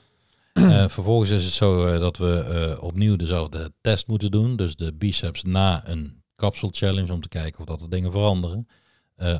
Eh, 0.52 0.88
vervolgens 0.88 1.30
is 1.30 1.44
het 1.44 1.52
zo 1.52 1.98
dat 1.98 2.16
we 2.16 2.76
opnieuw 2.80 3.16
dezelfde 3.16 3.72
test 3.80 4.06
moeten 4.06 4.30
doen. 4.30 4.56
Dus 4.56 4.76
de 4.76 4.92
biceps 4.92 5.42
na 5.42 5.88
een 5.88 6.22
capsule 6.36 6.72
challenge 6.74 7.12
om 7.12 7.20
te 7.20 7.28
kijken 7.28 7.60
of 7.60 7.66
dat 7.66 7.80
er 7.80 7.90
dingen 7.90 8.10
veranderen. 8.10 8.68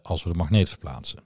als 0.03 0.23
we 0.23 0.31
de 0.31 0.37
magneet 0.37 0.69
verplaatsen. 0.69 1.19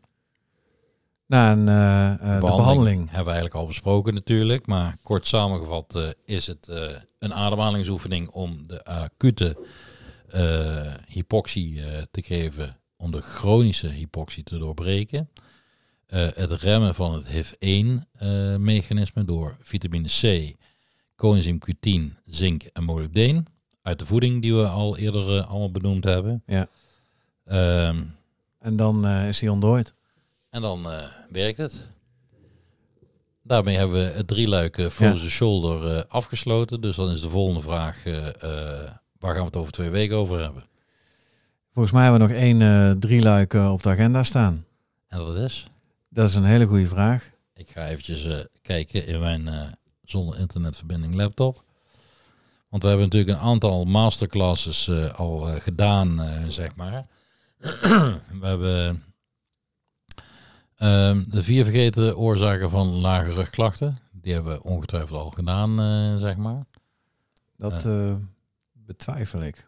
Na 1.27 1.53
een, 1.53 1.69
eh, 1.69 2.13
eh, 2.13 2.41
de 2.41 2.47
behandeling. 2.47 2.99
hebben 2.99 3.25
we 3.25 3.31
eigenlijk 3.31 3.55
al 3.55 3.67
besproken 3.67 4.15
natuurlijk. 4.15 4.67
Maar 4.67 4.97
kort 5.03 5.27
samengevat 5.27 5.95
eh, 5.95 6.09
is 6.25 6.47
het 6.47 6.69
een 7.19 7.35
ademhalingsoefening 7.35 8.29
om 8.29 8.67
de 8.67 8.85
acute 8.85 9.57
hypoxie 11.07 11.83
te 12.11 12.23
geven. 12.23 12.77
Om 12.97 13.11
de 13.11 13.21
chronische 13.21 13.89
hypoxie 13.89 14.43
te 14.43 14.59
doorbreken. 14.59 15.31
Het 16.07 16.51
remmen 16.51 16.95
van 16.95 17.15
het 17.15 17.27
HIF-1-mechanisme 17.27 19.25
door 19.25 19.57
vitamine 19.61 20.09
C, 20.09 20.55
coenzym 21.17 21.59
Q10, 21.59 22.01
zink 22.25 22.63
en 22.63 22.85
molybdeen. 22.85 23.47
Uit 23.83 23.99
de 23.99 24.07
voeding 24.07 24.43
die 24.43 24.55
we 24.55 24.67
al 24.67 24.97
eerder 24.97 25.43
allemaal 25.43 25.71
benoemd 25.71 26.05
hebben. 26.05 26.43
Ja. 26.47 26.69
Ehm, 27.45 28.03
En 28.59 28.77
dan 28.77 29.07
is 29.07 29.41
hij 29.41 29.51
ontdooid. 29.51 29.95
En 30.55 30.63
dan 30.63 30.91
eh, 30.91 31.07
werkt 31.31 31.59
het. 31.59 31.87
Daarmee 33.43 33.77
hebben 33.77 33.97
we 34.05 34.11
het 34.11 34.29
drieluik 34.29 34.89
frozen 34.91 35.31
shoulder 35.31 35.97
eh, 35.97 36.03
afgesloten. 36.09 36.81
Dus 36.81 36.97
dan 36.97 37.11
is 37.11 37.21
de 37.21 37.29
volgende 37.29 37.61
vraag, 37.61 38.05
eh, 38.05 38.27
eh, 38.29 38.91
waar 39.19 39.33
gaan 39.33 39.41
we 39.41 39.47
het 39.47 39.57
over 39.57 39.73
twee 39.73 39.91
weken 39.91 40.17
over 40.17 40.41
hebben? 40.43 40.63
Volgens 41.73 41.95
mij 41.95 42.03
hebben 42.03 42.21
we 42.21 42.27
nog 42.27 42.37
één 42.37 42.63
eh 42.63 42.91
drieluik 42.91 43.55
eh, 43.55 43.73
op 43.73 43.83
de 43.83 43.89
agenda 43.89 44.23
staan. 44.23 44.65
En 45.09 45.19
dat 45.19 45.37
is? 45.37 45.67
Dat 46.09 46.29
is 46.29 46.35
een 46.35 46.45
hele 46.45 46.67
goede 46.67 46.89
vraag. 46.89 47.31
Ik 47.55 47.69
ga 47.71 47.87
eventjes 47.87 48.25
eh, 48.25 48.37
kijken 48.63 49.07
in 49.07 49.21
mijn 49.21 49.49
eh, 49.49 49.63
zonder 50.05 50.39
internetverbinding 50.39 51.15
laptop. 51.15 51.65
Want 52.69 52.83
we 52.83 52.89
hebben 52.89 53.09
natuurlijk 53.09 53.39
een 53.39 53.45
aantal 53.45 53.85
masterclasses 53.85 54.89
eh, 54.89 55.15
al 55.15 55.49
eh, 55.49 55.61
gedaan, 55.61 56.21
eh, 56.21 56.45
zeg 56.49 56.75
maar. 56.77 57.07
we 58.41 58.47
hebben 58.47 59.05
ehm, 60.77 61.23
de 61.29 61.43
vier 61.43 61.65
vergeten 61.65 62.17
oorzaken 62.17 62.71
van 62.71 62.87
lage 62.87 63.31
rugklachten. 63.33 63.99
Die 64.13 64.33
hebben 64.33 64.53
we 64.53 64.63
ongetwijfeld 64.63 65.21
al 65.21 65.31
gedaan, 65.31 65.81
eh, 65.81 66.17
zeg 66.21 66.37
maar. 66.37 66.65
Dat 67.57 67.85
eh, 67.85 68.15
betwijfel 68.73 69.43
ik. 69.43 69.67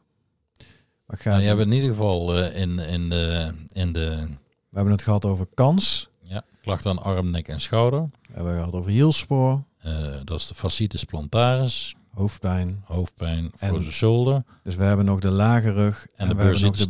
Maar 1.07 1.21
Ja, 1.25 1.37
die 1.39 1.47
hebben 1.47 1.67
in 1.67 1.73
ieder 1.73 1.89
geval 1.89 2.37
eh, 2.39 2.61
in, 2.61 2.79
in, 2.79 3.09
de, 3.11 3.53
in 3.73 3.93
de 3.93 4.27
We 4.69 4.77
hebben 4.77 4.93
het 4.93 5.03
gehad 5.03 5.25
over 5.25 5.47
kans. 5.55 6.09
ja, 6.23 6.45
klachten 6.63 6.91
aan 6.91 6.99
arm, 7.03 7.31
nek 7.31 7.49
en 7.49 7.61
schouder. 7.61 8.01
We 8.01 8.09
hebben 8.33 8.53
het 8.53 8.59
gehad 8.61 8.75
over 8.75 8.91
hielspoor, 8.91 9.63
Eh, 9.79 10.15
dat 10.25 10.41
is 10.41 10.47
de 10.47 10.55
fasciitis 10.55 11.05
plantaris, 11.05 11.95
hoofdpijn. 12.15 12.83
hoofdpijn, 12.85 13.53
En- 13.59 13.69
frozen 13.69 13.93
shoulder. 13.93 14.43
Dus 14.63 14.75
we 14.77 14.85
hebben 14.85 15.05
nog 15.07 15.21
de 15.21 15.31
lage 15.31 15.73
rug 15.73 16.07
En, 16.17 16.29
we 16.29 16.35
de 16.35 16.43
bursitis 16.43 16.87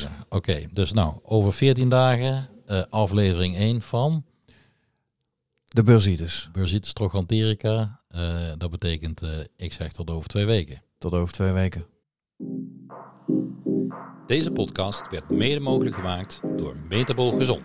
de. 0.00 0.08
Oké, 0.28 0.66
dus 0.72 0.92
nou, 0.92 1.14
over 1.22 1.52
14 1.52 1.88
dagen 1.88 2.48
eh, 2.66 2.82
aflevering 2.90 3.56
1 3.56 3.82
van 3.82 4.24
De 5.64 5.82
bursitis. 5.82 6.48
bursitis 6.52 6.92
trochanterica. 6.92 8.00
Eh, 8.08 8.52
dat 8.58 8.70
betekent, 8.70 9.22
eh, 9.22 9.38
ik 9.56 9.72
zeg 9.72 9.92
tot 9.92 10.10
over 10.10 10.28
twee 10.28 10.44
weken. 10.44 10.82
Tot 10.98 11.12
over 11.12 11.34
twee 11.34 11.52
weken. 11.52 11.86
Deze 14.26 14.50
podcast 14.50 15.10
werd 15.10 15.30
mede 15.30 15.60
mogelijk 15.60 15.94
gemaakt 15.94 16.40
door 16.56 16.76
Metabol 16.88 17.32
Gezond. 17.32 17.64